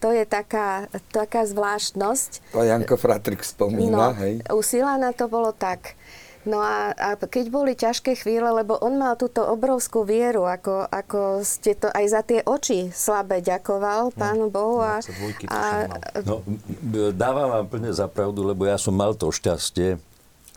To 0.00 0.16
je 0.16 0.24
taká, 0.24 0.88
taká 1.12 1.44
zvláštnosť. 1.44 2.56
To 2.56 2.64
Janko 2.64 2.96
Fratrik 2.96 3.44
spomína, 3.44 4.16
no, 4.16 4.16
hej? 4.16 4.40
U 4.48 4.64
Silana 4.64 5.12
to 5.12 5.28
bolo 5.28 5.52
tak. 5.52 5.92
No 6.48 6.64
a, 6.64 6.96
a 6.96 7.08
keď 7.20 7.52
boli 7.52 7.76
ťažké 7.76 8.16
chvíle, 8.16 8.48
lebo 8.48 8.72
on 8.80 8.96
mal 8.96 9.12
túto 9.20 9.44
obrovskú 9.44 10.08
vieru, 10.08 10.48
ako, 10.48 10.88
ako 10.88 11.44
ste 11.44 11.76
to 11.76 11.92
aj 11.92 12.04
za 12.08 12.20
tie 12.24 12.40
oči 12.40 12.88
slabé 12.88 13.44
ďakoval 13.44 14.08
no, 14.08 14.16
Pánu 14.16 14.48
Bohu. 14.48 14.80
A, 14.80 15.04
a, 15.52 15.60
no, 16.24 16.40
dávam 17.12 17.60
vám 17.60 17.66
plne 17.68 17.92
za 17.92 18.08
pravdu, 18.08 18.40
lebo 18.40 18.64
ja 18.64 18.80
som 18.80 18.96
mal 18.96 19.12
to 19.12 19.28
šťastie, 19.28 20.00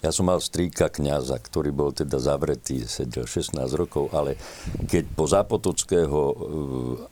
ja 0.04 0.12
som 0.12 0.28
mal 0.28 0.44
strýka 0.44 0.92
kňaza, 0.92 1.40
ktorý 1.40 1.72
bol 1.72 1.96
teda 1.96 2.20
zavretý, 2.20 2.84
sedel 2.84 3.24
16 3.24 3.56
rokov, 3.72 4.12
ale 4.12 4.36
keď 4.84 5.04
po 5.16 5.24
Zápotockého 5.24 6.20
uh, 6.20 6.36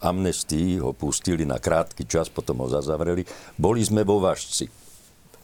amnestii 0.03 0.83
ho 0.83 0.91
pustili 0.91 1.47
na 1.47 1.55
krátky 1.55 2.03
čas, 2.03 2.27
potom 2.27 2.59
ho 2.59 2.67
zazavreli, 2.67 3.23
boli 3.55 3.79
sme 3.79 4.03
vo 4.03 4.19
Vašci. 4.19 4.67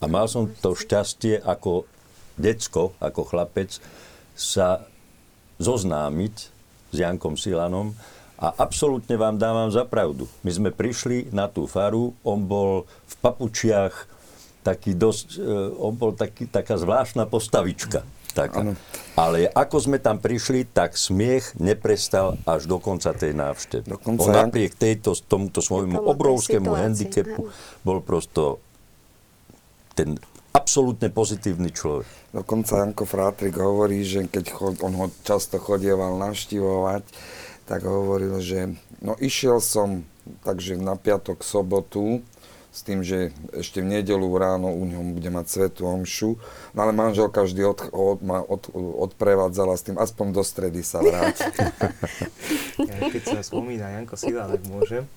A 0.03 0.11
mal 0.11 0.27
som 0.27 0.51
to 0.59 0.75
šťastie 0.75 1.39
ako 1.39 1.87
decko, 2.35 2.99
ako 2.99 3.21
chlapec, 3.23 3.79
sa 4.35 4.83
zoznámiť 5.57 6.35
s 6.91 6.95
Jankom 6.99 7.39
Silanom 7.39 7.95
a 8.37 8.53
absolútne 8.59 9.17
vám 9.17 9.41
dávam 9.41 9.71
za 9.73 9.87
pravdu. 9.87 10.29
My 10.45 10.51
sme 10.53 10.69
prišli 10.69 11.33
na 11.33 11.49
tú 11.49 11.65
faru, 11.65 12.13
on 12.21 12.45
bol 12.45 12.85
v 12.85 13.15
papučiach, 13.23 14.16
taký 14.67 14.91
dosť, 14.91 15.39
e, 15.39 15.51
on 15.79 15.95
bol 15.95 16.11
taký, 16.11 16.43
taká 16.51 16.75
zvláštna 16.75 17.23
postavička. 17.23 18.03
Taká. 18.35 18.75
Ale 19.17 19.49
ako 19.49 19.89
sme 19.89 19.97
tam 19.97 20.21
prišli, 20.21 20.67
tak 20.69 20.93
smiech 20.93 21.57
neprestal 21.57 22.37
až 22.45 22.69
do 22.69 22.77
konca 22.77 23.15
tej 23.15 23.33
návštevy. 23.33 23.87
Dokonca 23.87 24.29
on 24.29 24.35
napriek 24.51 24.77
tejto, 24.77 25.15
tomuto 25.25 25.63
svojmu 25.63 25.97
obrovskému 26.05 26.69
handicapu 26.69 27.49
bol 27.81 28.03
prosto 28.05 28.61
ten 29.97 30.21
absolútne 30.53 31.09
pozitívny 31.09 31.73
človek. 31.73 32.05
Dokonca 32.29 32.85
Janko 32.85 33.09
Frátrik 33.09 33.57
hovorí, 33.57 34.05
že 34.05 34.29
keď 34.29 34.45
chod, 34.53 34.75
on 34.85 34.93
ho 34.93 35.07
často 35.25 35.57
chodieval 35.57 36.13
navštivovať, 36.21 37.03
tak 37.65 37.81
hovoril, 37.89 38.37
že 38.37 38.77
no 39.01 39.17
išiel 39.17 39.57
som 39.57 40.05
takže 40.43 40.77
na 40.77 40.99
piatok, 40.99 41.41
sobotu, 41.41 42.21
s 42.77 42.85
tým, 42.85 43.01
že 43.01 43.33
ešte 43.57 43.81
v 43.81 43.97
nedelu 43.97 44.29
ráno 44.37 44.69
u 44.69 44.85
ňom 44.85 45.17
bude 45.17 45.33
mať 45.33 45.45
svetú 45.49 45.89
omšu, 45.89 46.37
no 46.77 46.79
ale 46.85 46.93
manželka 46.93 47.41
vždy 47.41 47.61
od, 47.65 47.79
od, 47.89 48.19
ma 48.21 48.45
od, 48.45 48.69
odprevádzala 49.09 49.73
s 49.73 49.81
tým, 49.89 49.97
aspoň 49.97 50.25
do 50.29 50.43
stredy 50.45 50.85
sa 50.85 51.01
vráti. 51.01 51.41
ja, 52.89 52.97
keď 53.09 53.23
sa 53.25 53.39
spomína 53.41 53.97
Janko 53.97 54.13
Sila, 54.13 54.45
tak 54.45 54.61
môžem, 54.69 55.09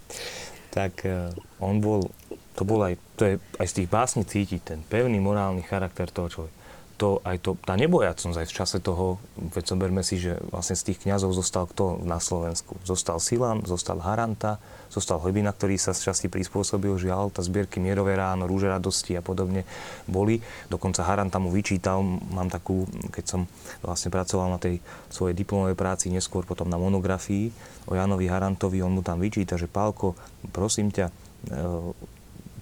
tak 0.73 1.05
uh, 1.05 1.37
on 1.61 1.85
bol, 1.85 2.09
to 2.57 2.65
bol 2.65 2.81
aj, 2.81 2.97
to 3.21 3.29
je 3.29 3.35
aj 3.61 3.67
z 3.69 3.75
tých 3.83 3.89
básní 3.93 4.25
cítiť 4.25 4.61
ten 4.65 4.81
pevný 4.81 5.21
morálny 5.21 5.61
charakter 5.61 6.09
toho 6.09 6.33
človeka 6.33 6.60
to, 7.01 7.25
aj 7.25 7.41
to, 7.41 7.57
tá 7.65 7.81
nebojacnosť 7.81 8.37
aj 8.45 8.47
v 8.53 8.57
čase 8.61 8.77
toho, 8.85 9.17
veď 9.41 9.73
zoberme 9.73 10.05
si, 10.05 10.21
že 10.21 10.37
vlastne 10.53 10.77
z 10.77 10.93
tých 10.93 11.09
kňazov 11.09 11.33
zostal 11.33 11.65
kto 11.65 12.05
na 12.05 12.21
Slovensku? 12.21 12.77
Zostal 12.85 13.17
Silan, 13.17 13.65
zostal 13.65 14.05
Haranta, 14.05 14.61
zostal 14.93 15.17
Hlbina, 15.25 15.57
ktorý 15.57 15.81
sa 15.81 15.97
z 15.97 16.13
časti 16.13 16.29
prispôsobil, 16.29 16.93
žiaľ, 17.01 17.33
tá 17.33 17.41
zbierky 17.41 17.81
Mierové 17.81 18.21
ráno, 18.21 18.45
Rúže 18.45 18.69
radosti 18.69 19.17
a 19.17 19.25
podobne 19.25 19.65
boli. 20.05 20.45
Dokonca 20.69 21.01
Haranta 21.01 21.41
mu 21.41 21.49
vyčítal, 21.49 22.05
mám 22.05 22.53
takú, 22.53 22.85
keď 23.09 23.25
som 23.25 23.41
vlastne 23.81 24.13
pracoval 24.13 24.53
na 24.53 24.61
tej 24.61 24.85
svojej 25.09 25.33
diplomovej 25.33 25.81
práci, 25.81 26.13
neskôr 26.13 26.45
potom 26.45 26.69
na 26.69 26.77
monografii 26.77 27.49
o 27.89 27.97
Janovi 27.97 28.29
Harantovi, 28.29 28.85
on 28.85 28.93
mu 28.93 29.01
tam 29.01 29.25
vyčíta, 29.25 29.57
že 29.57 29.73
Pálko, 29.73 30.13
prosím 30.53 30.93
ťa, 30.93 31.09
e, 31.09 31.13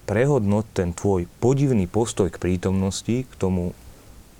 prehodnoť 0.07 0.65
ten 0.71 0.89
tvoj 0.95 1.27
podivný 1.43 1.85
postoj 1.91 2.31
k 2.31 2.39
prítomnosti, 2.39 3.27
k 3.27 3.33
tomu 3.35 3.75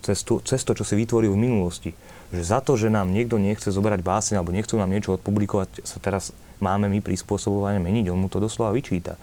cez, 0.01 0.23
tu, 0.23 0.39
cez 0.43 0.61
to, 0.63 0.71
čo 0.75 0.83
si 0.87 0.95
vytvoril 0.95 1.33
v 1.35 1.43
minulosti. 1.45 1.91
Že 2.29 2.41
za 2.45 2.59
to, 2.61 2.77
že 2.77 2.93
nám 2.93 3.09
niekto 3.09 3.41
nechce 3.41 3.69
zobrať 3.73 4.05
báseň 4.05 4.39
alebo 4.39 4.53
nechcú 4.53 4.77
nám 4.77 4.91
niečo 4.93 5.17
odpublikovať, 5.17 5.81
sa 5.81 5.97
teraz 5.97 6.31
máme 6.61 6.91
my 6.91 6.99
prispôsobovanie 7.01 7.81
meniť. 7.81 8.11
On 8.13 8.19
mu 8.19 8.29
to 8.29 8.37
doslova 8.37 8.75
vyčíta. 8.75 9.17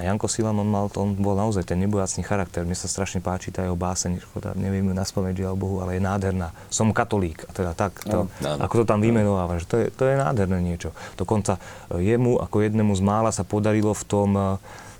A 0.00 0.08
Janko 0.08 0.24
Silan, 0.24 0.56
on, 0.56 0.68
mal, 0.72 0.88
on 0.96 1.12
bol 1.12 1.36
naozaj 1.36 1.68
ten 1.68 1.76
nebojacný 1.76 2.24
charakter. 2.24 2.64
Mne 2.64 2.74
sa 2.74 2.88
strašne 2.88 3.20
páči 3.20 3.52
tá 3.52 3.68
jeho 3.68 3.76
báseň, 3.76 4.24
škoda, 4.24 4.56
neviem 4.56 4.88
ju 4.88 4.94
naspomeť, 4.96 5.44
žiaľ 5.44 5.54
Bohu, 5.54 5.84
ale 5.84 6.00
je 6.00 6.02
nádherná. 6.02 6.48
Som 6.72 6.96
katolík, 6.96 7.44
a 7.44 7.52
teda 7.52 7.72
tak, 7.76 8.00
to, 8.00 8.24
no, 8.24 8.32
no, 8.40 8.56
ako 8.64 8.82
to 8.82 8.84
tam 8.88 9.04
vymenováva, 9.04 9.60
že 9.60 9.68
to 9.68 9.76
je, 9.76 9.86
to 9.92 10.08
je 10.08 10.16
nádherné 10.16 10.64
niečo. 10.64 10.96
Dokonca 11.20 11.60
jemu, 11.92 12.40
ako 12.40 12.56
jednému 12.64 12.96
z 12.96 13.02
mála, 13.04 13.36
sa 13.36 13.44
podarilo 13.44 13.92
v 13.92 14.04
tom 14.08 14.30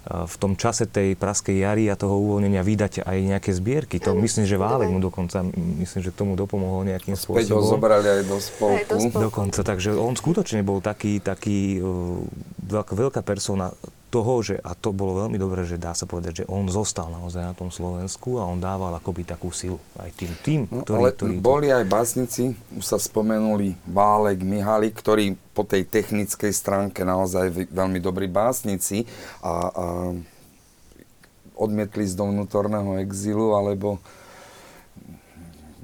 v 0.02 0.34
tom 0.34 0.58
čase 0.58 0.90
tej 0.90 1.14
praskej 1.14 1.62
jary 1.62 1.86
a 1.86 1.94
toho 1.94 2.18
uvoľnenia 2.18 2.58
vydať 2.66 3.06
aj 3.06 3.18
nejaké 3.22 3.50
zbierky. 3.54 4.02
To 4.02 4.18
myslím, 4.18 4.50
že 4.50 4.58
Válek 4.58 4.90
mu 4.90 4.98
dokonca, 4.98 5.46
myslím, 5.54 6.00
že 6.02 6.10
k 6.10 6.16
tomu 6.18 6.34
dopomohol 6.34 6.90
nejakým 6.90 7.14
spôsobom. 7.14 7.38
Späť 7.38 7.54
ho 7.54 7.62
zobrali 7.62 8.06
aj 8.10 8.22
do 8.26 8.38
spolku. 8.42 8.82
Aj 8.82 8.84
do 8.90 8.98
spolku. 8.98 9.22
Dokonca, 9.30 9.60
takže 9.62 9.94
on 9.94 10.18
skutočne 10.18 10.66
bol 10.66 10.82
taký, 10.82 11.22
taký 11.22 11.78
veľká, 12.66 12.92
veľká 12.98 13.20
persona 13.22 13.70
toho, 14.12 14.44
že, 14.44 14.60
a 14.60 14.76
to 14.76 14.92
bolo 14.92 15.24
veľmi 15.24 15.40
dobré, 15.40 15.64
že 15.64 15.80
dá 15.80 15.96
sa 15.96 16.04
povedať, 16.04 16.44
že 16.44 16.48
on 16.52 16.68
zostal 16.68 17.08
naozaj 17.08 17.40
na 17.40 17.56
tom 17.56 17.72
Slovensku 17.72 18.36
a 18.36 18.44
on 18.44 18.60
dával 18.60 18.92
akoby 18.92 19.24
takú 19.24 19.48
silu 19.48 19.80
aj 19.96 20.12
tým 20.12 20.32
tým, 20.44 20.60
no, 20.68 20.84
ktorí, 20.84 21.00
ale 21.00 21.08
ktorí 21.16 21.34
boli 21.40 21.72
aj 21.72 21.88
básnici, 21.88 22.52
už 22.76 22.84
sa 22.84 23.00
spomenuli 23.00 23.72
Bálek, 23.88 24.44
Mihali, 24.44 24.92
ktorí 24.92 25.32
po 25.56 25.64
tej 25.64 25.88
technickej 25.88 26.52
stránke 26.52 27.08
naozaj 27.08 27.72
veľmi 27.72 28.04
dobrí 28.04 28.28
básnici 28.28 29.08
a, 29.40 29.52
a 29.72 29.84
odmietli 31.56 32.04
z 32.04 32.12
do 32.12 32.28
vnútorného 32.28 33.00
exílu 33.00 33.56
alebo 33.56 33.96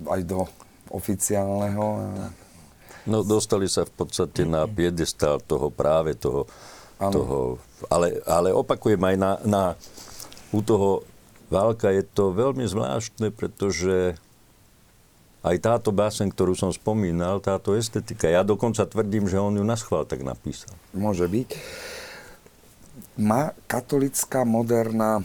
aj 0.04 0.20
do 0.28 0.44
oficiálneho. 0.92 1.84
A... 1.96 2.06
No 3.08 3.24
dostali 3.24 3.72
sa 3.72 3.88
v 3.88 3.92
podstate 4.04 4.44
na 4.44 4.68
piedestal 4.68 5.40
toho 5.40 5.72
práve 5.72 6.12
toho 6.12 6.44
toho, 6.98 7.62
ale, 7.86 8.18
ale 8.26 8.50
opakujem 8.50 8.98
aj 8.98 9.16
na, 9.16 9.32
na, 9.46 9.62
u 10.50 10.60
toho 10.60 11.06
Válka 11.48 11.88
je 11.88 12.04
to 12.04 12.36
veľmi 12.36 12.68
zvláštne, 12.68 13.32
pretože 13.32 14.20
aj 15.40 15.56
táto 15.64 15.94
báseň, 15.96 16.28
ktorú 16.28 16.52
som 16.52 16.68
spomínal, 16.68 17.40
táto 17.40 17.72
estetika, 17.72 18.28
ja 18.28 18.44
dokonca 18.44 18.84
tvrdím, 18.84 19.24
že 19.30 19.40
on 19.40 19.56
ju 19.56 19.64
na 19.64 19.78
schvál 19.80 20.04
tak 20.04 20.20
napísal. 20.20 20.76
Môže 20.92 21.24
byť. 21.24 21.48
Má 23.16 23.56
katolická 23.64 24.44
moderná, 24.44 25.24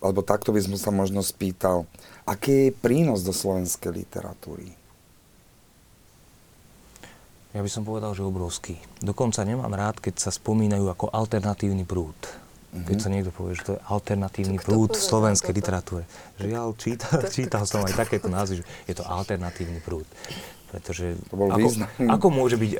alebo 0.00 0.24
takto 0.24 0.54
by 0.54 0.64
som 0.64 0.76
sa 0.80 0.90
možno 0.94 1.20
spýtal, 1.20 1.84
aký 2.24 2.72
je 2.72 2.78
prínos 2.80 3.20
do 3.20 3.36
slovenskej 3.36 3.92
literatúry? 4.00 4.79
Ja 7.50 7.66
by 7.66 7.70
som 7.70 7.82
povedal, 7.82 8.14
že 8.14 8.22
obrovský. 8.22 8.78
Dokonca 9.02 9.42
nemám 9.42 9.74
rád, 9.74 9.98
keď 9.98 10.22
sa 10.22 10.30
spomínajú 10.30 10.86
ako 10.86 11.10
alternatívny 11.10 11.82
prúd. 11.82 12.14
Mm-hmm. 12.70 12.86
Keď 12.86 12.96
sa 13.02 13.08
niekto 13.10 13.34
povie, 13.34 13.58
že 13.58 13.66
to 13.66 13.72
je 13.74 13.82
alternatívny 13.90 14.62
to 14.62 14.70
prúd 14.70 14.94
v 14.94 15.02
slovenskej 15.02 15.50
literatúre. 15.50 16.06
Žiaľ, 16.38 16.68
čítal, 16.78 17.18
čítal 17.34 17.62
som 17.66 17.82
aj 17.82 17.98
takéto 17.98 18.30
názvy, 18.30 18.62
že 18.62 18.64
je 18.86 18.94
to 18.94 19.02
alternatívny 19.02 19.82
prúd. 19.82 20.06
Pretože 20.70 21.18
to 21.26 21.34
bol 21.34 21.50
ako, 21.50 21.82
ako 21.98 22.26
môže 22.30 22.54
byť, 22.54 22.72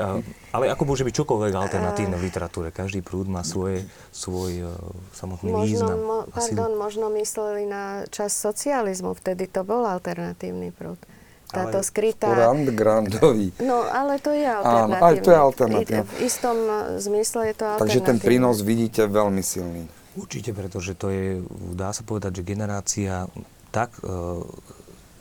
ale 0.55 0.71
ako 0.71 0.83
môže 0.87 1.03
byť 1.03 1.15
čokoľvek 1.19 1.53
alternatívne 1.59 2.15
v 2.15 2.31
literatúre? 2.31 2.71
Každý 2.71 3.03
prúd 3.03 3.27
má 3.27 3.43
svoje, 3.43 3.83
svoj 4.15 4.71
uh, 4.71 4.79
samotný 5.11 5.51
možno, 5.51 5.67
význam. 5.67 5.99
Mo, 5.99 6.19
pardon, 6.31 6.79
možno 6.79 7.11
mysleli 7.19 7.67
na 7.67 8.07
čas 8.15 8.31
socializmu, 8.39 9.19
vtedy 9.19 9.51
to 9.51 9.67
bol 9.67 9.83
alternatívny 9.83 10.71
prúd 10.71 11.03
táto 11.51 11.83
ale 11.83 11.87
skrytá... 11.87 12.31
undergroundový. 12.51 13.51
No, 13.61 13.83
ale 13.85 14.23
to 14.23 14.31
je 14.31 14.47
alternatívne. 14.47 14.97
Áno, 14.97 15.07
aj 15.07 15.17
to 15.21 15.29
je 15.31 15.39
alternatívne. 15.39 16.05
V 16.07 16.15
istom 16.23 16.57
zmysle 16.97 17.41
je 17.51 17.55
to 17.59 17.65
alternatívne. 17.67 17.83
Takže 17.83 18.01
ten 18.07 18.19
prínos 18.23 18.63
vidíte 18.63 19.05
veľmi 19.11 19.43
silný. 19.43 19.85
Určite, 20.19 20.51
pretože 20.51 20.99
to 20.99 21.11
je, 21.11 21.43
dá 21.75 21.95
sa 21.95 22.03
povedať, 22.03 22.43
že 22.43 22.49
generácia 22.51 23.31
tak, 23.71 23.95
e, 24.03 24.43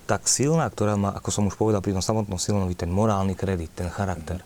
tak 0.10 0.26
silná, 0.26 0.66
ktorá 0.66 0.98
má, 0.98 1.14
ako 1.14 1.30
som 1.30 1.46
už 1.46 1.56
povedal 1.58 1.86
pri 1.86 1.94
tom 1.94 2.02
samotnom 2.02 2.42
silnovi, 2.42 2.74
ten 2.74 2.90
morálny 2.90 3.38
kredit, 3.38 3.70
ten 3.78 3.90
charakter. 3.94 4.42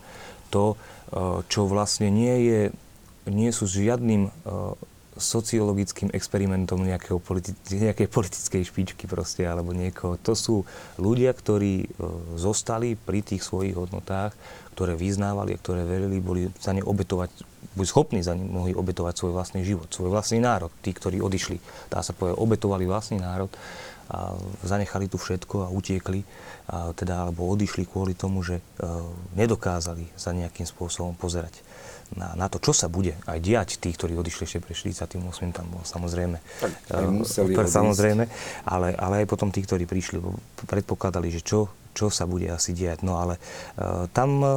To, 0.52 0.76
e, 0.76 1.46
čo 1.48 1.64
vlastne 1.68 2.12
nie 2.12 2.36
je, 2.44 2.62
nie 3.32 3.52
sú 3.56 3.72
žiadnym 3.72 4.28
e, 4.28 4.32
sociologickým 5.18 6.10
experimentom 6.10 6.82
nejakého 6.82 7.22
politi- 7.22 7.54
nejakej 7.70 8.10
politickej 8.10 8.64
špičky 8.66 9.06
proste, 9.06 9.46
alebo 9.46 9.74
niekoho. 9.76 10.18
To 10.26 10.34
sú 10.34 10.56
ľudia, 10.98 11.34
ktorí 11.34 11.86
e, 11.86 11.88
zostali 12.38 12.98
pri 12.98 13.22
tých 13.22 13.46
svojich 13.46 13.78
hodnotách, 13.78 14.34
ktoré 14.74 14.98
vyznávali 14.98 15.54
a 15.54 15.62
ktoré 15.62 15.86
verili, 15.86 16.18
boli 16.18 16.50
za 16.58 16.74
ne 16.74 16.82
obetovať, 16.82 17.30
boli 17.78 17.88
schopní 17.88 18.26
za 18.26 18.34
ne 18.34 18.46
mohli 18.46 18.74
obetovať 18.74 19.14
svoj 19.14 19.32
vlastný 19.38 19.62
život, 19.62 19.90
svoj 19.94 20.10
vlastný 20.10 20.42
národ. 20.42 20.74
Tí, 20.82 20.90
ktorí 20.90 21.22
odišli, 21.22 21.62
dá 21.94 22.02
sa 22.02 22.18
povedať, 22.18 22.42
obetovali 22.42 22.90
vlastný 22.90 23.22
národ 23.22 23.54
a 24.12 24.36
zanechali 24.66 25.08
tu 25.08 25.16
všetko 25.16 25.70
a 25.70 25.74
utiekli, 25.74 26.26
a 26.68 26.92
teda, 26.92 27.30
alebo 27.30 27.48
odišli 27.48 27.88
kvôli 27.88 28.18
tomu, 28.18 28.44
že 28.44 28.60
e, 28.60 28.64
nedokázali 29.38 30.10
sa 30.18 30.36
nejakým 30.36 30.66
spôsobom 30.68 31.16
pozerať 31.16 31.62
na, 32.14 32.38
na 32.38 32.48
to, 32.50 32.62
čo 32.62 32.74
sa 32.74 32.88
bude 32.90 33.18
aj 33.26 33.40
diať 33.42 33.70
tých, 33.82 33.98
ktorí 33.98 34.14
odišli 34.18 34.44
ešte 34.46 34.60
pre 34.62 34.74
48. 34.78 35.18
tam 35.54 35.66
bolo 35.70 35.84
samozrejme. 35.86 36.38
Tak 36.62 36.72
uh, 36.94 37.66
samozrejme, 37.66 38.24
ale, 38.66 38.88
ale 38.94 39.16
aj 39.24 39.28
potom 39.30 39.50
tí, 39.50 39.66
ktorí 39.66 39.90
prišli, 39.90 40.22
predpokladali, 40.70 41.34
že 41.34 41.42
čo, 41.42 41.74
čo 41.94 42.14
sa 42.14 42.30
bude 42.30 42.50
asi 42.50 42.74
diať. 42.74 43.02
No 43.02 43.18
ale 43.18 43.38
uh, 43.78 44.06
tam 44.14 44.30
uh, 44.42 44.52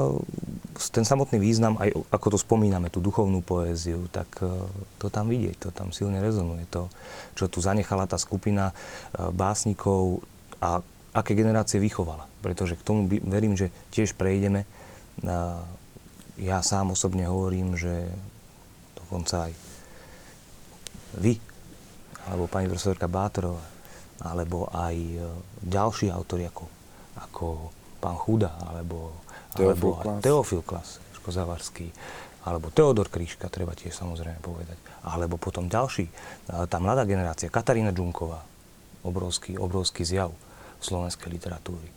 ten 0.93 1.05
samotný 1.05 1.41
význam, 1.41 1.81
aj 1.81 1.97
ako 2.13 2.37
to 2.37 2.39
spomíname, 2.41 2.93
tú 2.93 3.01
duchovnú 3.01 3.41
poéziu, 3.41 4.05
tak 4.13 4.29
uh, 4.45 4.69
to 5.01 5.09
tam 5.09 5.33
vidieť, 5.33 5.57
to 5.57 5.71
tam 5.73 5.93
silne 5.97 6.21
rezonuje. 6.21 6.69
To, 6.73 6.93
čo 7.37 7.49
tu 7.49 7.61
zanechala 7.61 8.09
tá 8.09 8.17
skupina 8.17 8.73
básnikov 9.13 10.25
a 10.57 10.81
aké 11.17 11.33
generácie 11.33 11.81
vychovala. 11.81 12.29
Pretože 12.45 12.77
k 12.77 12.85
tomu 12.85 13.09
by, 13.09 13.21
verím, 13.25 13.57
že 13.57 13.73
tiež 13.93 14.17
prejdeme. 14.17 14.69
Ja 16.37 16.61
sám 16.61 16.93
osobne 16.93 17.25
hovorím, 17.25 17.81
že 17.81 18.13
dokonca 18.93 19.49
aj 19.49 19.53
vy, 21.17 21.41
alebo 22.29 22.45
pani 22.45 22.69
profesorka 22.69 23.09
Bátorová, 23.09 23.65
alebo 24.21 24.69
aj 24.69 24.97
e, 24.97 25.17
ďalší 25.65 26.13
autori 26.13 26.45
ako, 26.45 26.65
ako 27.17 27.47
pán 28.01 28.21
Chuda, 28.21 28.53
alebo, 28.69 29.17
Teofil 29.57 29.97
Klas. 29.97 30.21
Teofil 30.21 30.63
Klas, 30.63 30.89
Zavarský, 31.27 31.89
alebo 32.45 32.71
Teodor 32.71 33.09
Kríška, 33.09 33.51
treba 33.51 33.75
tiež 33.75 33.97
samozrejme 33.97 34.39
povedať. 34.39 34.79
Alebo 35.09 35.41
potom 35.41 35.73
ďalší, 35.73 36.05
e, 36.05 36.13
tá 36.69 36.77
mladá 36.77 37.09
generácia, 37.09 37.49
Katarína 37.49 37.97
Džunková, 37.97 38.45
obrovský, 39.09 39.57
obrovský 39.57 40.05
zjav 40.05 40.37
slovenskej 40.85 41.33
literatúry 41.33 41.96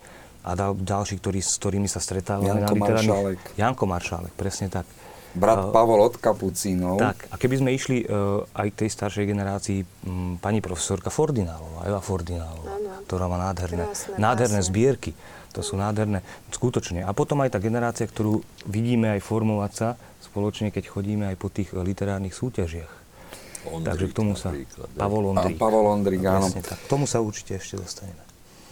a 0.50 0.74
ďalší, 0.74 1.22
ktorý, 1.22 1.40
s 1.40 1.62
ktorými 1.62 1.86
sa 1.86 2.02
stretávame 2.02 2.50
Janko 2.50 2.74
literárnych... 2.74 3.10
Maršálek. 3.14 3.40
Janko 3.54 3.86
Maršálek, 3.86 4.34
presne 4.34 4.68
tak. 4.74 4.90
Brat 5.30 5.62
uh, 5.62 5.70
Pavol 5.70 6.02
od 6.02 6.18
Kapucínov. 6.18 6.98
Tak, 6.98 7.30
a 7.30 7.38
keby 7.38 7.62
sme 7.62 7.70
išli 7.70 8.02
uh, 8.02 8.42
aj 8.58 8.68
tej 8.74 8.90
staršej 8.90 9.30
generácii, 9.30 9.80
um, 10.10 10.42
pani 10.42 10.58
profesorka 10.58 11.14
Fordinálová, 11.14 11.86
Eva 11.86 12.02
Fordinálová, 12.02 13.06
ktorá 13.06 13.30
má 13.30 13.38
nádherné, 13.38 13.86
Krásne 13.86 14.18
nádherné 14.18 14.62
básne. 14.66 14.70
zbierky. 14.74 15.12
To 15.54 15.62
sú 15.66 15.78
nádherné, 15.78 16.22
skutočne. 16.54 17.02
A 17.06 17.14
potom 17.14 17.42
aj 17.42 17.54
tá 17.54 17.60
generácia, 17.62 18.06
ktorú 18.06 18.42
vidíme 18.70 19.18
aj 19.18 19.22
formovať 19.22 19.72
sa 19.74 19.88
spoločne, 20.22 20.70
keď 20.70 20.90
chodíme 20.90 21.26
aj 21.30 21.38
po 21.42 21.50
tých 21.50 21.74
literárnych 21.74 22.34
súťažiach. 22.34 22.94
Ondrík 23.70 23.86
Takže 23.86 24.06
k 24.10 24.14
tomu 24.14 24.34
sa... 24.38 24.54
napríklad. 24.54 24.88
Pavol 24.94 25.24
A 25.26 25.30
Ondrík. 25.34 25.58
Pavol 25.58 25.86
Ondrík, 25.90 26.22
áno. 26.26 26.48
K 26.54 26.88
tomu 26.90 27.06
sa 27.10 27.22
určite 27.22 27.58
ešte 27.58 27.82
dostaneme. 27.82 28.29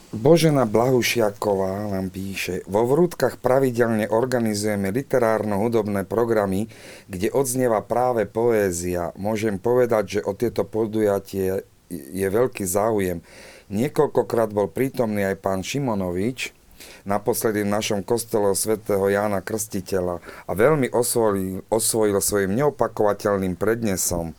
Božena 0.08 0.64
Blahušiaková 0.64 1.92
nám 1.92 2.08
píše, 2.16 2.64
vo 2.64 2.88
Vrútkach 2.88 3.44
pravidelne 3.44 4.08
organizujeme 4.08 4.88
literárno-hudobné 4.96 6.08
programy, 6.08 6.72
kde 7.12 7.28
odznieva 7.28 7.84
práve 7.84 8.24
poézia. 8.24 9.12
Môžem 9.20 9.60
povedať, 9.60 10.04
že 10.08 10.20
o 10.24 10.32
tieto 10.32 10.64
podujatie 10.64 11.68
je 11.92 12.28
veľký 12.32 12.64
záujem. 12.64 13.20
Niekoľkokrát 13.68 14.56
bol 14.56 14.72
prítomný 14.72 15.28
aj 15.28 15.44
pán 15.44 15.60
Šimonovič, 15.60 16.56
naposledy 17.04 17.68
v 17.68 17.74
našom 17.76 18.00
kostole 18.00 18.56
svätého 18.56 19.12
Jána 19.12 19.44
Krstiteľa 19.44 20.24
a 20.48 20.52
veľmi 20.56 20.88
osvojil, 20.88 21.68
osvojil 21.68 22.24
svojim 22.24 22.56
neopakovateľným 22.56 23.60
prednesom. 23.60 24.32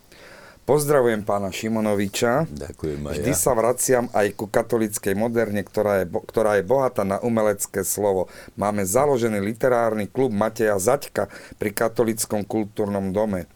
Pozdravujem 0.69 1.25
pána 1.25 1.49
Šimonoviča. 1.49 2.45
Ďakujem 2.45 3.01
aj 3.01 3.13
Vždy 3.17 3.33
ja. 3.33 3.41
sa 3.41 3.57
vraciam 3.57 4.05
aj 4.13 4.37
ku 4.37 4.45
katolíckej 4.45 5.17
moderne, 5.17 5.65
ktorá 5.65 6.05
je, 6.05 6.13
ktorá 6.29 6.61
je 6.61 6.63
bohatá 6.69 7.01
na 7.01 7.17
umelecké 7.17 7.81
slovo. 7.81 8.29
Máme 8.53 8.85
založený 8.85 9.41
literárny 9.41 10.05
klub 10.05 10.29
Mateja 10.29 10.77
Zaďka 10.77 11.25
pri 11.57 11.73
katolickom 11.73 12.45
kultúrnom 12.45 13.09
dome 13.09 13.49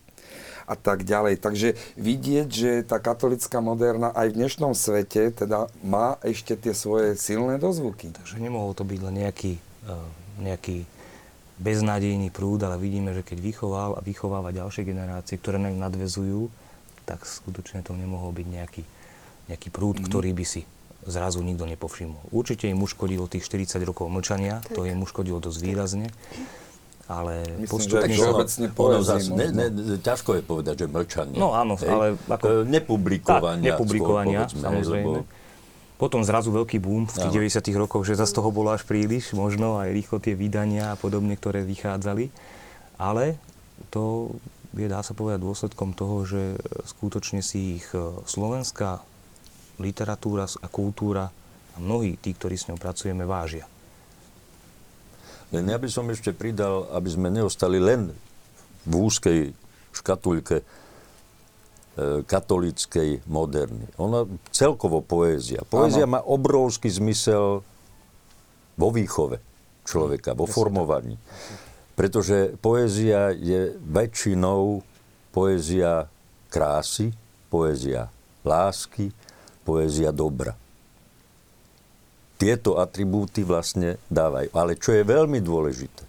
a 0.65 0.73
tak 0.73 1.05
ďalej. 1.05 1.37
Takže 1.37 1.77
vidieť, 2.01 2.47
že 2.49 2.81
tá 2.81 2.97
katolická 2.97 3.61
moderna 3.61 4.09
aj 4.17 4.33
v 4.33 4.37
dnešnom 4.41 4.73
svete 4.73 5.29
teda 5.37 5.69
má 5.85 6.17
ešte 6.25 6.57
tie 6.57 6.73
svoje 6.73 7.13
silné 7.13 7.61
dozvuky. 7.61 8.09
Takže 8.09 8.41
nemohol 8.41 8.73
to 8.73 8.81
byť 8.81 8.99
len 9.05 9.21
nejaký, 9.21 9.61
uh, 9.85 10.01
nejaký 10.41 10.89
beznádejný 11.61 12.33
prúd, 12.33 12.65
ale 12.65 12.81
vidíme, 12.81 13.13
že 13.13 13.21
keď 13.21 13.37
vychoval 13.37 14.01
a 14.01 14.01
vychováva 14.01 14.49
ďalšie 14.49 14.81
generácie, 14.81 15.37
ktoré 15.37 15.61
na 15.61 15.69
ňu 15.69 15.77
nadvezujú, 15.77 16.62
tak 17.03 17.23
skutočne 17.27 17.83
to 17.83 17.93
nemohol 17.93 18.31
byť 18.31 18.47
nejaký, 18.47 18.83
nejaký 19.51 19.69
prúd, 19.69 19.99
mm-hmm. 19.99 20.09
ktorý 20.09 20.31
by 20.35 20.45
si 20.47 20.61
zrazu 21.03 21.43
nikto 21.43 21.67
nepovšimol. 21.67 22.31
Určite 22.31 22.71
im 22.71 22.79
uškodilo 22.79 23.27
tých 23.27 23.43
40 23.43 23.83
rokov 23.83 24.07
mlčania, 24.07 24.63
to 24.71 24.87
im 24.87 25.03
uškodilo 25.03 25.43
dosť 25.43 25.59
výrazne, 25.59 26.07
ale 27.11 27.43
Myslím, 27.59 27.83
že 27.83 27.99
postupne... 27.99 28.15
ono 28.23 28.71
poézii 28.71 29.03
zas, 29.03 29.23
ne, 29.27 29.47
ne, 29.51 29.67
ťažko 29.99 30.39
je 30.39 30.43
povedať, 30.43 30.75
že 30.79 30.85
mlčanie. 30.87 31.35
No 31.35 31.51
áno, 31.51 31.75
hej. 31.75 31.91
ale 31.91 32.05
ako- 32.31 32.63
E, 32.63 32.71
Nepublikovania. 32.71 33.75
Tak, 33.75 33.83
nepublikovania, 33.83 34.41
skôr, 34.47 34.63
povedzme, 34.63 34.63
samozrejme. 34.63 35.07
lebo- 35.19 35.41
Potom 35.93 36.19
zrazu 36.25 36.51
veľký 36.51 36.83
boom 36.83 37.07
v 37.07 37.15
tých 37.15 37.31
Áno. 37.31 37.37
90 37.47 37.79
rokoch, 37.79 38.03
že 38.03 38.17
zase 38.17 38.35
toho 38.35 38.51
bolo 38.51 38.75
až 38.75 38.83
príliš, 38.83 39.31
možno 39.31 39.79
aj 39.79 39.93
rýchlo 39.93 40.19
tie 40.19 40.35
vydania 40.35 40.91
a 40.91 40.99
podobne, 40.99 41.37
ktoré 41.37 41.63
vychádzali. 41.63 42.27
Ale 42.99 43.39
to 43.87 44.35
je, 44.73 44.87
dá 44.89 45.05
sa 45.05 45.13
povedať, 45.13 45.45
dôsledkom 45.45 45.93
toho, 45.93 46.25
že 46.25 46.41
skutočne 46.89 47.45
si 47.45 47.77
ich 47.81 47.87
e, 47.93 48.01
slovenská 48.25 49.01
literatúra 49.77 50.49
a 50.49 50.67
kultúra 50.69 51.29
a 51.73 51.77
mnohí 51.77 52.17
tí, 52.17 52.33
ktorí 52.33 52.57
s 52.57 52.69
ňou 52.69 52.77
pracujeme, 52.77 53.25
vážia. 53.25 53.65
Len 55.53 55.69
ja 55.69 55.77
by 55.77 55.85
som 55.89 56.09
ešte 56.09 56.33
pridal, 56.33 56.89
aby 56.89 57.09
sme 57.13 57.29
neostali 57.29 57.77
len 57.77 58.09
v 58.89 58.93
úzkej 58.97 59.39
škatulke 59.93 60.61
e, 60.61 60.65
katolíckej 62.25 63.29
moderny. 63.29 63.85
Ona 64.01 64.25
celkovo 64.49 65.05
poézia. 65.05 65.61
Poézia 65.69 66.09
má 66.09 66.25
obrovský 66.25 66.89
zmysel 66.89 67.61
vo 68.73 68.89
výchove 68.89 69.37
človeka, 69.85 70.33
vo 70.33 70.49
formovaní. 70.49 71.13
Pretože 71.93 72.57
poézia 72.57 73.29
je 73.29 73.77
väčšinou 73.77 74.81
poézia 75.29 76.09
krásy, 76.49 77.13
poézia 77.49 78.09
lásky, 78.41 79.13
poézia 79.61 80.09
dobra. 80.09 80.57
Tieto 82.37 82.81
atribúty 82.81 83.45
vlastne 83.45 84.01
dávajú. 84.09 84.51
Ale 84.51 84.73
čo 84.75 84.91
je 84.91 85.05
veľmi 85.05 85.39
dôležité, 85.39 86.03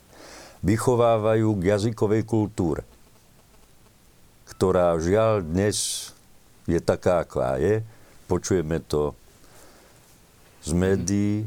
vychovávajú 0.65 1.49
k 1.61 1.63
jazykovej 1.77 2.23
kultúre, 2.25 2.83
ktorá 4.49 4.97
žiaľ 4.97 5.45
dnes 5.45 6.11
je 6.65 6.81
taká, 6.81 7.25
aká 7.25 7.61
je. 7.61 7.85
Počujeme 8.25 8.81
to 8.81 9.13
z 10.65 10.73
médií, 10.73 11.45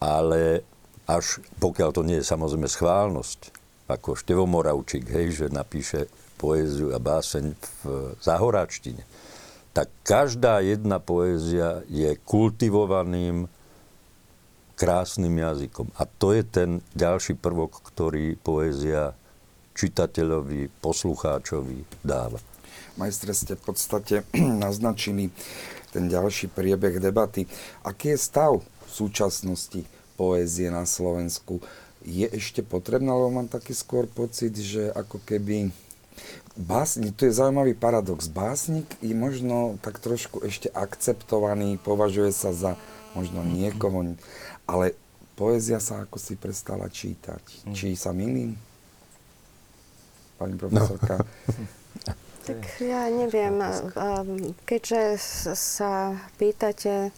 ale 0.00 0.64
až 1.04 1.44
pokiaľ 1.60 1.90
to 1.92 2.02
nie 2.02 2.20
je 2.20 2.26
samozrejme 2.26 2.68
schválnosť, 2.68 3.52
ako 3.88 4.16
Števo 4.16 4.48
Moravčík, 4.48 5.04
hej, 5.12 5.44
že 5.44 5.46
napíše 5.52 6.08
poéziu 6.40 6.96
a 6.96 6.98
báseň 7.00 7.52
v 7.54 7.80
zahoráčtine, 8.24 9.04
tak 9.76 9.92
každá 10.06 10.64
jedna 10.64 11.02
poézia 11.02 11.84
je 11.90 12.16
kultivovaným 12.24 13.50
krásnym 14.74 15.34
jazykom. 15.38 15.90
A 15.98 16.06
to 16.06 16.34
je 16.34 16.42
ten 16.42 16.70
ďalší 16.94 17.38
prvok, 17.38 17.82
ktorý 17.92 18.38
poézia 18.40 19.14
čitateľovi, 19.74 20.70
poslucháčovi 20.78 21.82
dáva. 22.02 22.38
Majstre, 22.94 23.34
ste 23.34 23.58
v 23.58 23.62
podstate 23.74 24.14
naznačili 24.64 25.30
ten 25.90 26.06
ďalší 26.06 26.50
priebeh 26.50 27.02
debaty. 27.02 27.46
Aký 27.82 28.14
je 28.14 28.18
stav 28.18 28.62
v 28.62 28.90
súčasnosti 28.90 29.82
poézie 30.14 30.70
na 30.70 30.86
Slovensku? 30.88 31.62
Je 32.04 32.28
ešte 32.28 32.60
potrebná, 32.60 33.16
lebo 33.16 33.32
mám 33.32 33.48
taký 33.48 33.72
skôr 33.72 34.04
pocit, 34.04 34.52
že 34.56 34.92
ako 34.92 35.20
keby 35.24 35.72
básnik, 36.54 37.16
to 37.16 37.26
je 37.26 37.34
zaujímavý 37.34 37.74
paradox, 37.74 38.30
básnik 38.30 38.86
je 39.02 39.16
možno 39.16 39.80
tak 39.82 39.98
trošku 39.98 40.44
ešte 40.44 40.70
akceptovaný, 40.70 41.80
považuje 41.80 42.30
sa 42.30 42.54
za 42.54 42.72
možno 43.16 43.42
niekoho, 43.42 44.14
ale 44.68 44.94
poézia 45.34 45.82
sa 45.82 46.06
ako 46.06 46.18
si 46.18 46.38
prestala 46.38 46.86
čítať. 46.86 47.70
Či 47.74 47.98
sa 47.98 48.14
milím? 48.14 48.54
Pani 50.38 50.54
profesorka? 50.58 51.18
Tak 52.44 52.60
ja 52.76 53.08
neviem, 53.08 53.56
a 53.96 54.20
keďže 54.68 55.16
sa 55.56 56.12
pýtate, 56.36 57.08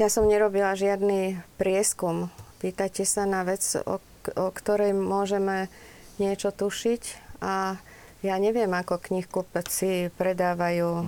ja 0.00 0.08
som 0.08 0.24
nerobila 0.24 0.72
žiadny 0.72 1.36
prieskum, 1.60 2.32
pýtate 2.64 3.04
sa 3.04 3.28
na 3.28 3.44
vec, 3.44 3.60
o, 3.84 4.00
o 4.32 4.46
ktorej 4.48 4.96
môžeme 4.96 5.68
niečo 6.16 6.56
tušiť. 6.56 7.36
A 7.44 7.76
ja 8.24 8.36
neviem, 8.40 8.72
ako 8.72 8.96
knihkupci 8.96 10.08
predávajú 10.16 11.04
e, 11.04 11.06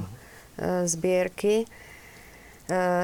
zbierky. 0.88 1.64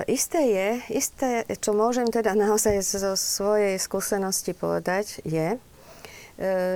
isté 0.08 0.40
je, 0.48 0.68
isté, 0.96 1.44
čo 1.56 1.72
môžem 1.76 2.08
teda 2.08 2.32
naozaj 2.32 2.80
zo 2.84 3.12
svojej 3.16 3.76
skúsenosti 3.76 4.56
povedať, 4.56 5.20
je, 5.28 5.56
uh, 5.56 5.60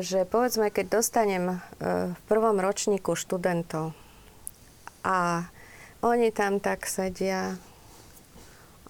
že 0.02 0.28
povedzme, 0.28 0.68
keď 0.68 1.00
dostanem 1.00 1.56
uh, 1.56 2.12
v 2.12 2.20
prvom 2.28 2.58
ročníku 2.58 3.16
študentov 3.16 3.96
a 5.06 5.46
oni 6.02 6.34
tam 6.34 6.58
tak 6.58 6.84
sedia 6.84 7.56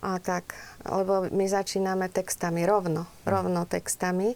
a 0.03 0.19
tak, 0.19 0.59
lebo 0.83 1.31
my 1.31 1.47
začíname 1.47 2.11
textami 2.11 2.67
rovno, 2.67 3.07
rovno 3.23 3.63
textami. 3.71 4.35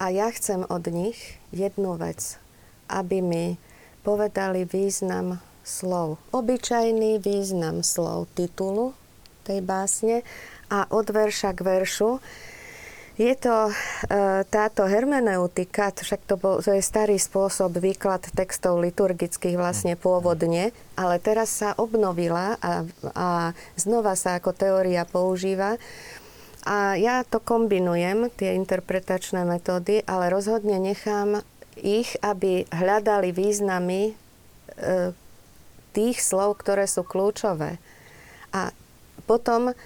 A 0.00 0.08
ja 0.08 0.30
chcem 0.32 0.64
od 0.64 0.86
nich 0.88 1.36
jednu 1.52 1.98
vec, 1.98 2.38
aby 2.88 3.20
mi 3.20 3.58
povedali 4.00 4.64
význam 4.64 5.42
slov. 5.60 6.16
Obyčajný 6.32 7.20
význam 7.20 7.84
slov 7.84 8.32
titulu 8.32 8.96
tej 9.44 9.60
básne. 9.60 10.22
A 10.70 10.86
od 10.88 11.10
verša 11.10 11.52
k 11.58 11.66
veršu 11.66 12.22
je 13.20 13.36
to 13.36 13.68
e, 13.68 13.74
táto 14.48 14.88
hermeneutika, 14.88 15.92
však 15.92 16.24
to, 16.24 16.40
bol, 16.40 16.64
to 16.64 16.72
je 16.72 16.80
starý 16.80 17.20
spôsob 17.20 17.76
výklad 17.76 18.24
textov 18.32 18.80
liturgických 18.80 19.60
vlastne 19.60 19.92
pôvodne, 19.92 20.72
ale 20.96 21.20
teraz 21.20 21.52
sa 21.52 21.76
obnovila 21.76 22.56
a, 22.64 22.88
a 23.12 23.28
znova 23.76 24.16
sa 24.16 24.40
ako 24.40 24.56
teória 24.56 25.04
používa. 25.04 25.76
A 26.64 26.96
ja 26.96 27.20
to 27.28 27.44
kombinujem, 27.44 28.32
tie 28.40 28.56
interpretačné 28.56 29.44
metódy, 29.44 30.00
ale 30.08 30.32
rozhodne 30.32 30.80
nechám 30.80 31.44
ich, 31.76 32.16
aby 32.24 32.64
hľadali 32.72 33.36
významy 33.36 34.00
e, 34.08 35.12
tých 35.92 36.24
slov, 36.24 36.56
ktoré 36.64 36.88
sú 36.88 37.04
kľúčové. 37.04 37.76
A 38.56 38.72
potom 39.28 39.76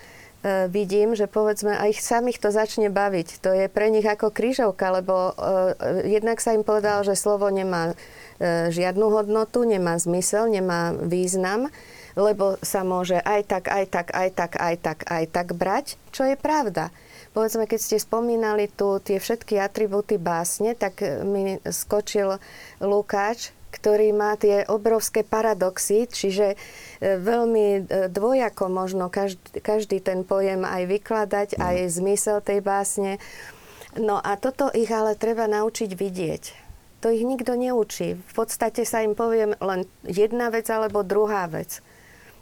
vidím, 0.69 1.17
že 1.17 1.25
povedzme 1.25 1.73
aj 1.73 1.97
samých 1.97 2.37
to 2.37 2.53
začne 2.53 2.93
baviť. 2.93 3.41
To 3.41 3.51
je 3.51 3.67
pre 3.73 3.89
nich 3.89 4.05
ako 4.05 4.29
krížovka, 4.29 4.93
lebo 4.93 5.33
uh, 5.33 5.73
jednak 6.05 6.37
sa 6.45 6.53
im 6.53 6.61
povedal, 6.61 7.01
že 7.01 7.17
slovo 7.17 7.49
nemá 7.49 7.93
uh, 7.93 8.69
žiadnu 8.69 9.09
hodnotu, 9.09 9.65
nemá 9.65 9.97
zmysel, 9.97 10.53
nemá 10.53 10.93
význam, 10.93 11.73
lebo 12.13 12.61
sa 12.61 12.85
môže 12.85 13.17
aj 13.25 13.41
tak, 13.49 13.65
aj 13.73 13.85
tak, 13.89 14.07
aj 14.13 14.29
tak, 14.37 14.53
aj 14.61 14.75
tak, 14.85 14.99
aj 15.09 15.25
tak 15.33 15.49
brať, 15.57 15.87
čo 16.13 16.29
je 16.29 16.37
pravda. 16.37 16.93
Povedzme, 17.35 17.67
keď 17.67 17.81
ste 17.81 17.97
spomínali 17.99 18.71
tu 18.71 19.03
tie 19.03 19.19
všetky 19.19 19.59
atribúty 19.59 20.21
básne, 20.21 20.79
tak 20.79 21.03
mi 21.27 21.59
skočil 21.67 22.39
Lukáč, 22.79 23.51
ktorý 23.75 24.15
má 24.15 24.39
tie 24.39 24.63
obrovské 24.71 25.27
paradoxy, 25.27 26.07
čiže 26.07 26.55
e, 26.55 26.57
veľmi 27.19 27.67
e, 27.67 27.81
dvojako 28.07 28.71
možno 28.71 29.11
každý, 29.11 29.59
každý 29.59 29.99
ten 29.99 30.23
pojem 30.23 30.63
aj 30.63 30.83
vykladať, 30.87 31.49
mm. 31.55 31.61
aj 31.61 31.77
zmysel 31.91 32.39
tej 32.39 32.63
básne. 32.63 33.19
No 33.99 34.23
a 34.23 34.39
toto 34.39 34.71
ich 34.71 34.91
ale 34.95 35.19
treba 35.19 35.51
naučiť 35.51 35.91
vidieť. 35.91 36.43
To 37.03 37.11
ich 37.11 37.27
nikto 37.27 37.59
neučí. 37.59 38.15
V 38.15 38.33
podstate 38.33 38.87
sa 38.87 39.03
im 39.03 39.19
poviem 39.19 39.59
len 39.59 39.85
jedna 40.07 40.49
vec 40.49 40.71
alebo 40.71 41.03
druhá 41.03 41.51
vec. 41.51 41.83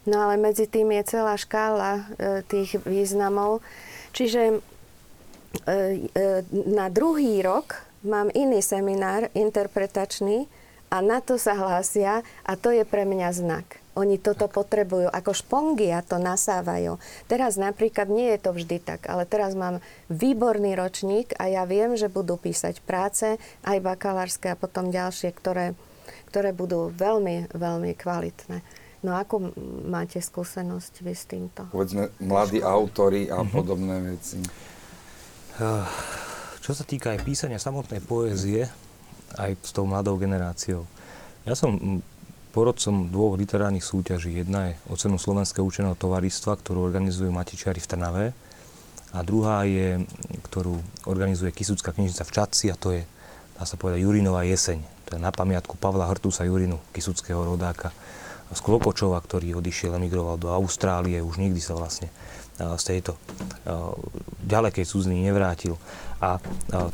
No 0.05 0.29
ale 0.29 0.37
medzi 0.37 0.69
tým 0.69 0.93
je 0.93 1.17
celá 1.17 1.35
škála 1.41 1.93
e, 1.97 2.03
tých 2.45 2.77
významov. 2.85 3.65
Čiže 4.13 4.61
na 6.49 6.89
druhý 6.89 7.45
rok 7.45 7.85
mám 8.03 8.33
iný 8.35 8.65
seminár 8.65 9.31
interpretačný, 9.37 10.49
a 10.93 11.01
na 11.01 11.25
to 11.25 11.41
sa 11.41 11.57
hlásia 11.57 12.21
a 12.45 12.53
to 12.53 12.69
je 12.69 12.85
pre 12.85 13.09
mňa 13.09 13.33
znak. 13.33 13.81
Oni 13.97 14.21
toto 14.21 14.45
tak. 14.49 14.57
potrebujú, 14.57 15.09
ako 15.09 15.33
špongia 15.33 16.05
to 16.05 16.21
nasávajú. 16.21 17.01
Teraz 17.29 17.57
napríklad 17.57 18.13
nie 18.13 18.37
je 18.37 18.39
to 18.41 18.51
vždy 18.53 18.77
tak, 18.81 19.09
ale 19.09 19.25
teraz 19.25 19.57
mám 19.57 19.81
výborný 20.13 20.77
ročník 20.77 21.33
a 21.41 21.49
ja 21.49 21.65
viem, 21.65 21.97
že 21.97 22.13
budú 22.13 22.37
písať 22.37 22.85
práce, 22.85 23.41
aj 23.65 23.79
bakalárske 23.81 24.53
a 24.53 24.57
potom 24.61 24.93
ďalšie, 24.93 25.33
ktoré, 25.33 25.73
ktoré 26.29 26.53
budú 26.53 26.93
veľmi, 26.93 27.53
veľmi 27.57 27.93
kvalitné. 27.97 28.61
No 29.03 29.19
ako 29.19 29.51
máte 29.89 30.23
skúsenosť 30.23 30.93
vy 31.03 31.15
s 31.17 31.25
týmto? 31.27 31.67
Povedzme, 31.75 32.13
mladí 32.23 32.63
autory 32.63 33.27
a 33.33 33.43
uh-huh. 33.43 33.51
podobné 33.51 34.15
veci. 34.15 34.39
Čo 36.63 36.73
sa 36.73 36.85
týka 36.87 37.13
aj 37.13 37.27
písania 37.27 37.59
samotnej 37.59 37.99
poézie, 37.99 38.71
aj 39.39 39.57
s 39.61 39.71
tou 39.73 39.89
mladou 39.89 40.19
generáciou. 40.19 40.85
Ja 41.49 41.57
som 41.57 42.01
porodcom 42.53 43.09
dvoch 43.09 43.41
literárnych 43.41 43.81
súťaží. 43.81 44.37
Jedna 44.37 44.73
je 44.73 44.75
o 44.93 44.95
cenu 44.95 45.17
Slovenského 45.17 45.65
učeného 45.65 45.97
tovaristva, 45.97 46.61
ktorú 46.61 46.85
organizujú 46.85 47.33
Matičiari 47.33 47.81
v 47.81 47.89
Trnave. 47.89 48.27
A 49.13 49.25
druhá 49.25 49.65
je, 49.65 50.05
ktorú 50.49 50.77
organizuje 51.09 51.53
Kisucká 51.53 51.97
knižnica 51.97 52.25
v 52.25 52.33
Čadci 52.33 52.65
a 52.69 52.77
to 52.77 52.93
je, 52.93 53.05
dá 53.57 53.65
sa 53.65 53.77
povedať, 53.81 54.05
Jurinová 54.05 54.45
jeseň. 54.45 54.85
To 55.09 55.17
je 55.17 55.21
na 55.21 55.33
pamiatku 55.33 55.77
Pavla 55.77 56.09
Hrtusa 56.09 56.45
Jurinu, 56.49 56.81
kisuckého 56.97 57.45
rodáka 57.45 57.93
z 58.53 58.61
Klopočova, 58.61 59.17
ktorý 59.21 59.57
odišiel, 59.57 59.97
emigroval 59.97 60.37
do 60.37 60.53
Austrálie, 60.53 61.25
už 61.25 61.41
nikdy 61.41 61.61
sa 61.61 61.73
vlastne 61.73 62.13
z 62.61 62.85
tejto 62.85 63.17
ďalekej 64.45 64.85
cudziny 64.85 65.25
nevrátil. 65.25 65.81
A 66.21 66.37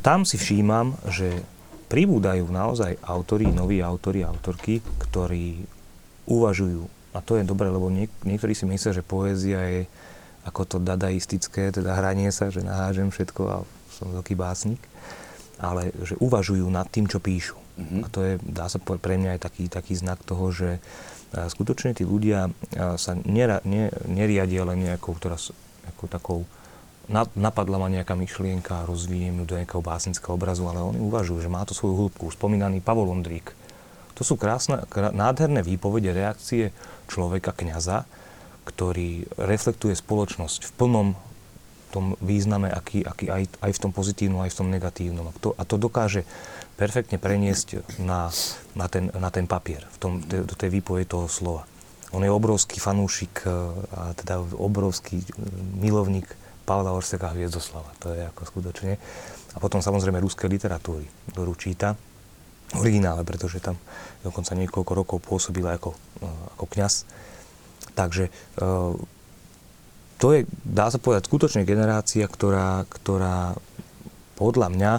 tam 0.07 0.23
si 0.23 0.39
všímam, 0.39 0.95
že 1.11 1.43
pribúdajú 1.89 2.45
naozaj 2.53 3.01
autori, 3.01 3.49
noví 3.49 3.81
autori, 3.81 4.23
autorky, 4.23 4.85
ktorí 5.09 5.65
uvažujú. 6.29 6.85
A 7.17 7.25
to 7.25 7.41
je 7.41 7.49
dobré, 7.49 7.73
lebo 7.73 7.89
niek- 7.89 8.13
niektorí 8.23 8.53
si 8.53 8.69
myslia, 8.69 8.93
že 8.93 9.01
poézia 9.01 9.65
je 9.65 9.83
ako 10.45 10.63
to 10.65 10.77
dadaistické, 10.81 11.73
teda 11.73 11.97
hranie 11.97 12.29
sa, 12.33 12.53
že 12.53 12.65
nahážem 12.65 13.09
všetko 13.13 13.43
a 13.49 13.57
som 13.93 14.13
veľký 14.13 14.37
básnik, 14.37 14.81
ale 15.61 15.93
že 16.05 16.15
uvažujú 16.21 16.69
nad 16.69 16.87
tým, 16.89 17.09
čo 17.09 17.19
píšu. 17.21 17.57
Mm-hmm. 17.57 18.01
A 18.05 18.07
to 18.09 18.21
je, 18.25 18.33
dá 18.45 18.69
sa 18.69 18.79
povedať, 18.81 19.03
pre 19.03 19.17
mňa 19.19 19.31
aj 19.37 19.41
taký, 19.45 19.65
taký 19.69 19.95
znak 19.97 20.21
toho, 20.25 20.53
že 20.53 20.81
skutočne 21.29 21.93
tí 21.93 22.09
ľudia 22.09 22.49
sa 22.97 23.13
nera, 23.29 23.61
ne, 23.69 23.93
neriadia 24.09 24.65
len 24.65 24.89
nejakou, 24.89 25.13
ktorá, 25.13 25.37
ako 25.93 26.05
takou 26.09 26.41
napadla 27.09 27.77
ma 27.81 27.89
nejaká 27.89 28.13
myšlienka, 28.13 28.85
rozviniem 28.85 29.43
ju 29.43 29.45
do 29.49 29.57
nejakého 29.57 29.81
básnického 29.81 30.37
obrazu, 30.37 30.69
ale 30.69 30.85
oni 30.85 31.01
uvažujú, 31.01 31.41
že 31.41 31.53
má 31.53 31.65
to 31.65 31.73
svoju 31.73 32.07
hĺbku. 32.07 32.29
Spomínaný 32.29 32.85
Pavol 32.85 33.09
Ondrík. 33.09 33.57
To 34.21 34.23
sú 34.27 34.37
krásne, 34.37 34.85
krá, 34.93 35.09
nádherné 35.09 35.65
výpovede, 35.65 36.13
reakcie 36.13 36.75
človeka, 37.09 37.57
kňaza, 37.57 38.05
ktorý 38.69 39.25
reflektuje 39.41 39.97
spoločnosť 39.97 40.69
v 40.69 40.73
plnom 40.77 41.09
tom 41.89 42.21
význame, 42.21 42.69
aký, 42.69 43.01
aký 43.01 43.33
aj, 43.33 43.49
aj 43.65 43.73
v 43.73 43.81
tom 43.81 43.93
pozitívnom, 43.97 44.45
aj 44.45 44.53
v 44.53 44.59
tom 44.61 44.69
negatívnom. 44.69 45.25
A 45.25 45.33
to, 45.41 45.57
a 45.57 45.63
to 45.65 45.81
dokáže 45.81 46.29
perfektne 46.77 47.17
preniesť 47.17 47.99
na, 47.99 48.29
na, 48.77 48.87
ten, 48.93 49.09
na 49.17 49.33
ten 49.33 49.49
papier, 49.49 49.89
v 49.89 49.99
tom, 49.99 50.13
do 50.21 50.55
tej 50.55 50.69
výpovede 50.69 51.09
toho 51.09 51.27
slova. 51.27 51.65
On 52.13 52.21
je 52.21 52.29
obrovský 52.29 52.81
fanúšik, 52.81 53.45
a 53.93 54.13
teda 54.17 54.41
obrovský 54.57 55.25
milovník 55.77 56.29
Pavla 56.69 56.93
Orseka 56.93 57.33
Hviezdoslava. 57.33 57.89
To 58.05 58.13
je 58.13 58.29
ako 58.29 58.45
skutočne. 58.45 59.01
A 59.57 59.57
potom 59.57 59.81
samozrejme 59.81 60.21
ruské 60.21 60.45
literatúry, 60.45 61.09
ktorú 61.33 61.57
číta 61.57 61.97
originále, 62.77 63.25
pretože 63.25 63.65
tam 63.65 63.81
dokonca 64.21 64.53
niekoľko 64.53 64.93
rokov 64.93 65.19
pôsobil 65.25 65.65
ako, 65.65 65.97
eh, 66.21 66.41
ako 66.61 66.65
kňaz. 66.69 67.09
Takže 67.97 68.29
eh, 68.29 68.93
to 70.19 70.27
je, 70.37 70.45
dá 70.67 70.93
sa 70.93 71.01
povedať, 71.01 71.31
skutočne 71.31 71.65
generácia, 71.65 72.29
ktorá, 72.29 72.85
ktorá 72.91 73.57
podľa 74.37 74.69
mňa, 74.69 74.93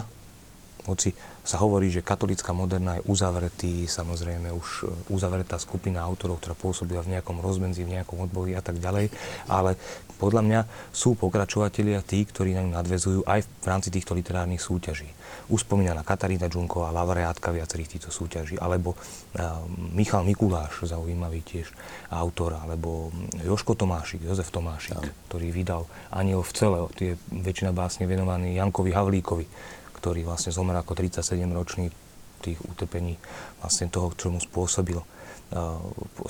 hoci 0.88 1.14
sa 1.40 1.56
hovorí, 1.60 1.88
že 1.88 2.04
katolická 2.04 2.52
moderná 2.52 3.00
je 3.00 3.06
uzavretý, 3.08 3.88
samozrejme 3.88 4.52
už 4.52 4.68
e, 4.84 4.92
uzavretá 5.08 5.56
skupina 5.56 6.04
autorov, 6.04 6.40
ktorá 6.40 6.52
pôsobila 6.52 7.00
v 7.00 7.16
nejakom 7.16 7.40
rozmedzi, 7.40 7.88
v 7.88 7.96
nejakom 8.00 8.20
odboji 8.28 8.52
a 8.54 8.62
tak 8.62 8.76
ďalej, 8.76 9.08
ale 9.48 9.80
podľa 10.20 10.42
mňa 10.44 10.60
sú 10.92 11.16
pokračovatelia 11.16 12.04
tí, 12.04 12.20
ktorí 12.28 12.52
na 12.52 12.60
ňu 12.60 12.76
nadvezujú 12.76 13.20
aj 13.24 13.40
v 13.40 13.66
rámci 13.66 13.88
týchto 13.88 14.12
literárnych 14.12 14.60
súťaží. 14.60 15.08
Už 15.48 15.64
spomínaná 15.64 16.04
Katarína 16.04 16.52
Džunková, 16.52 16.92
laureátka 16.92 17.48
viacerých 17.48 17.96
týchto 17.96 18.12
súťaží, 18.12 18.60
alebo 18.60 18.92
uh, 18.92 19.64
Michal 19.96 20.28
Mikuláš, 20.28 20.84
zaujímavý 20.84 21.40
tiež 21.40 21.72
autor, 22.12 22.60
alebo 22.60 23.08
Joško 23.40 23.72
Tomášik, 23.80 24.20
Jozef 24.20 24.52
Tomášik, 24.52 25.00
ja. 25.00 25.08
ktorý 25.32 25.48
vydal 25.48 25.88
Aniel 26.12 26.44
v 26.44 26.52
cele, 26.52 26.78
tie 27.00 27.16
väčšina 27.32 27.72
básne 27.72 28.04
venovaný 28.04 28.60
Jankovi 28.60 28.92
Havlíkovi 28.92 29.46
ktorý 30.00 30.24
vlastne 30.24 30.50
zomrel 30.50 30.80
ako 30.80 30.96
37-ročný 30.96 31.92
tých 32.40 32.58
utrpení 32.64 33.20
vlastne 33.60 33.92
toho, 33.92 34.16
čo 34.16 34.32
mu 34.32 34.40
spôsobil 34.40 34.96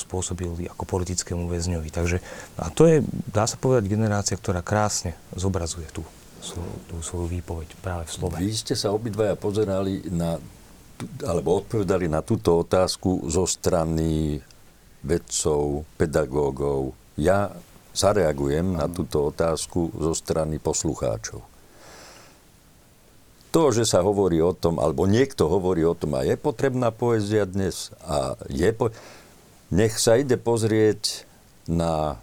spôsobil 0.01 0.49
ako 0.73 0.85
politickému 0.89 1.45
väzňovi. 1.45 1.93
Takže 1.93 2.25
a 2.57 2.73
to 2.73 2.89
je, 2.89 3.05
dá 3.29 3.45
sa 3.45 3.61
povedať, 3.61 3.93
generácia, 3.93 4.37
ktorá 4.41 4.65
krásne 4.65 5.13
zobrazuje 5.37 5.85
tú, 5.93 6.01
tú 6.89 6.97
svoju 7.05 7.29
výpoveď 7.29 7.69
práve 7.85 8.09
v 8.09 8.13
slove. 8.17 8.41
Vy 8.41 8.57
ste 8.57 8.73
sa 8.73 8.97
obidvaja 8.97 9.37
pozerali 9.37 10.09
na, 10.09 10.41
alebo 11.21 11.61
odpovedali 11.61 12.09
na 12.09 12.25
túto 12.25 12.65
otázku 12.65 13.29
zo 13.29 13.45
strany 13.45 14.41
vedcov, 15.05 15.85
pedagógov. 16.01 16.97
Ja 17.21 17.53
zareagujem 17.93 18.73
na 18.81 18.89
túto 18.89 19.29
otázku 19.29 19.93
zo 20.01 20.17
strany 20.17 20.57
poslucháčov. 20.57 21.45
To, 23.51 23.75
že 23.75 23.83
sa 23.83 24.07
hovorí 24.07 24.39
o 24.39 24.55
tom, 24.55 24.79
alebo 24.79 25.11
niekto 25.11 25.51
hovorí 25.51 25.83
o 25.83 25.99
tom, 25.99 26.15
a 26.15 26.23
je 26.23 26.39
potrebná 26.39 26.95
poézia 26.95 27.43
dnes, 27.43 27.91
a 28.07 28.39
je 28.47 28.71
po... 28.71 28.95
nech 29.75 29.99
sa 29.99 30.15
ide 30.15 30.39
pozrieť 30.39 31.27
na 31.67 32.15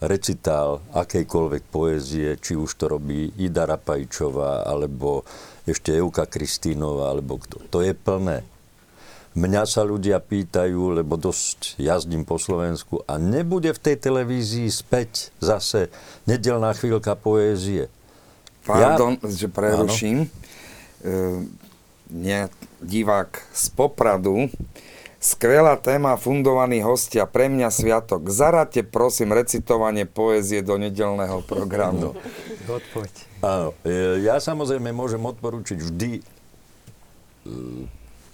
recitál 0.00 0.80
akejkoľvek 0.96 1.62
poézie, 1.68 2.36
či 2.40 2.56
už 2.56 2.72
to 2.76 2.88
robí 2.88 3.32
Ida 3.36 3.68
Rapajčová, 3.68 4.64
alebo 4.64 5.28
ešte 5.68 5.92
Euka 5.92 6.24
Kristínová, 6.28 7.12
alebo 7.12 7.40
kto. 7.40 7.60
To 7.68 7.78
je 7.84 7.92
plné. 7.92 8.44
Mňa 9.34 9.66
sa 9.66 9.82
ľudia 9.82 10.22
pýtajú, 10.22 10.94
lebo 10.94 11.18
dosť 11.18 11.74
jazdím 11.82 12.22
po 12.22 12.38
Slovensku 12.38 13.02
a 13.02 13.18
nebude 13.18 13.74
v 13.74 13.82
tej 13.82 13.96
televízii 13.98 14.70
späť 14.70 15.34
zase 15.42 15.90
nedelná 16.30 16.70
chvíľka 16.70 17.18
poézie. 17.18 17.90
Pardon, 18.64 19.20
ja... 19.20 19.28
že 19.28 19.46
preruším. 19.52 20.28
E, 21.04 21.28
divák 22.80 23.30
z 23.52 23.64
Popradu. 23.72 24.48
Skvelá 25.24 25.80
téma, 25.80 26.20
fundovaný 26.20 26.84
hostia, 26.84 27.24
pre 27.24 27.48
mňa 27.48 27.72
sviatok. 27.72 28.28
Zaradte 28.28 28.84
prosím 28.84 29.32
recitovanie 29.32 30.04
poézie 30.04 30.60
do 30.60 30.76
nedelného 30.76 31.40
programu. 31.48 32.12
Odpoď. 32.68 33.08
Áno, 33.40 33.72
e, 33.88 34.20
ja 34.20 34.36
samozrejme 34.36 34.92
môžem 34.92 35.24
odporučiť 35.24 35.78
vždy 35.80 36.10
e, 36.20 36.22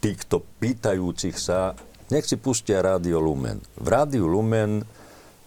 týchto 0.03 0.43
pýtajúcich 0.59 1.39
sa, 1.39 1.79
nech 2.11 2.27
si 2.27 2.35
pustia 2.35 2.83
Rádio 2.83 3.23
Lumen. 3.23 3.63
V 3.79 3.87
Rádiu 3.87 4.27
Lumen 4.27 4.83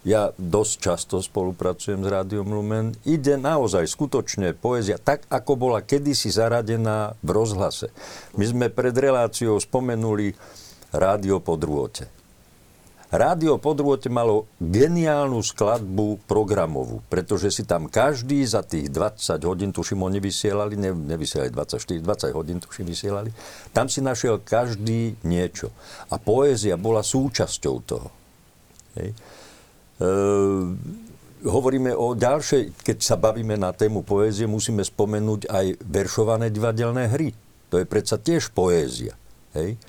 ja 0.03 0.35
dosť 0.35 0.73
často 0.83 1.15
spolupracujem 1.23 2.03
s 2.03 2.11
Rádiom 2.11 2.51
Lumen. 2.51 2.91
Ide 3.07 3.39
naozaj 3.39 3.87
skutočne 3.87 4.51
poézia, 4.51 4.99
tak 4.99 5.23
ako 5.31 5.55
bola 5.55 5.79
kedysi 5.79 6.27
zaradená 6.27 7.15
v 7.23 7.29
rozhlase. 7.31 7.87
My 8.35 8.43
sme 8.43 8.67
pred 8.67 8.91
reláciou 8.91 9.55
spomenuli 9.63 10.35
Rádio 10.91 11.39
po 11.39 11.55
drôte. 11.55 12.11
Rádio 13.13 13.61
po 13.61 13.77
drôte 13.77 14.09
malo 14.09 14.49
geniálnu 14.57 15.45
skladbu 15.45 16.25
programovú, 16.25 17.05
pretože 17.13 17.53
si 17.53 17.61
tam 17.61 17.85
každý 17.85 18.41
za 18.41 18.65
tých 18.65 18.89
20 18.89 19.37
hodín, 19.45 19.69
tuším, 19.69 20.01
oni 20.01 20.17
vysielali, 20.17 20.73
ne, 20.73 20.97
nevysielali 20.97 21.53
24, 21.53 22.01
20 22.01 22.33
hodín, 22.33 22.57
tuším, 22.57 22.89
vysielali, 22.89 23.29
tam 23.69 23.85
si 23.85 24.01
našiel 24.01 24.41
každý 24.41 25.13
niečo. 25.21 25.69
A 26.09 26.17
poézia 26.17 26.73
bola 26.73 27.05
súčasťou 27.05 27.75
toho. 27.85 28.09
Hej. 28.97 29.13
E, 30.03 30.09
hovoríme 31.47 31.95
o 31.95 32.11
ďalšej, 32.11 32.83
keď 32.83 32.97
sa 32.99 33.15
bavíme 33.15 33.55
na 33.55 33.71
tému 33.71 34.03
poézie, 34.03 34.43
musíme 34.43 34.83
spomenúť 34.83 35.47
aj 35.47 35.65
veršované 35.79 36.51
divadelné 36.51 37.07
hry. 37.07 37.31
To 37.71 37.79
je 37.79 37.87
predsa 37.87 38.19
tiež 38.19 38.51
poézia. 38.51 39.15
Hej. 39.55 39.79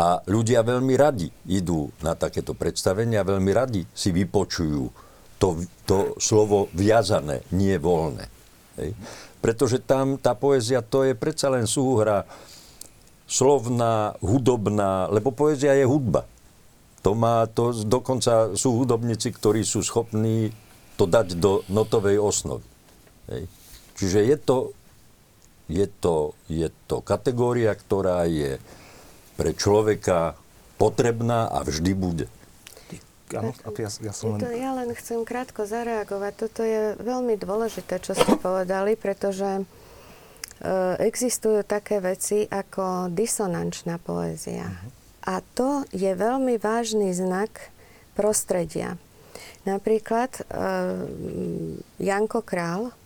A 0.00 0.22
ľudia 0.30 0.64
veľmi 0.64 0.94
radi 0.96 1.28
idú 1.50 1.92
na 2.00 2.16
takéto 2.16 2.56
predstavenia, 2.56 3.26
veľmi 3.26 3.52
radi 3.52 3.82
si 3.92 4.14
vypočujú 4.14 4.84
to, 5.36 5.60
to 5.84 5.98
slovo 6.16 6.72
viazané, 6.72 7.44
nie 7.52 7.76
voľné. 7.76 8.24
Hej. 8.80 8.96
Pretože 9.40 9.80
tam 9.82 10.20
tá 10.20 10.36
poézia 10.36 10.84
to 10.84 11.04
je 11.04 11.16
predsa 11.16 11.48
len 11.52 11.64
súhra 11.64 12.28
slovná, 13.24 14.16
hudobná, 14.20 15.08
lebo 15.08 15.32
poézia 15.32 15.72
je 15.76 15.84
hudba. 15.88 16.28
To 17.00 17.16
má, 17.16 17.48
to 17.48 17.72
dokonca 17.72 18.52
sú 18.52 18.76
hudobníci, 18.76 19.32
ktorí 19.32 19.64
sú 19.64 19.80
schopní 19.80 20.52
to 21.00 21.08
dať 21.08 21.40
do 21.40 21.64
notovej 21.72 22.20
osnovy. 22.20 22.66
Hej. 23.32 23.48
Čiže 23.96 24.18
je 24.20 24.36
to, 24.36 24.56
je, 25.72 25.86
to, 25.88 26.36
je 26.52 26.68
to 26.84 27.00
kategória, 27.00 27.72
ktorá 27.72 28.28
je 28.28 28.60
pre 29.40 29.56
človeka 29.56 30.36
potrebná 30.76 31.48
a 31.48 31.64
vždy 31.64 31.92
bude. 31.96 32.26
ja, 33.32 33.40
ja, 34.04 34.12
som 34.12 34.36
len... 34.36 34.44
To, 34.44 34.48
ja 34.52 34.76
len 34.76 34.92
chcem 34.92 35.24
krátko 35.24 35.64
zareagovať. 35.64 36.32
Toto 36.36 36.60
je 36.60 37.00
veľmi 37.00 37.40
dôležité, 37.40 37.96
čo 38.04 38.12
ste 38.12 38.36
povedali, 38.44 38.96
pretože 39.00 39.60
e, 39.60 39.62
existujú 41.00 41.64
také 41.64 42.04
veci 42.04 42.44
ako 42.44 43.08
disonančná 43.08 43.96
poézia. 43.96 44.68
Uh-huh. 44.68 44.99
A 45.26 45.44
to 45.54 45.84
je 45.92 46.12
veľmi 46.12 46.56
vážny 46.56 47.12
znak 47.12 47.72
prostredia. 48.16 48.96
Napríklad 49.68 50.40
e, 50.40 50.42
Janko 52.00 52.40
Král 52.40 52.96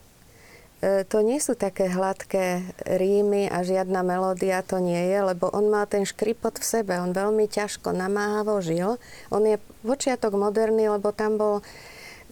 E, 0.85 1.09
to 1.09 1.25
nie 1.25 1.41
sú 1.41 1.57
také 1.57 1.89
hladké 1.89 2.61
rímy 2.85 3.49
a 3.49 3.65
žiadna 3.65 4.05
melódia 4.05 4.61
to 4.61 4.77
nie 4.77 5.01
je, 5.09 5.19
lebo 5.33 5.49
on 5.49 5.73
má 5.73 5.89
ten 5.89 6.05
škripot 6.05 6.61
v 6.61 6.65
sebe, 6.65 7.01
on 7.01 7.17
veľmi 7.17 7.49
ťažko, 7.49 7.97
namáhavo 7.97 8.61
žil. 8.61 9.01
On 9.33 9.41
je 9.41 9.57
počiatok 9.81 10.37
moderný, 10.37 10.93
lebo 10.93 11.09
tam 11.17 11.41
bol 11.41 11.57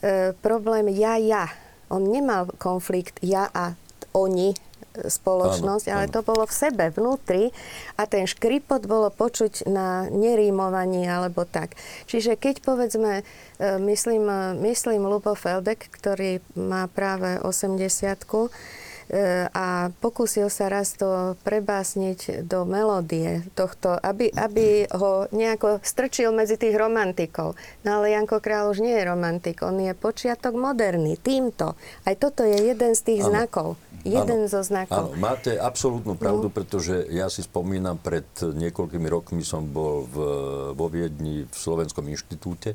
e, 0.05 0.37
problém 0.45 0.93
ja-ja. 0.93 1.49
On 1.89 2.05
nemal 2.05 2.53
konflikt 2.61 3.25
ja 3.25 3.49
a 3.57 3.73
oni, 4.13 4.53
spoločnosť, 4.93 5.87
áno, 5.89 5.95
ale 5.97 6.07
áno. 6.09 6.15
to 6.15 6.21
bolo 6.21 6.45
v 6.45 6.55
sebe, 6.55 6.85
vnútri 6.93 7.51
a 7.97 8.05
ten 8.05 8.29
škripot 8.29 8.85
bolo 8.85 9.09
počuť 9.09 9.69
na 9.69 10.07
nerímovaní 10.13 11.09
alebo 11.09 11.49
tak. 11.49 11.75
Čiže 12.07 12.37
keď 12.37 12.61
povedzme, 12.61 13.23
e, 13.23 13.25
myslím, 13.81 14.25
e, 14.29 14.41
myslím 14.73 15.09
Lubo 15.09 15.33
Feldek, 15.33 15.89
ktorý 15.89 16.45
má 16.55 16.87
práve 16.93 17.41
80 17.41 18.53
e, 19.13 19.49
a 19.53 19.93
pokúsil 20.01 20.49
sa 20.49 20.69
raz 20.69 20.97
to 20.97 21.37
prebásniť 21.45 22.45
do 22.49 22.65
melódie 22.65 23.45
tohto, 23.57 23.97
aby, 23.97 24.29
aby 24.33 24.89
ho 24.93 25.29
nejako 25.33 25.81
strčil 25.85 26.33
medzi 26.33 26.57
tých 26.57 26.77
romantikov. 26.77 27.57
No 27.85 28.01
ale 28.01 28.13
Janko 28.13 28.41
Král 28.41 28.73
už 28.73 28.81
nie 28.85 28.97
je 28.97 29.09
romantik, 29.09 29.65
on 29.65 29.81
je 29.81 29.93
počiatok 29.97 30.53
moderný, 30.57 31.17
týmto. 31.21 31.77
Aj 32.05 32.15
toto 32.17 32.45
je 32.45 32.73
jeden 32.73 32.93
z 32.93 33.01
tých 33.05 33.23
ano. 33.25 33.31
znakov. 33.33 33.69
Jeden 34.03 34.47
áno, 34.47 34.51
zo 34.51 34.61
znakov. 34.67 35.15
Áno, 35.15 35.15
máte 35.15 35.55
absolútnu 35.55 36.19
pravdu, 36.19 36.51
no. 36.51 36.55
pretože 36.55 37.07
ja 37.15 37.31
si 37.31 37.47
spomínam, 37.47 38.03
pred 38.03 38.27
niekoľkými 38.43 39.07
rokmi 39.07 39.47
som 39.47 39.63
bol 39.63 40.07
v, 40.11 40.17
vo 40.75 40.87
Viedni 40.91 41.47
v 41.47 41.55
Slovenskom 41.55 42.11
inštitúte 42.11 42.75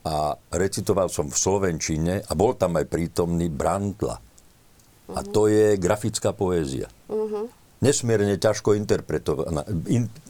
a 0.00 0.32
recitoval 0.48 1.12
som 1.12 1.28
v 1.28 1.36
Slovenčine 1.36 2.24
a 2.24 2.32
bol 2.32 2.56
tam 2.56 2.80
aj 2.80 2.88
prítomný 2.88 3.52
Brandla. 3.52 4.16
Uh-huh. 4.16 5.12
A 5.12 5.20
to 5.20 5.44
je 5.52 5.76
grafická 5.76 6.32
poézia. 6.32 6.88
Uh-huh. 7.12 7.52
Nesmierne 7.84 8.40
ťažko 8.40 8.80
in, 8.80 8.88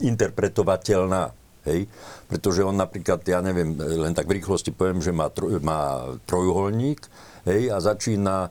interpretovateľná. 0.03 1.23
Hej? 1.71 1.87
Pretože 2.27 2.67
on 2.67 2.75
napríklad, 2.75 3.23
ja 3.31 3.39
neviem, 3.39 3.79
len 3.79 4.11
tak 4.11 4.27
v 4.27 4.43
rýchlosti 4.43 4.75
poviem, 4.75 4.99
že 4.99 5.15
má, 5.15 5.31
troj, 5.31 5.63
má 5.63 6.15
trojuholník 6.27 7.05
hej, 7.47 7.71
a 7.71 7.79
začína 7.79 8.51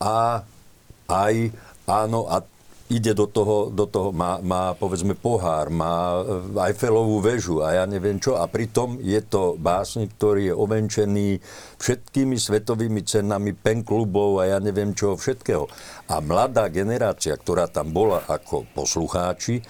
a, 0.00 0.42
aj, 1.08 1.34
áno, 1.86 2.26
a 2.26 2.42
ide 2.86 3.18
do 3.18 3.26
toho, 3.26 3.70
do 3.74 3.86
toho 3.90 4.14
má, 4.14 4.38
má 4.38 4.70
povedzme 4.78 5.18
pohár, 5.18 5.70
má 5.74 6.22
eh, 6.22 6.70
Eiffelovú 6.70 7.18
väžu 7.18 7.62
a 7.62 7.82
ja 7.82 7.84
neviem 7.86 8.22
čo. 8.22 8.38
A 8.38 8.46
pritom 8.46 9.02
je 9.02 9.18
to 9.26 9.58
básnik, 9.58 10.14
ktorý 10.14 10.52
je 10.52 10.54
ovenčený 10.54 11.28
všetkými 11.82 12.36
svetovými 12.38 13.02
cenami 13.02 13.52
penklubov 13.54 14.42
a 14.42 14.56
ja 14.56 14.58
neviem 14.62 14.94
čo 14.94 15.18
všetkého. 15.18 15.66
A 16.10 16.22
mladá 16.22 16.70
generácia, 16.70 17.34
ktorá 17.34 17.66
tam 17.66 17.90
bola 17.90 18.22
ako 18.30 18.70
poslucháči, 18.70 19.62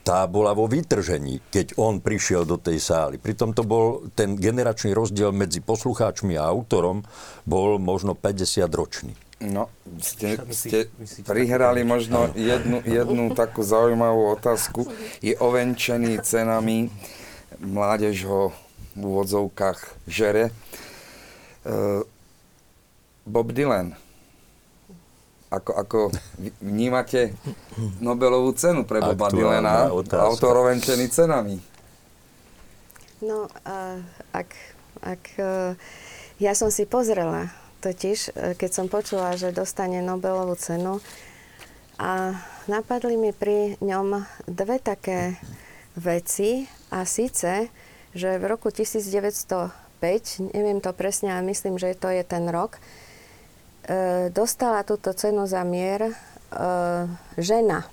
tá 0.00 0.24
bola 0.24 0.56
vo 0.56 0.64
vytržení, 0.64 1.52
keď 1.52 1.76
on 1.76 2.00
prišiel 2.00 2.48
do 2.48 2.56
tej 2.56 2.80
sály. 2.80 3.20
Pritom 3.20 3.52
to 3.52 3.68
bol 3.68 4.08
ten 4.16 4.32
generačný 4.32 4.96
rozdiel 4.96 5.28
medzi 5.28 5.60
poslucháčmi 5.60 6.40
a 6.40 6.48
autorom 6.48 7.04
bol 7.44 7.76
možno 7.76 8.16
50 8.16 8.64
ročný. 8.72 9.12
No, 9.40 9.72
ste, 10.04 10.36
ste 10.52 10.92
prihrali 11.24 11.80
možno 11.80 12.28
jednu, 12.36 12.84
jednu 12.84 13.32
takú 13.32 13.64
zaujímavú 13.64 14.36
otázku. 14.36 14.84
Je 15.24 15.32
ovenčený 15.32 16.20
cenami, 16.20 16.92
mládež 17.56 18.28
ho 18.28 18.52
v 18.92 19.00
úvodzovkách 19.00 19.80
žere. 20.04 20.52
Uh, 21.64 22.04
Bob 23.24 23.56
Dylan. 23.56 23.96
Ako, 25.50 25.72
ako 25.72 25.98
vnímate 26.62 27.34
Nobelovú 27.98 28.54
cenu 28.54 28.86
pre 28.86 29.02
Boba 29.02 29.34
Dylana, 29.34 29.90
autor 30.20 30.62
ovenčený 30.62 31.10
cenami? 31.10 31.58
No, 33.18 33.50
uh, 33.66 33.98
ak, 34.30 34.52
ak 35.02 35.22
uh, 35.42 35.74
ja 36.38 36.54
som 36.54 36.70
si 36.70 36.86
pozrela 36.86 37.50
totiž, 37.80 38.18
e, 38.36 38.54
keď 38.54 38.70
som 38.70 38.86
počula, 38.92 39.34
že 39.40 39.56
dostane 39.56 40.04
Nobelovú 40.04 40.54
cenu 40.60 41.00
a 41.96 42.36
napadli 42.68 43.16
mi 43.16 43.32
pri 43.32 43.80
ňom 43.80 44.24
dve 44.44 44.76
také 44.76 45.40
veci 45.96 46.68
a 46.92 47.08
síce, 47.08 47.72
že 48.12 48.36
v 48.36 48.44
roku 48.44 48.68
1915 48.68 50.52
neviem 50.52 50.80
to 50.84 50.92
presne, 50.92 51.32
ale 51.32 51.48
myslím, 51.48 51.80
že 51.80 51.96
to 51.96 52.12
je 52.12 52.22
ten 52.22 52.44
rok, 52.52 52.76
e, 52.76 52.80
dostala 54.28 54.84
túto 54.84 55.16
cenu 55.16 55.48
za 55.48 55.64
mier 55.64 56.08
e, 56.08 56.14
žena. 57.40 57.88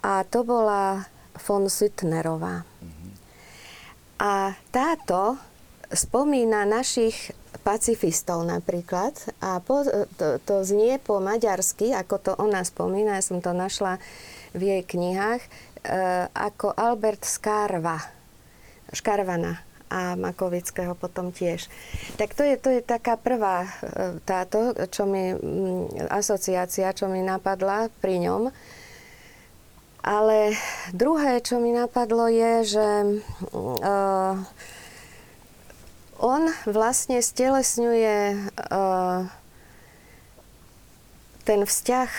A 0.00 0.24
to 0.24 0.48
bola 0.48 1.04
von 1.36 1.68
Süttnerová. 1.68 2.64
A 4.20 4.52
táto 4.68 5.40
spomína 5.90 6.62
našich 6.66 7.34
pacifistov 7.60 8.46
napríklad 8.46 9.12
a 9.42 9.60
po, 9.60 9.84
to, 10.16 10.40
to 10.42 10.54
znie 10.64 10.96
po 11.02 11.18
maďarsky, 11.20 11.92
ako 11.92 12.16
to 12.22 12.32
ona 12.38 12.64
spomína, 12.64 13.18
ja 13.18 13.24
som 13.26 13.42
to 13.42 13.52
našla 13.52 14.00
v 14.56 14.60
jej 14.74 14.82
knihách, 14.86 15.42
e, 15.42 15.48
ako 16.30 16.72
Albert 16.72 17.26
Skarva, 17.26 18.00
Škarvana 18.90 19.60
a 19.90 20.14
Makovického 20.14 20.94
potom 20.94 21.34
tiež. 21.34 21.66
Tak 22.14 22.38
to 22.38 22.46
je, 22.46 22.54
to 22.54 22.70
je 22.70 22.80
taká 22.80 23.18
prvá 23.18 23.66
e, 23.66 23.70
táto, 24.22 24.72
čo 24.88 25.04
mi, 25.04 25.34
asociácia, 26.08 26.94
čo 26.94 27.10
mi 27.10 27.20
napadla 27.20 27.90
pri 27.98 28.22
ňom. 28.24 28.42
Ale 30.00 30.56
druhé, 30.96 31.44
čo 31.44 31.60
mi 31.60 31.76
napadlo, 31.76 32.24
je, 32.24 32.72
že 32.72 32.88
uh, 33.52 34.32
on 36.20 36.52
vlastne 36.68 37.24
stelesňuje 37.24 38.16
uh, 38.36 39.24
ten 41.48 41.60
vzťah 41.64 42.10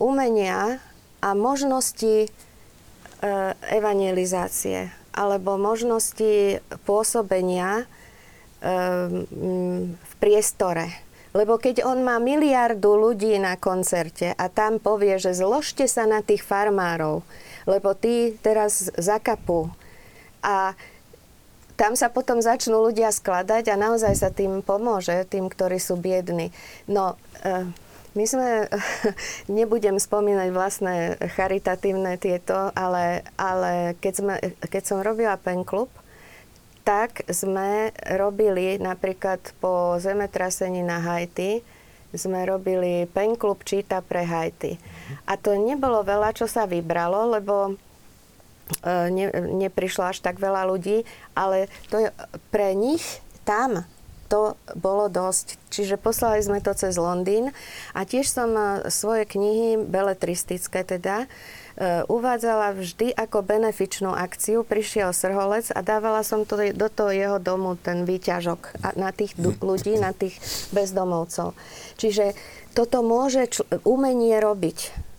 umenia 0.00 0.80
a 1.20 1.28
možnosti 1.36 2.26
uh, 2.26 3.52
evangelizácie 3.68 4.88
alebo 5.12 5.60
možnosti 5.60 6.64
pôsobenia 6.88 7.84
um, 7.84 9.26
v 9.92 10.12
priestore. 10.22 10.88
Lebo 11.30 11.62
keď 11.62 11.86
on 11.86 12.02
má 12.02 12.18
miliardu 12.18 12.98
ľudí 12.98 13.38
na 13.38 13.54
koncerte 13.54 14.34
a 14.34 14.50
tam 14.50 14.82
povie, 14.82 15.18
že 15.22 15.36
zložte 15.36 15.86
sa 15.86 16.02
na 16.08 16.26
tých 16.26 16.42
farmárov, 16.42 17.22
lebo 17.70 17.94
tí 17.94 18.34
teraz 18.42 18.90
zakapú. 18.98 19.70
A 20.42 20.74
tam 21.80 21.96
sa 21.96 22.12
potom 22.12 22.44
začnú 22.44 22.92
ľudia 22.92 23.08
skladať 23.08 23.72
a 23.72 23.80
naozaj 23.80 24.12
sa 24.12 24.28
tým 24.28 24.60
pomôže, 24.60 25.24
tým, 25.24 25.48
ktorí 25.48 25.80
sú 25.80 25.96
biední. 25.96 26.52
No, 26.84 27.16
eh, 27.40 27.64
my 28.12 28.24
sme, 28.28 28.68
nebudem 29.48 29.96
spomínať 29.96 30.48
vlastné 30.52 31.16
charitatívne 31.32 32.20
tieto, 32.20 32.68
ale, 32.76 33.24
ale 33.40 33.96
keď, 33.96 34.12
sme, 34.12 34.34
keď 34.68 34.82
som 34.84 35.00
robila 35.00 35.40
Pen 35.40 35.64
Club, 35.64 35.88
tak 36.84 37.24
sme 37.32 37.96
robili 38.12 38.76
napríklad 38.76 39.40
po 39.56 39.96
zemetrasení 39.96 40.84
na 40.84 41.00
Haiti, 41.00 41.64
sme 42.12 42.44
robili 42.44 43.08
Pen 43.08 43.40
Club 43.40 43.64
číta 43.64 44.04
pre 44.04 44.26
Haiti. 44.26 44.76
A 45.24 45.40
to 45.40 45.56
nebolo 45.56 46.04
veľa, 46.04 46.36
čo 46.36 46.44
sa 46.44 46.68
vybralo, 46.68 47.40
lebo 47.40 47.78
ne, 48.84 49.26
neprišlo 49.66 50.10
až 50.10 50.22
tak 50.22 50.38
veľa 50.38 50.68
ľudí, 50.70 51.02
ale 51.34 51.70
to 51.90 52.02
je, 52.02 52.08
pre 52.50 52.72
nich 52.74 53.02
tam 53.42 53.84
to 54.30 54.54
bolo 54.78 55.10
dosť. 55.10 55.58
Čiže 55.74 55.98
poslali 55.98 56.38
sme 56.38 56.62
to 56.62 56.70
cez 56.70 56.94
Londýn 56.94 57.50
a 57.90 58.06
tiež 58.06 58.30
som 58.30 58.54
e, 58.54 58.86
svoje 58.86 59.26
knihy, 59.26 59.82
beletristické 59.82 60.86
teda, 60.86 61.26
e, 61.26 62.06
uvádzala 62.06 62.78
vždy 62.78 63.10
ako 63.18 63.42
benefičnú 63.42 64.14
akciu. 64.14 64.62
Prišiel 64.62 65.10
Srholec 65.10 65.74
a 65.74 65.82
dávala 65.82 66.22
som 66.22 66.46
to 66.46 66.62
do 66.70 66.86
toho 66.86 67.10
jeho 67.10 67.38
domu 67.42 67.74
ten 67.74 68.06
výťažok 68.06 68.86
na 68.94 69.10
tých 69.10 69.34
ľudí, 69.42 69.98
na 69.98 70.14
tých 70.14 70.38
bezdomovcov. 70.70 71.58
Čiže 71.98 72.38
toto 72.70 73.02
môže 73.02 73.50
umenie 73.82 74.38
robiť 74.38 75.09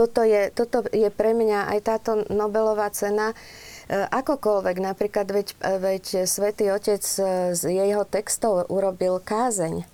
toto 0.00 0.24
je, 0.24 0.48
toto 0.48 0.88
je 0.88 1.12
pre 1.12 1.36
mňa 1.36 1.76
aj 1.76 1.78
táto 1.84 2.10
Nobelová 2.32 2.88
cena, 2.88 3.36
e, 3.36 3.36
akokoľvek, 4.00 4.76
napríklad 4.80 5.28
veď, 5.28 5.48
veď 5.60 6.04
Svetý 6.24 6.72
Otec 6.72 7.04
z 7.52 7.62
jeho 7.68 8.08
textov 8.08 8.64
urobil 8.72 9.20
kázeň 9.20 9.84
e, 9.84 9.86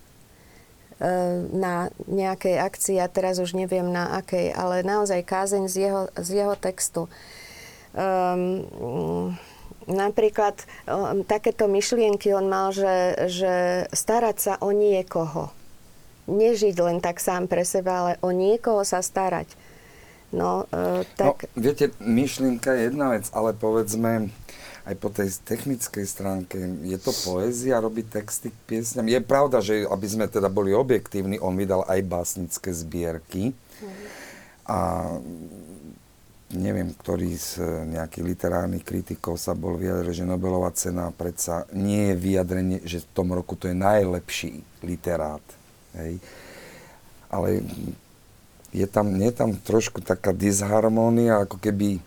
na 1.51 1.91
nejakej 2.07 2.63
akcii, 2.63 2.97
a 3.03 3.11
teraz 3.11 3.43
už 3.43 3.59
neviem 3.59 3.91
na 3.91 4.23
akej, 4.23 4.55
ale 4.55 4.87
naozaj 4.87 5.27
kázeň 5.27 5.67
z 5.67 5.75
jeho, 5.91 6.03
z 6.15 6.29
jeho 6.39 6.55
textu. 6.55 7.11
Um, 7.97 9.35
napríklad 9.89 10.55
um, 10.87 11.25
takéto 11.25 11.65
myšlienky 11.71 12.35
on 12.37 12.47
mal, 12.47 12.75
že, 12.77 13.27
že 13.27 13.55
starať 13.91 14.37
sa 14.37 14.55
o 14.61 14.71
niekoho. 14.75 15.51
Nežiť 16.27 16.77
len 16.83 16.99
tak 16.99 17.23
sám 17.23 17.47
pre 17.47 17.63
seba, 17.63 18.05
ale 18.05 18.13
o 18.21 18.35
niekoho 18.35 18.83
sa 18.85 19.01
starať. 19.01 19.66
No, 20.35 20.67
e, 20.75 21.07
tak... 21.15 21.47
no, 21.55 21.63
viete, 21.63 21.95
myšlienka 22.03 22.75
je 22.75 22.91
jedna 22.91 23.15
vec, 23.15 23.31
ale 23.31 23.55
povedzme, 23.55 24.31
aj 24.87 24.95
po 25.03 25.11
tej 25.11 25.35
technickej 25.43 26.07
stránke, 26.07 26.59
je 26.87 26.99
to 26.99 27.11
poézia 27.27 27.83
robiť 27.83 28.07
texty 28.23 28.55
k 28.55 28.59
piesňam. 28.71 29.11
Je 29.11 29.19
pravda, 29.19 29.59
že 29.59 29.83
aby 29.83 30.07
sme 30.07 30.27
teda 30.31 30.47
boli 30.47 30.71
objektívni, 30.71 31.43
on 31.43 31.59
vydal 31.59 31.83
aj 31.91 32.01
básnické 32.07 32.71
zbierky. 32.71 33.51
Mm. 33.51 34.07
A 34.67 34.79
neviem, 36.55 36.95
ktorý 36.95 37.35
z 37.35 37.59
nejakých 37.91 38.25
literárnych 38.25 38.87
kritikov 38.87 39.43
sa 39.43 39.59
bol 39.59 39.75
vyjadril, 39.75 40.15
že 40.15 40.23
Nobelová 40.23 40.71
cena 40.71 41.11
predsa 41.11 41.67
nie 41.75 42.15
je 42.15 42.15
vyjadrenie, 42.15 42.79
že 42.87 43.03
v 43.03 43.11
tom 43.11 43.35
roku 43.35 43.59
to 43.59 43.67
je 43.67 43.75
najlepší 43.75 44.63
literát. 44.87 45.43
Hej. 45.99 46.23
Ale 47.27 47.67
je 48.71 48.87
tam, 48.87 49.15
nie 49.15 49.31
je 49.31 49.37
tam 49.37 49.51
trošku 49.55 50.03
taká 50.03 50.35
disharmónia, 50.35 51.45
ako 51.45 51.61
keby 51.61 52.03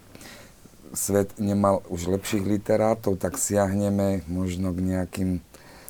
svet 0.94 1.38
nemal 1.38 1.86
už 1.88 2.10
lepších 2.10 2.46
literátov, 2.46 3.22
tak 3.22 3.38
siahneme 3.38 4.26
možno 4.26 4.74
k 4.74 4.80
nejakým 4.82 5.30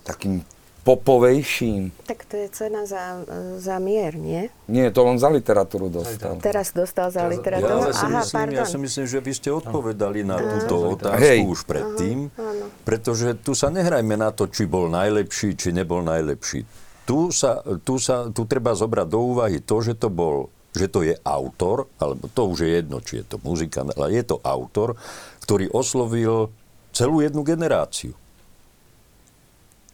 takým 0.03 0.43
popovejším. 0.89 1.91
Tak 2.07 2.25
to 2.25 2.35
je 2.39 2.47
cena 2.49 2.87
za, 2.87 3.21
za 3.59 3.77
mier, 3.77 4.15
nie? 4.15 4.47
Nie, 4.65 4.89
to 4.89 5.05
on 5.05 5.19
za 5.19 5.29
literatúru 5.29 5.91
dostal. 5.91 6.39
Teraz 6.39 6.71
dostal 6.71 7.11
za 7.11 7.27
literatúru. 7.27 7.91
Ja, 7.91 7.93
si 7.93 8.05
Aha, 8.07 8.23
myslím, 8.23 8.49
ja 8.55 8.65
si 8.65 8.77
myslím, 8.79 9.05
že 9.05 9.19
vy 9.19 9.31
ste 9.35 9.49
odpovedali 9.53 10.23
na 10.23 10.39
túto 10.39 10.97
otázku 10.97 11.19
Hej. 11.19 11.39
už 11.45 11.59
predtým, 11.67 12.31
Aha, 12.33 12.71
pretože 12.87 13.37
tu 13.43 13.53
sa 13.53 13.69
nehrajme 13.69 14.15
na 14.17 14.31
to, 14.31 14.47
či 14.49 14.65
bol 14.65 14.87
najlepší, 14.89 15.53
či 15.59 15.69
nebol 15.75 16.01
najlepší. 16.01 16.63
Tu, 17.05 17.19
sa, 17.33 17.61
tu, 17.85 17.97
sa, 18.01 18.29
tu 18.33 18.45
treba 18.45 18.73
zobrať 18.73 19.07
do 19.09 19.19
úvahy 19.33 19.61
to, 19.61 19.81
že 19.81 19.97
to 19.97 20.09
bol 20.09 20.49
že 20.73 20.87
to 20.87 21.01
je 21.01 21.17
autor, 21.25 21.89
alebo 21.97 22.29
to 22.29 22.41
už 22.45 22.57
je 22.65 22.71
jedno, 22.81 23.01
či 23.01 23.21
je 23.21 23.25
to 23.25 23.37
muzikant, 23.41 23.93
ale 23.97 24.13
je 24.13 24.23
to 24.23 24.37
autor, 24.45 24.95
ktorý 25.43 25.69
oslovil 25.73 26.53
celú 26.93 27.25
jednu 27.25 27.41
generáciu. 27.41 28.13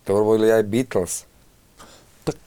To 0.05 0.11
robili 0.13 0.53
aj 0.53 0.63
Beatles. 0.67 1.13
Tak 2.27 2.37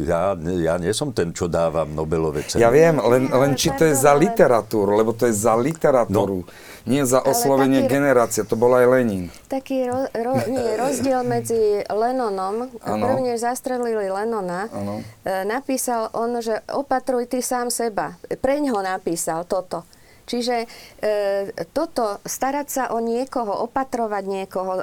ja, 0.00 0.32
ja 0.38 0.74
nie 0.80 0.92
som 0.94 1.12
ten, 1.12 1.34
čo 1.36 1.50
dávam 1.50 1.92
Nobelové 1.92 2.46
ceny. 2.46 2.62
Ja 2.62 2.70
viem, 2.72 2.96
len, 2.96 3.28
len 3.28 3.52
či 3.58 3.74
to 3.76 3.84
je 3.84 3.92
za 3.92 4.16
literatúru, 4.16 4.96
lebo 4.96 5.12
to 5.12 5.28
je 5.28 5.34
za 5.34 5.58
literatúru. 5.58 6.46
No. 6.46 6.48
Nie 6.82 7.06
za 7.06 7.22
oslovenie 7.22 7.86
taký, 7.86 7.94
generácie, 7.94 8.42
to 8.42 8.58
bol 8.58 8.74
aj 8.74 8.86
Lenin. 8.90 9.30
Taký 9.46 9.86
ro, 9.86 10.10
ro, 10.10 10.34
nie, 10.50 10.66
rozdiel 10.74 11.22
medzi 11.22 11.86
Lenonom, 11.86 12.74
prvne 12.82 13.38
zastrelili 13.38 14.10
Lenona, 14.10 14.66
ano. 14.66 14.98
E, 15.22 15.46
napísal 15.46 16.10
on, 16.10 16.42
že 16.42 16.58
opatruj 16.74 17.30
ty 17.30 17.38
sám 17.38 17.70
seba. 17.70 18.18
Preň 18.26 18.74
ho 18.74 18.80
napísal 18.82 19.46
toto. 19.46 19.86
Čiže 20.26 20.64
e, 20.64 20.66
toto, 21.70 22.18
starať 22.26 22.66
sa 22.66 22.84
o 22.94 22.98
niekoho, 22.98 23.62
opatrovať 23.66 24.24
niekoho, 24.26 24.72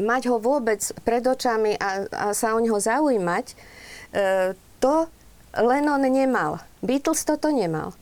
mať 0.00 0.22
ho 0.28 0.36
vôbec 0.36 0.80
pred 1.04 1.24
očami 1.24 1.76
a, 1.80 2.08
a 2.12 2.26
sa 2.36 2.56
o 2.56 2.60
neho 2.60 2.76
zaujímať, 2.76 3.46
e, 3.48 3.54
to 4.84 5.08
Lennon 5.56 6.04
nemal. 6.04 6.60
Beatles 6.84 7.24
toto 7.24 7.48
nemal. 7.48 7.96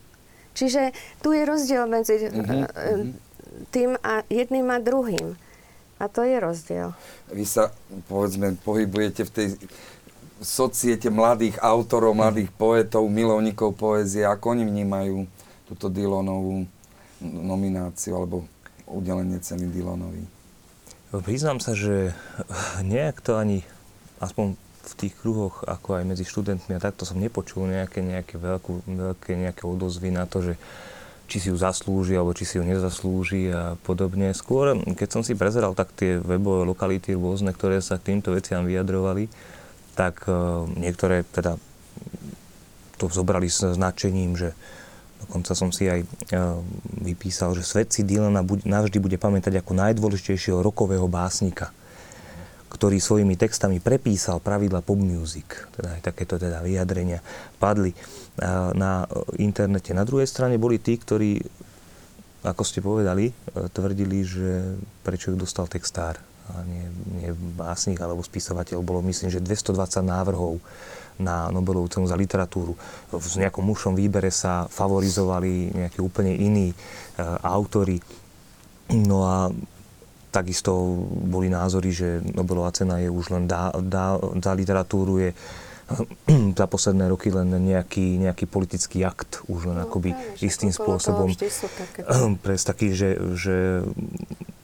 Čiže 0.57 0.91
tu 1.21 1.37
je 1.37 1.45
rozdiel 1.45 1.85
medzi 1.85 2.17
mm-hmm 2.27 3.26
tým 3.73 3.97
a 4.01 4.23
jedným 4.29 4.69
a 4.71 4.79
druhým. 4.79 5.37
A 5.97 6.13
to 6.13 6.21
je 6.25 6.37
rozdiel. 6.37 6.93
Vy 7.33 7.49
sa, 7.49 7.73
povedzme, 8.13 8.53
pohybujete 8.61 9.25
v 9.25 9.33
tej 9.33 9.49
societe 10.45 11.09
mladých 11.09 11.57
autorov, 11.65 12.13
mladých 12.13 12.53
poetov, 12.53 13.09
milovníkov 13.09 13.73
poézie. 13.73 14.29
Ako 14.29 14.53
oni 14.53 14.69
vnímajú 14.69 15.25
túto 15.65 15.89
Dylanovú 15.89 16.69
nomináciu 17.25 18.21
alebo 18.21 18.45
udelenie 18.85 19.41
ceny 19.41 19.73
Dylanovi? 19.73 20.29
Priznám 21.25 21.65
sa, 21.65 21.73
že 21.73 22.13
nejak 22.85 23.25
to 23.25 23.41
ani, 23.41 23.65
aspoň 24.21 24.61
v 24.87 24.95
tých 24.95 25.15
kruhoch, 25.19 25.65
ako 25.67 25.99
aj 25.99 26.05
medzi 26.05 26.23
študentmi 26.29 26.77
a 26.77 26.85
takto 26.85 27.09
som 27.09 27.19
nepočul 27.19 27.67
nejaké, 27.67 28.05
nejaké, 28.05 28.39
veľkú, 28.39 28.87
veľké 28.87 29.35
nejaké 29.35 29.65
odozvy 29.67 30.15
na 30.15 30.29
to, 30.29 30.45
že 30.45 30.55
či 31.27 31.43
si 31.43 31.49
ju 31.51 31.57
zaslúži, 31.59 32.15
alebo 32.15 32.33
či 32.33 32.47
si 32.47 32.55
ju 32.57 32.65
nezaslúži 32.65 33.51
a 33.51 33.75
podobne. 33.83 34.31
Skôr, 34.31 34.79
keď 34.79 35.09
som 35.11 35.23
si 35.27 35.35
prezeral 35.35 35.75
tak 35.75 35.91
tie 35.93 36.23
webové 36.23 36.63
lokality 36.65 37.19
rôzne, 37.19 37.51
ktoré 37.51 37.83
sa 37.83 37.99
k 37.99 38.15
týmto 38.15 38.33
veciam 38.33 38.63
vyjadrovali, 38.63 39.27
tak 39.99 40.25
uh, 40.31 40.65
niektoré 40.79 41.27
teda 41.29 41.59
to 42.97 43.11
zobrali 43.11 43.51
s 43.51 43.67
značením, 43.67 44.39
že 44.39 44.55
dokonca 45.27 45.53
som 45.59 45.75
si 45.75 45.91
aj 45.91 46.01
uh, 46.05 46.63
vypísal, 47.03 47.53
že 47.59 47.67
svet 47.67 47.91
si 47.91 48.07
Dylana 48.07 48.47
navždy 48.47 48.99
bude 49.03 49.19
pamätať 49.19 49.61
ako 49.61 49.73
najdôležitejšieho 49.77 50.63
rokového 50.63 51.11
básnika 51.11 51.75
ktorý 52.67 53.01
svojimi 53.01 53.41
textami 53.41 53.81
prepísal 53.81 54.43
pravidla 54.43 54.85
pop 54.85 55.01
music, 55.01 55.49
teda 55.79 55.97
aj 55.97 56.01
takéto 56.13 56.37
teda 56.37 56.61
vyjadrenia 56.61 57.23
padli 57.57 57.97
na 58.77 59.09
internete. 59.41 59.97
Na 59.97 60.05
druhej 60.05 60.29
strane 60.29 60.61
boli 60.61 60.77
tí, 60.77 61.01
ktorí, 61.01 61.41
ako 62.45 62.63
ste 62.63 62.85
povedali, 62.85 63.33
e, 63.33 63.35
tvrdili, 63.73 64.21
že 64.23 64.77
prečo 65.01 65.33
ju 65.33 65.37
dostal 65.41 65.65
textár 65.73 66.21
a 66.47 66.63
nie, 66.63 66.87
nie 67.17 67.31
básnik 67.35 67.99
alebo 67.99 68.23
spisovateľ. 68.23 68.85
Bolo 68.85 69.03
myslím, 69.09 69.33
že 69.33 69.43
220 69.43 70.05
návrhov 70.05 70.61
na 71.17 71.49
Nobelovú 71.49 71.89
cenu 71.89 72.05
za 72.05 72.15
literatúru. 72.15 72.77
V 73.09 73.27
nejakom 73.41 73.65
mušom 73.65 73.97
výbere 73.97 74.29
sa 74.29 74.69
favorizovali 74.69 75.73
nejakí 75.73 75.99
úplne 76.05 76.37
iní 76.37 76.71
e, 76.71 76.77
autory. 77.41 77.99
No 78.93 79.25
a 79.25 79.51
takisto 80.29 80.77
boli 81.09 81.49
názory, 81.49 81.91
že 81.91 82.21
Nobelová 82.37 82.69
cena 82.77 83.01
je 83.01 83.09
už 83.09 83.33
len 83.33 83.49
dá, 83.49 83.73
dá, 83.81 84.21
za 84.21 84.53
literatúru 84.53 85.17
je 85.25 85.33
za 86.59 86.67
posledné 86.67 87.07
roky 87.07 87.31
len 87.31 87.47
nejaký, 87.47 88.19
nejaký 88.19 88.51
politický 88.51 89.07
akt, 89.07 89.47
už 89.47 89.71
len 89.71 89.79
no, 89.79 89.87
akoby 89.87 90.19
práve, 90.19 90.43
istým 90.43 90.75
spôsobom. 90.75 91.31
Pres 92.43 92.63
taký, 92.67 92.91
že, 92.91 93.15
že, 93.39 93.87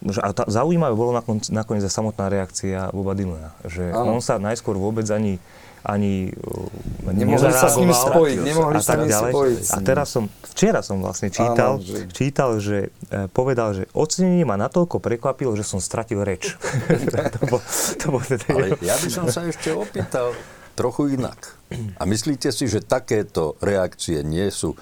že 0.02 0.18
a 0.18 0.34
tá, 0.34 0.50
zaujímavé 0.50 0.94
bolo 0.98 1.14
nakoniec, 1.14 1.46
nakoniec 1.54 1.86
samotná 1.86 2.26
reakcia 2.26 2.90
Boba 2.90 3.14
Dylana, 3.14 3.54
že 3.66 3.94
Áno. 3.94 4.18
on 4.18 4.20
sa 4.20 4.42
najskôr 4.42 4.74
vôbec 4.74 5.06
ani 5.14 5.38
ani 5.82 6.30
uh, 6.30 7.10
nemohli 7.10 7.50
sa 7.50 7.66
s 7.66 7.74
ním 7.74 7.90
spojiť, 7.90 8.38
nemohli 8.38 8.78
sa 8.78 8.94
s 8.94 9.02
ním 9.02 9.10
spojiť. 9.10 9.62
A 9.74 9.76
teraz 9.82 10.14
som, 10.14 10.30
včera 10.54 10.78
som 10.78 11.02
vlastne 11.02 11.26
čítal, 11.26 11.82
Áno, 11.82 11.82
že... 11.82 12.06
čítal, 12.14 12.50
že 12.62 12.94
e, 13.10 13.26
povedal, 13.26 13.74
že 13.74 13.90
ocenenie 13.90 14.46
ma 14.46 14.54
natoľko 14.54 15.02
prekvapilo, 15.02 15.58
že 15.58 15.66
som 15.66 15.82
stratil 15.82 16.22
reč. 16.22 16.54
to 17.34 17.40
bol, 17.50 17.58
to 17.98 18.06
bol 18.14 18.22
teda 18.22 18.46
Ale 18.46 18.78
ja 18.78 18.94
by 18.94 19.08
som 19.10 19.26
sa 19.26 19.42
ešte 19.42 19.74
opýtal 19.74 20.30
trochu 20.72 21.16
inak. 21.16 21.56
A 22.00 22.04
myslíte 22.04 22.52
si, 22.52 22.68
že 22.68 22.84
takéto 22.84 23.56
reakcie 23.64 24.20
nie 24.20 24.48
sú 24.52 24.76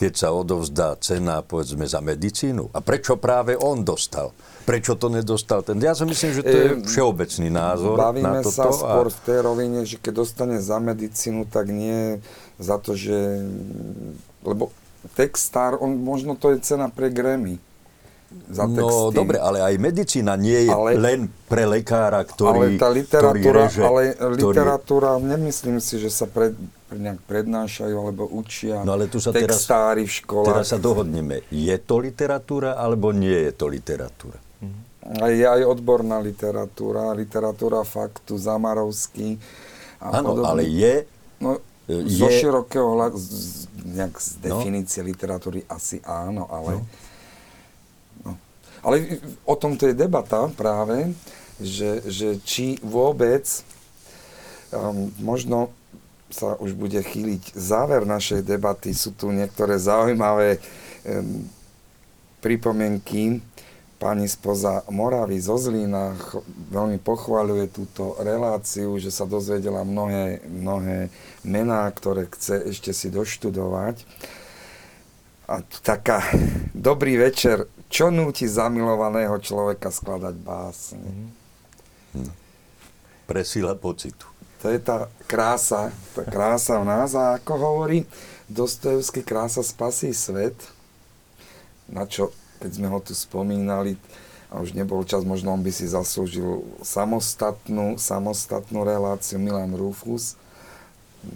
keď 0.00 0.16
sa 0.16 0.32
odovzdá 0.32 0.96
cena, 0.96 1.44
povedzme, 1.44 1.84
za 1.84 2.00
medicínu? 2.00 2.72
A 2.72 2.80
prečo 2.80 3.20
práve 3.20 3.52
on 3.52 3.84
dostal? 3.84 4.32
Prečo 4.64 4.96
to 4.96 5.12
nedostal 5.12 5.60
ten? 5.60 5.76
Ja 5.76 5.92
si 5.92 6.08
myslím, 6.08 6.40
že 6.40 6.40
to 6.40 6.56
je 6.56 6.68
všeobecný 6.88 7.52
názor 7.52 8.00
Bavíme 8.00 8.24
na 8.24 8.40
toto. 8.40 8.48
sa 8.48 8.72
skôr 8.72 9.06
a... 9.06 9.12
v 9.12 9.20
tej 9.28 9.38
rovine, 9.44 9.84
že 9.84 10.00
keď 10.00 10.24
dostane 10.24 10.56
za 10.56 10.80
medicínu, 10.80 11.44
tak 11.44 11.68
nie 11.68 12.16
za 12.56 12.80
to, 12.80 12.96
že... 12.96 13.44
Lebo 14.40 14.72
textár, 15.20 15.76
on, 15.76 16.00
možno 16.00 16.32
to 16.32 16.56
je 16.56 16.64
cena 16.64 16.88
pre 16.88 17.12
Grammy 17.12 17.60
za 18.30 18.64
no, 18.66 18.74
texty. 18.78 18.94
No 18.94 19.10
dobre, 19.10 19.36
ale 19.42 19.58
aj 19.58 19.74
medicína 19.82 20.38
nie 20.38 20.70
je 20.70 20.72
ale, 20.74 20.94
len 20.94 21.26
pre 21.50 21.66
lekára, 21.66 22.22
ktorý, 22.22 22.78
ale 22.78 22.78
tá 22.78 22.88
literatúra, 22.90 23.66
reže, 23.66 23.82
ale 23.82 24.02
literatúra, 24.38 25.10
ktorý... 25.18 25.30
nemyslím 25.34 25.78
si, 25.82 25.98
že 25.98 26.10
sa 26.14 26.30
pred, 26.30 26.54
nejak 26.94 27.18
prednášajú 27.26 27.94
alebo 27.94 28.30
učia 28.30 28.86
no, 28.86 28.94
ale 28.94 29.10
tu 29.10 29.18
sa 29.18 29.34
textári 29.34 30.06
teraz, 30.06 30.14
v 30.14 30.18
školách. 30.22 30.48
Teraz 30.54 30.66
sa 30.70 30.78
dohodneme. 30.78 31.42
Je 31.50 31.74
to 31.82 31.98
literatúra 31.98 32.78
alebo 32.78 33.10
nie 33.10 33.50
je 33.50 33.52
to 33.54 33.66
literatúra? 33.66 34.38
A 35.10 35.26
je 35.32 35.42
aj 35.42 35.66
odborná 35.66 36.22
literatúra, 36.22 37.10
literatúra 37.16 37.82
faktu, 37.82 38.38
Zamarovský. 38.38 39.42
Áno, 39.98 40.38
ale 40.46 40.70
je... 40.70 41.02
No, 41.42 41.58
je... 41.90 42.20
Zo 42.20 42.30
širokého 42.30 42.94
hľadu, 42.94 43.18
nejak 43.90 44.14
z 44.20 44.28
no. 44.38 44.42
definície 44.44 45.02
no. 45.02 45.10
literatúry 45.10 45.66
asi 45.66 45.98
áno, 46.06 46.46
ale... 46.46 46.78
No 46.78 47.08
ale 48.80 49.20
o 49.44 49.54
tom 49.56 49.76
to 49.76 49.88
je 49.88 49.94
debata 49.96 50.48
práve, 50.56 51.12
že, 51.60 52.00
že 52.08 52.28
či 52.40 52.80
vôbec 52.80 53.44
um, 54.72 55.12
možno 55.20 55.68
sa 56.30 56.54
už 56.56 56.78
bude 56.78 56.98
chýliť 57.02 57.58
záver 57.58 58.06
našej 58.06 58.46
debaty. 58.46 58.94
Sú 58.94 59.12
tu 59.12 59.34
niektoré 59.34 59.76
zaujímavé 59.76 60.62
um, 61.04 61.44
pripomienky. 62.40 63.42
Pani 64.00 64.24
spoza 64.32 64.80
Moravy 64.88 65.36
zo 65.44 65.60
Zlína 65.60 66.16
veľmi 66.72 66.96
pochváľuje 67.04 67.68
túto 67.68 68.16
reláciu, 68.16 68.96
že 68.96 69.12
sa 69.12 69.28
dozvedela 69.28 69.84
mnohé, 69.84 70.40
mnohé 70.48 71.12
mená, 71.44 71.84
ktoré 71.92 72.24
chce 72.32 72.72
ešte 72.72 72.96
si 72.96 73.12
doštudovať. 73.12 74.00
A 75.52 75.60
taká 75.84 76.24
dobrý 76.72 77.20
večer 77.20 77.68
čo 77.90 78.14
núti 78.14 78.46
zamilovaného 78.46 79.34
človeka 79.42 79.90
skladať 79.90 80.34
básne? 80.38 81.34
Hm. 82.14 82.32
Presila 83.26 83.74
pocitu. 83.74 84.30
To 84.62 84.70
je 84.70 84.78
tá 84.78 85.10
krása, 85.26 85.90
tá 86.14 86.22
krása 86.22 86.78
v 86.78 86.86
nás 86.86 87.10
a 87.18 87.40
ako 87.40 87.52
hovorí 87.58 88.06
Dostojevský, 88.50 89.22
krása 89.22 89.62
spasí 89.62 90.10
svet, 90.10 90.58
na 91.86 92.02
čo, 92.06 92.34
keď 92.58 92.70
sme 92.70 92.88
ho 92.90 92.98
tu 92.98 93.14
spomínali, 93.14 93.94
a 94.50 94.58
už 94.58 94.74
nebol 94.74 95.06
čas, 95.06 95.22
možno 95.22 95.54
on 95.54 95.62
by 95.62 95.70
si 95.70 95.86
zaslúžil 95.86 96.66
samostatnú, 96.82 97.94
samostatnú 97.94 98.82
reláciu 98.82 99.38
Milan 99.38 99.78
Rufus, 99.78 100.34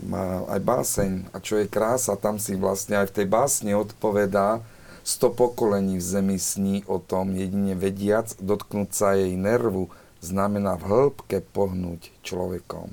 má 0.02 0.42
aj 0.50 0.60
báseň. 0.66 1.10
A 1.30 1.38
čo 1.38 1.62
je 1.62 1.70
krása, 1.70 2.18
tam 2.18 2.42
si 2.42 2.58
vlastne 2.58 2.98
aj 2.98 3.14
v 3.14 3.16
tej 3.22 3.26
básni 3.30 3.72
odpovedá, 3.78 4.58
Sto 5.04 5.28
pokolení 5.28 6.00
v 6.00 6.04
zemi 6.04 6.40
sní 6.40 6.80
o 6.88 6.96
tom, 6.96 7.36
jedine 7.36 7.76
vediac, 7.76 8.32
dotknúť 8.40 8.90
sa 8.96 9.12
jej 9.12 9.36
nervu, 9.36 9.92
znamená 10.24 10.80
v 10.80 10.88
hĺbke 10.88 11.44
pohnúť 11.52 12.08
človekom. 12.24 12.88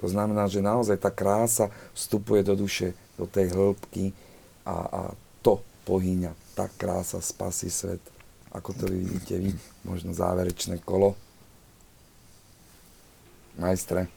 To 0.00 0.06
znamená, 0.08 0.48
že 0.48 0.64
naozaj 0.64 0.96
tá 1.04 1.12
krása 1.12 1.68
vstupuje 1.92 2.40
do 2.40 2.56
duše, 2.56 2.96
do 3.20 3.28
tej 3.28 3.52
hĺbky 3.52 4.16
a, 4.64 4.76
a 4.88 5.00
to 5.44 5.60
pohýňa. 5.84 6.32
Tá 6.56 6.72
krása 6.80 7.20
spasí 7.20 7.68
svet. 7.68 8.00
Ako 8.48 8.72
to 8.72 8.88
vidíte 8.88 9.36
vy? 9.36 9.52
Možno 9.84 10.16
záverečné 10.16 10.80
kolo. 10.80 11.12
Majstre. 13.60 14.08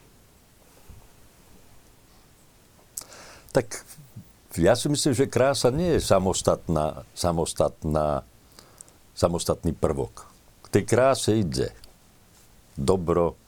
Tak 3.52 3.84
ja 4.58 4.74
si 4.74 4.90
myslím, 4.90 5.14
že 5.14 5.30
krása 5.30 5.70
nie 5.70 5.96
je 5.96 6.02
samostatná, 6.02 7.06
samostatná, 7.14 8.26
samostatný 9.14 9.72
prvok. 9.72 10.26
K 10.66 10.78
tej 10.78 10.84
kráse 10.84 11.30
ide 11.38 11.72
dobro, 12.74 13.38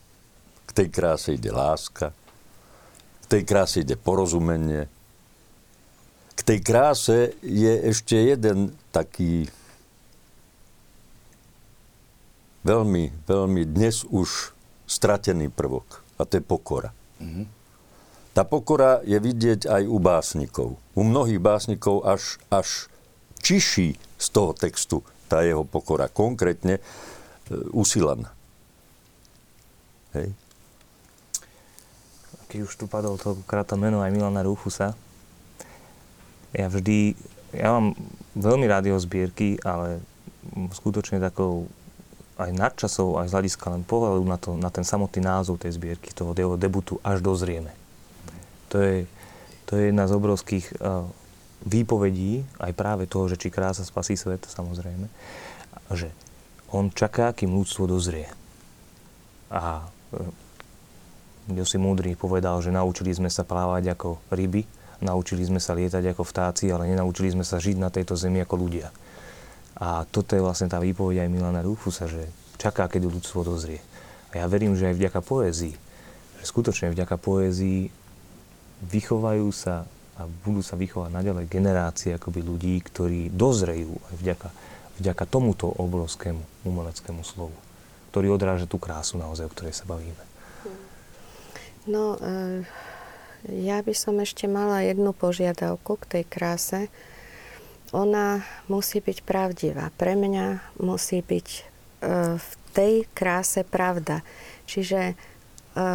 k 0.66 0.70
tej 0.72 0.88
kráse 0.88 1.34
ide 1.34 1.50
láska, 1.50 2.14
k 3.22 3.24
tej 3.26 3.42
kráse 3.42 3.82
ide 3.82 3.98
porozumenie. 3.98 4.86
K 6.34 6.40
tej 6.42 6.58
kráse 6.64 7.36
je 7.44 7.72
ešte 7.90 8.16
jeden 8.16 8.72
taký 8.94 9.46
veľmi, 12.64 13.26
veľmi 13.28 13.62
dnes 13.68 14.08
už 14.08 14.56
stratený 14.88 15.52
prvok 15.52 16.02
a 16.18 16.24
to 16.24 16.40
je 16.40 16.42
pokora. 16.42 16.90
Mm-hmm. 17.20 17.59
Tá 18.30 18.46
pokora 18.46 19.02
je 19.02 19.18
vidieť 19.18 19.66
aj 19.66 19.82
u 19.90 19.98
básnikov. 19.98 20.78
U 20.94 21.02
mnohých 21.02 21.42
básnikov 21.42 22.06
až, 22.06 22.38
až 22.46 22.86
čiší 23.42 23.98
z 23.98 24.26
toho 24.30 24.54
textu 24.54 25.02
tá 25.26 25.42
jeho 25.42 25.66
pokora. 25.66 26.06
Konkrétne 26.06 26.78
e, 26.78 26.82
u. 27.74 27.82
Hej. 30.14 30.34
Keď 32.50 32.58
už 32.66 32.72
tu 32.74 32.84
padol 32.90 33.14
toľkokrát 33.14 33.66
to 33.66 33.78
meno 33.78 34.02
aj 34.02 34.10
Milana 34.10 34.42
Rufusa, 34.42 34.94
ja 36.50 36.66
vždy, 36.66 37.14
ja 37.54 37.78
mám 37.78 37.94
veľmi 38.34 38.66
rád 38.66 38.90
jeho 38.90 38.98
zbierky, 38.98 39.62
ale 39.62 40.02
skutočne 40.74 41.22
takou 41.22 41.70
aj 42.34 42.50
nadčasov, 42.50 43.22
aj 43.22 43.30
z 43.30 43.34
hľadiska 43.38 43.66
len 43.70 43.86
pohľadu 43.86 44.22
na, 44.26 44.38
to, 44.40 44.58
na 44.58 44.70
ten 44.72 44.82
samotný 44.82 45.22
názov 45.22 45.62
tej 45.62 45.78
zbierky, 45.78 46.10
toho 46.10 46.34
debutu 46.58 46.98
až 47.06 47.22
dozrieme. 47.22 47.79
To 48.70 48.76
je, 48.78 49.06
to 49.66 49.78
je 49.78 49.90
jedna 49.90 50.06
z 50.06 50.14
obrovských 50.14 50.66
uh, 50.78 51.06
výpovedí, 51.66 52.46
aj 52.62 52.72
práve 52.72 53.04
toho, 53.10 53.26
že 53.26 53.36
či 53.36 53.52
krása 53.52 53.82
spasí 53.82 54.14
svet, 54.14 54.46
samozrejme, 54.46 55.06
že 55.92 56.08
on 56.70 56.88
čaká, 56.94 57.34
kým 57.34 57.50
ľudstvo 57.50 57.90
dozrie. 57.90 58.30
A 59.50 59.82
uh, 59.84 61.66
si 61.66 61.78
múdry 61.82 62.14
povedal, 62.14 62.62
že 62.62 62.70
naučili 62.70 63.10
sme 63.10 63.26
sa 63.26 63.42
plávať 63.42 63.98
ako 63.98 64.22
ryby, 64.30 64.62
Naučili 65.00 65.40
sme 65.40 65.56
sa 65.56 65.72
lietať 65.72 66.12
ako 66.12 66.22
vtáci, 66.28 66.68
ale 66.68 66.84
nenaučili 66.84 67.32
sme 67.32 67.40
sa 67.40 67.56
žiť 67.56 67.76
na 67.80 67.88
tejto 67.88 68.20
zemi 68.20 68.44
ako 68.44 68.54
ľudia. 68.60 68.92
A 69.80 70.04
toto 70.04 70.36
je 70.36 70.44
vlastne 70.44 70.68
tá 70.68 70.76
výpoveď 70.76 71.24
aj 71.24 71.32
Milana 71.32 71.64
Rufusa, 71.64 72.04
že 72.04 72.28
čaká, 72.60 72.84
keď 72.84 73.08
ľudstvo 73.08 73.40
dozrie. 73.40 73.80
A 74.36 74.44
ja 74.44 74.46
verím, 74.46 74.76
že 74.76 74.92
aj 74.92 75.00
vďaka 75.00 75.20
poézii, 75.24 75.72
že 76.36 76.44
skutočne 76.44 76.92
vďaka 76.92 77.16
poézii 77.16 77.88
vychovajú 78.84 79.48
sa 79.52 79.84
a 80.20 80.28
budú 80.44 80.60
sa 80.60 80.76
vychovať 80.76 81.08
naďalej 81.08 81.48
generácie 81.48 82.12
akoby 82.12 82.44
ľudí, 82.44 82.76
ktorí 82.84 83.32
dozrejú 83.32 83.96
aj 84.12 84.14
vďaka, 84.20 84.48
vďaka 85.00 85.24
tomuto 85.24 85.72
obrovskému 85.72 86.68
umeleckému 86.68 87.24
slovu, 87.24 87.56
ktorý 88.12 88.36
odráža 88.36 88.68
tú 88.68 88.76
krásu 88.76 89.16
naozaj, 89.16 89.48
o 89.48 89.52
ktorej 89.52 89.72
sa 89.72 89.88
bavíme. 89.88 90.20
No, 91.88 92.20
e, 92.20 92.68
ja 93.48 93.80
by 93.80 93.96
som 93.96 94.20
ešte 94.20 94.44
mala 94.44 94.84
jednu 94.84 95.16
požiadavku 95.16 95.96
k 96.04 96.08
tej 96.20 96.24
kráse. 96.28 96.80
Ona 97.96 98.44
musí 98.68 99.00
byť 99.00 99.24
pravdivá. 99.24 99.88
Pre 99.96 100.12
mňa 100.12 100.76
musí 100.84 101.24
byť 101.24 101.48
e, 101.48 101.60
v 102.36 102.50
tej 102.76 103.08
kráse 103.16 103.64
pravda. 103.64 104.20
Čiže 104.68 105.00
e, 105.00 105.14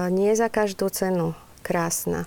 nie 0.09 0.33
za 0.33 0.49
každú 0.49 0.89
cenu 0.89 1.37
krásna. 1.61 2.25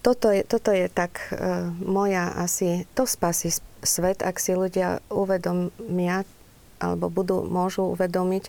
Toto 0.00 0.32
je, 0.32 0.40
toto 0.48 0.72
je 0.72 0.88
tak 0.88 1.36
moja 1.84 2.32
asi, 2.32 2.88
to 2.96 3.04
spasí 3.04 3.52
svet, 3.84 4.24
ak 4.24 4.40
si 4.40 4.56
ľudia 4.56 5.04
uvedomia, 5.12 6.24
alebo 6.80 7.12
budú, 7.12 7.44
môžu 7.44 7.92
uvedomiť, 7.92 8.44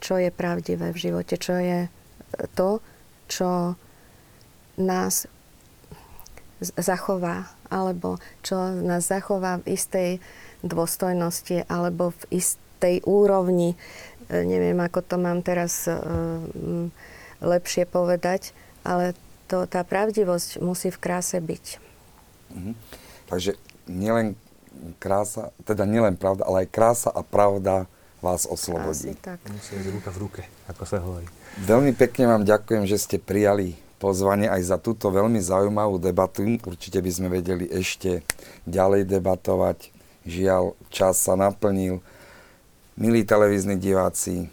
čo 0.00 0.14
je 0.16 0.32
pravdivé 0.32 0.88
v 0.88 0.98
živote, 0.98 1.36
čo 1.36 1.60
je 1.60 1.92
to, 2.56 2.80
čo 3.28 3.76
nás 4.80 5.28
zachová, 6.60 7.50
alebo 7.68 8.18
čo 8.42 8.56
nás 8.82 9.10
zachová 9.10 9.60
v 9.60 9.74
istej 9.74 10.10
dôstojnosti, 10.64 11.68
alebo 11.68 12.14
v 12.24 12.40
istej 12.40 13.04
úrovni. 13.04 13.76
E, 14.30 14.46
neviem, 14.46 14.78
ako 14.80 15.04
to 15.04 15.16
mám 15.20 15.44
teraz 15.44 15.84
e, 15.84 15.94
lepšie 17.44 17.84
povedať, 17.84 18.56
ale 18.86 19.12
to, 19.46 19.64
tá 19.68 19.84
pravdivosť 19.84 20.60
musí 20.60 20.88
v 20.90 20.98
kráse 20.98 21.38
byť. 21.38 21.64
Mhm. 22.54 22.72
Takže 23.28 23.56
nielen 23.88 24.36
krása, 24.98 25.54
teda 25.64 25.86
nielen 25.86 26.18
pravda, 26.18 26.44
ale 26.44 26.66
aj 26.66 26.68
krása 26.72 27.10
a 27.10 27.22
pravda 27.22 27.86
vás 28.24 28.48
oslobodí. 28.48 29.12
Asi 29.12 29.20
tak. 29.20 29.38
Musí 29.48 29.76
ísť 29.76 29.88
ruka 29.92 30.10
v 30.10 30.18
ruke, 30.18 30.42
ako 30.68 30.82
sa 30.88 30.96
hovorí. 31.00 31.28
Veľmi 31.60 31.92
pekne 31.94 32.26
vám 32.26 32.42
ďakujem, 32.42 32.88
že 32.88 32.96
ste 32.98 33.16
prijali 33.20 33.76
pozvanie 34.00 34.48
aj 34.50 34.62
za 34.74 34.76
túto 34.80 35.12
veľmi 35.12 35.38
zaujímavú 35.38 36.00
debatu. 36.00 36.44
Určite 36.44 36.98
by 37.00 37.10
sme 37.12 37.28
vedeli 37.30 37.68
ešte 37.68 38.24
ďalej 38.68 39.06
debatovať. 39.08 39.92
Žiaľ, 40.24 40.76
čas 40.88 41.20
sa 41.20 41.36
naplnil. 41.36 42.00
Milí 42.96 43.26
televízni 43.26 43.76
diváci, 43.76 44.48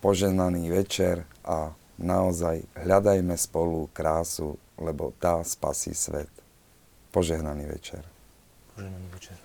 poženaný 0.00 0.72
večer 0.72 1.28
a 1.44 1.74
naozaj 2.02 2.62
hľadajme 2.78 3.34
spolu 3.34 3.88
krásu, 3.90 4.58
lebo 4.78 5.14
tá 5.18 5.40
spasí 5.42 5.94
svet. 5.94 6.30
Požehnaný 7.10 7.66
večer. 7.66 8.02
Požehnaný 8.74 9.08
večer. 9.14 9.41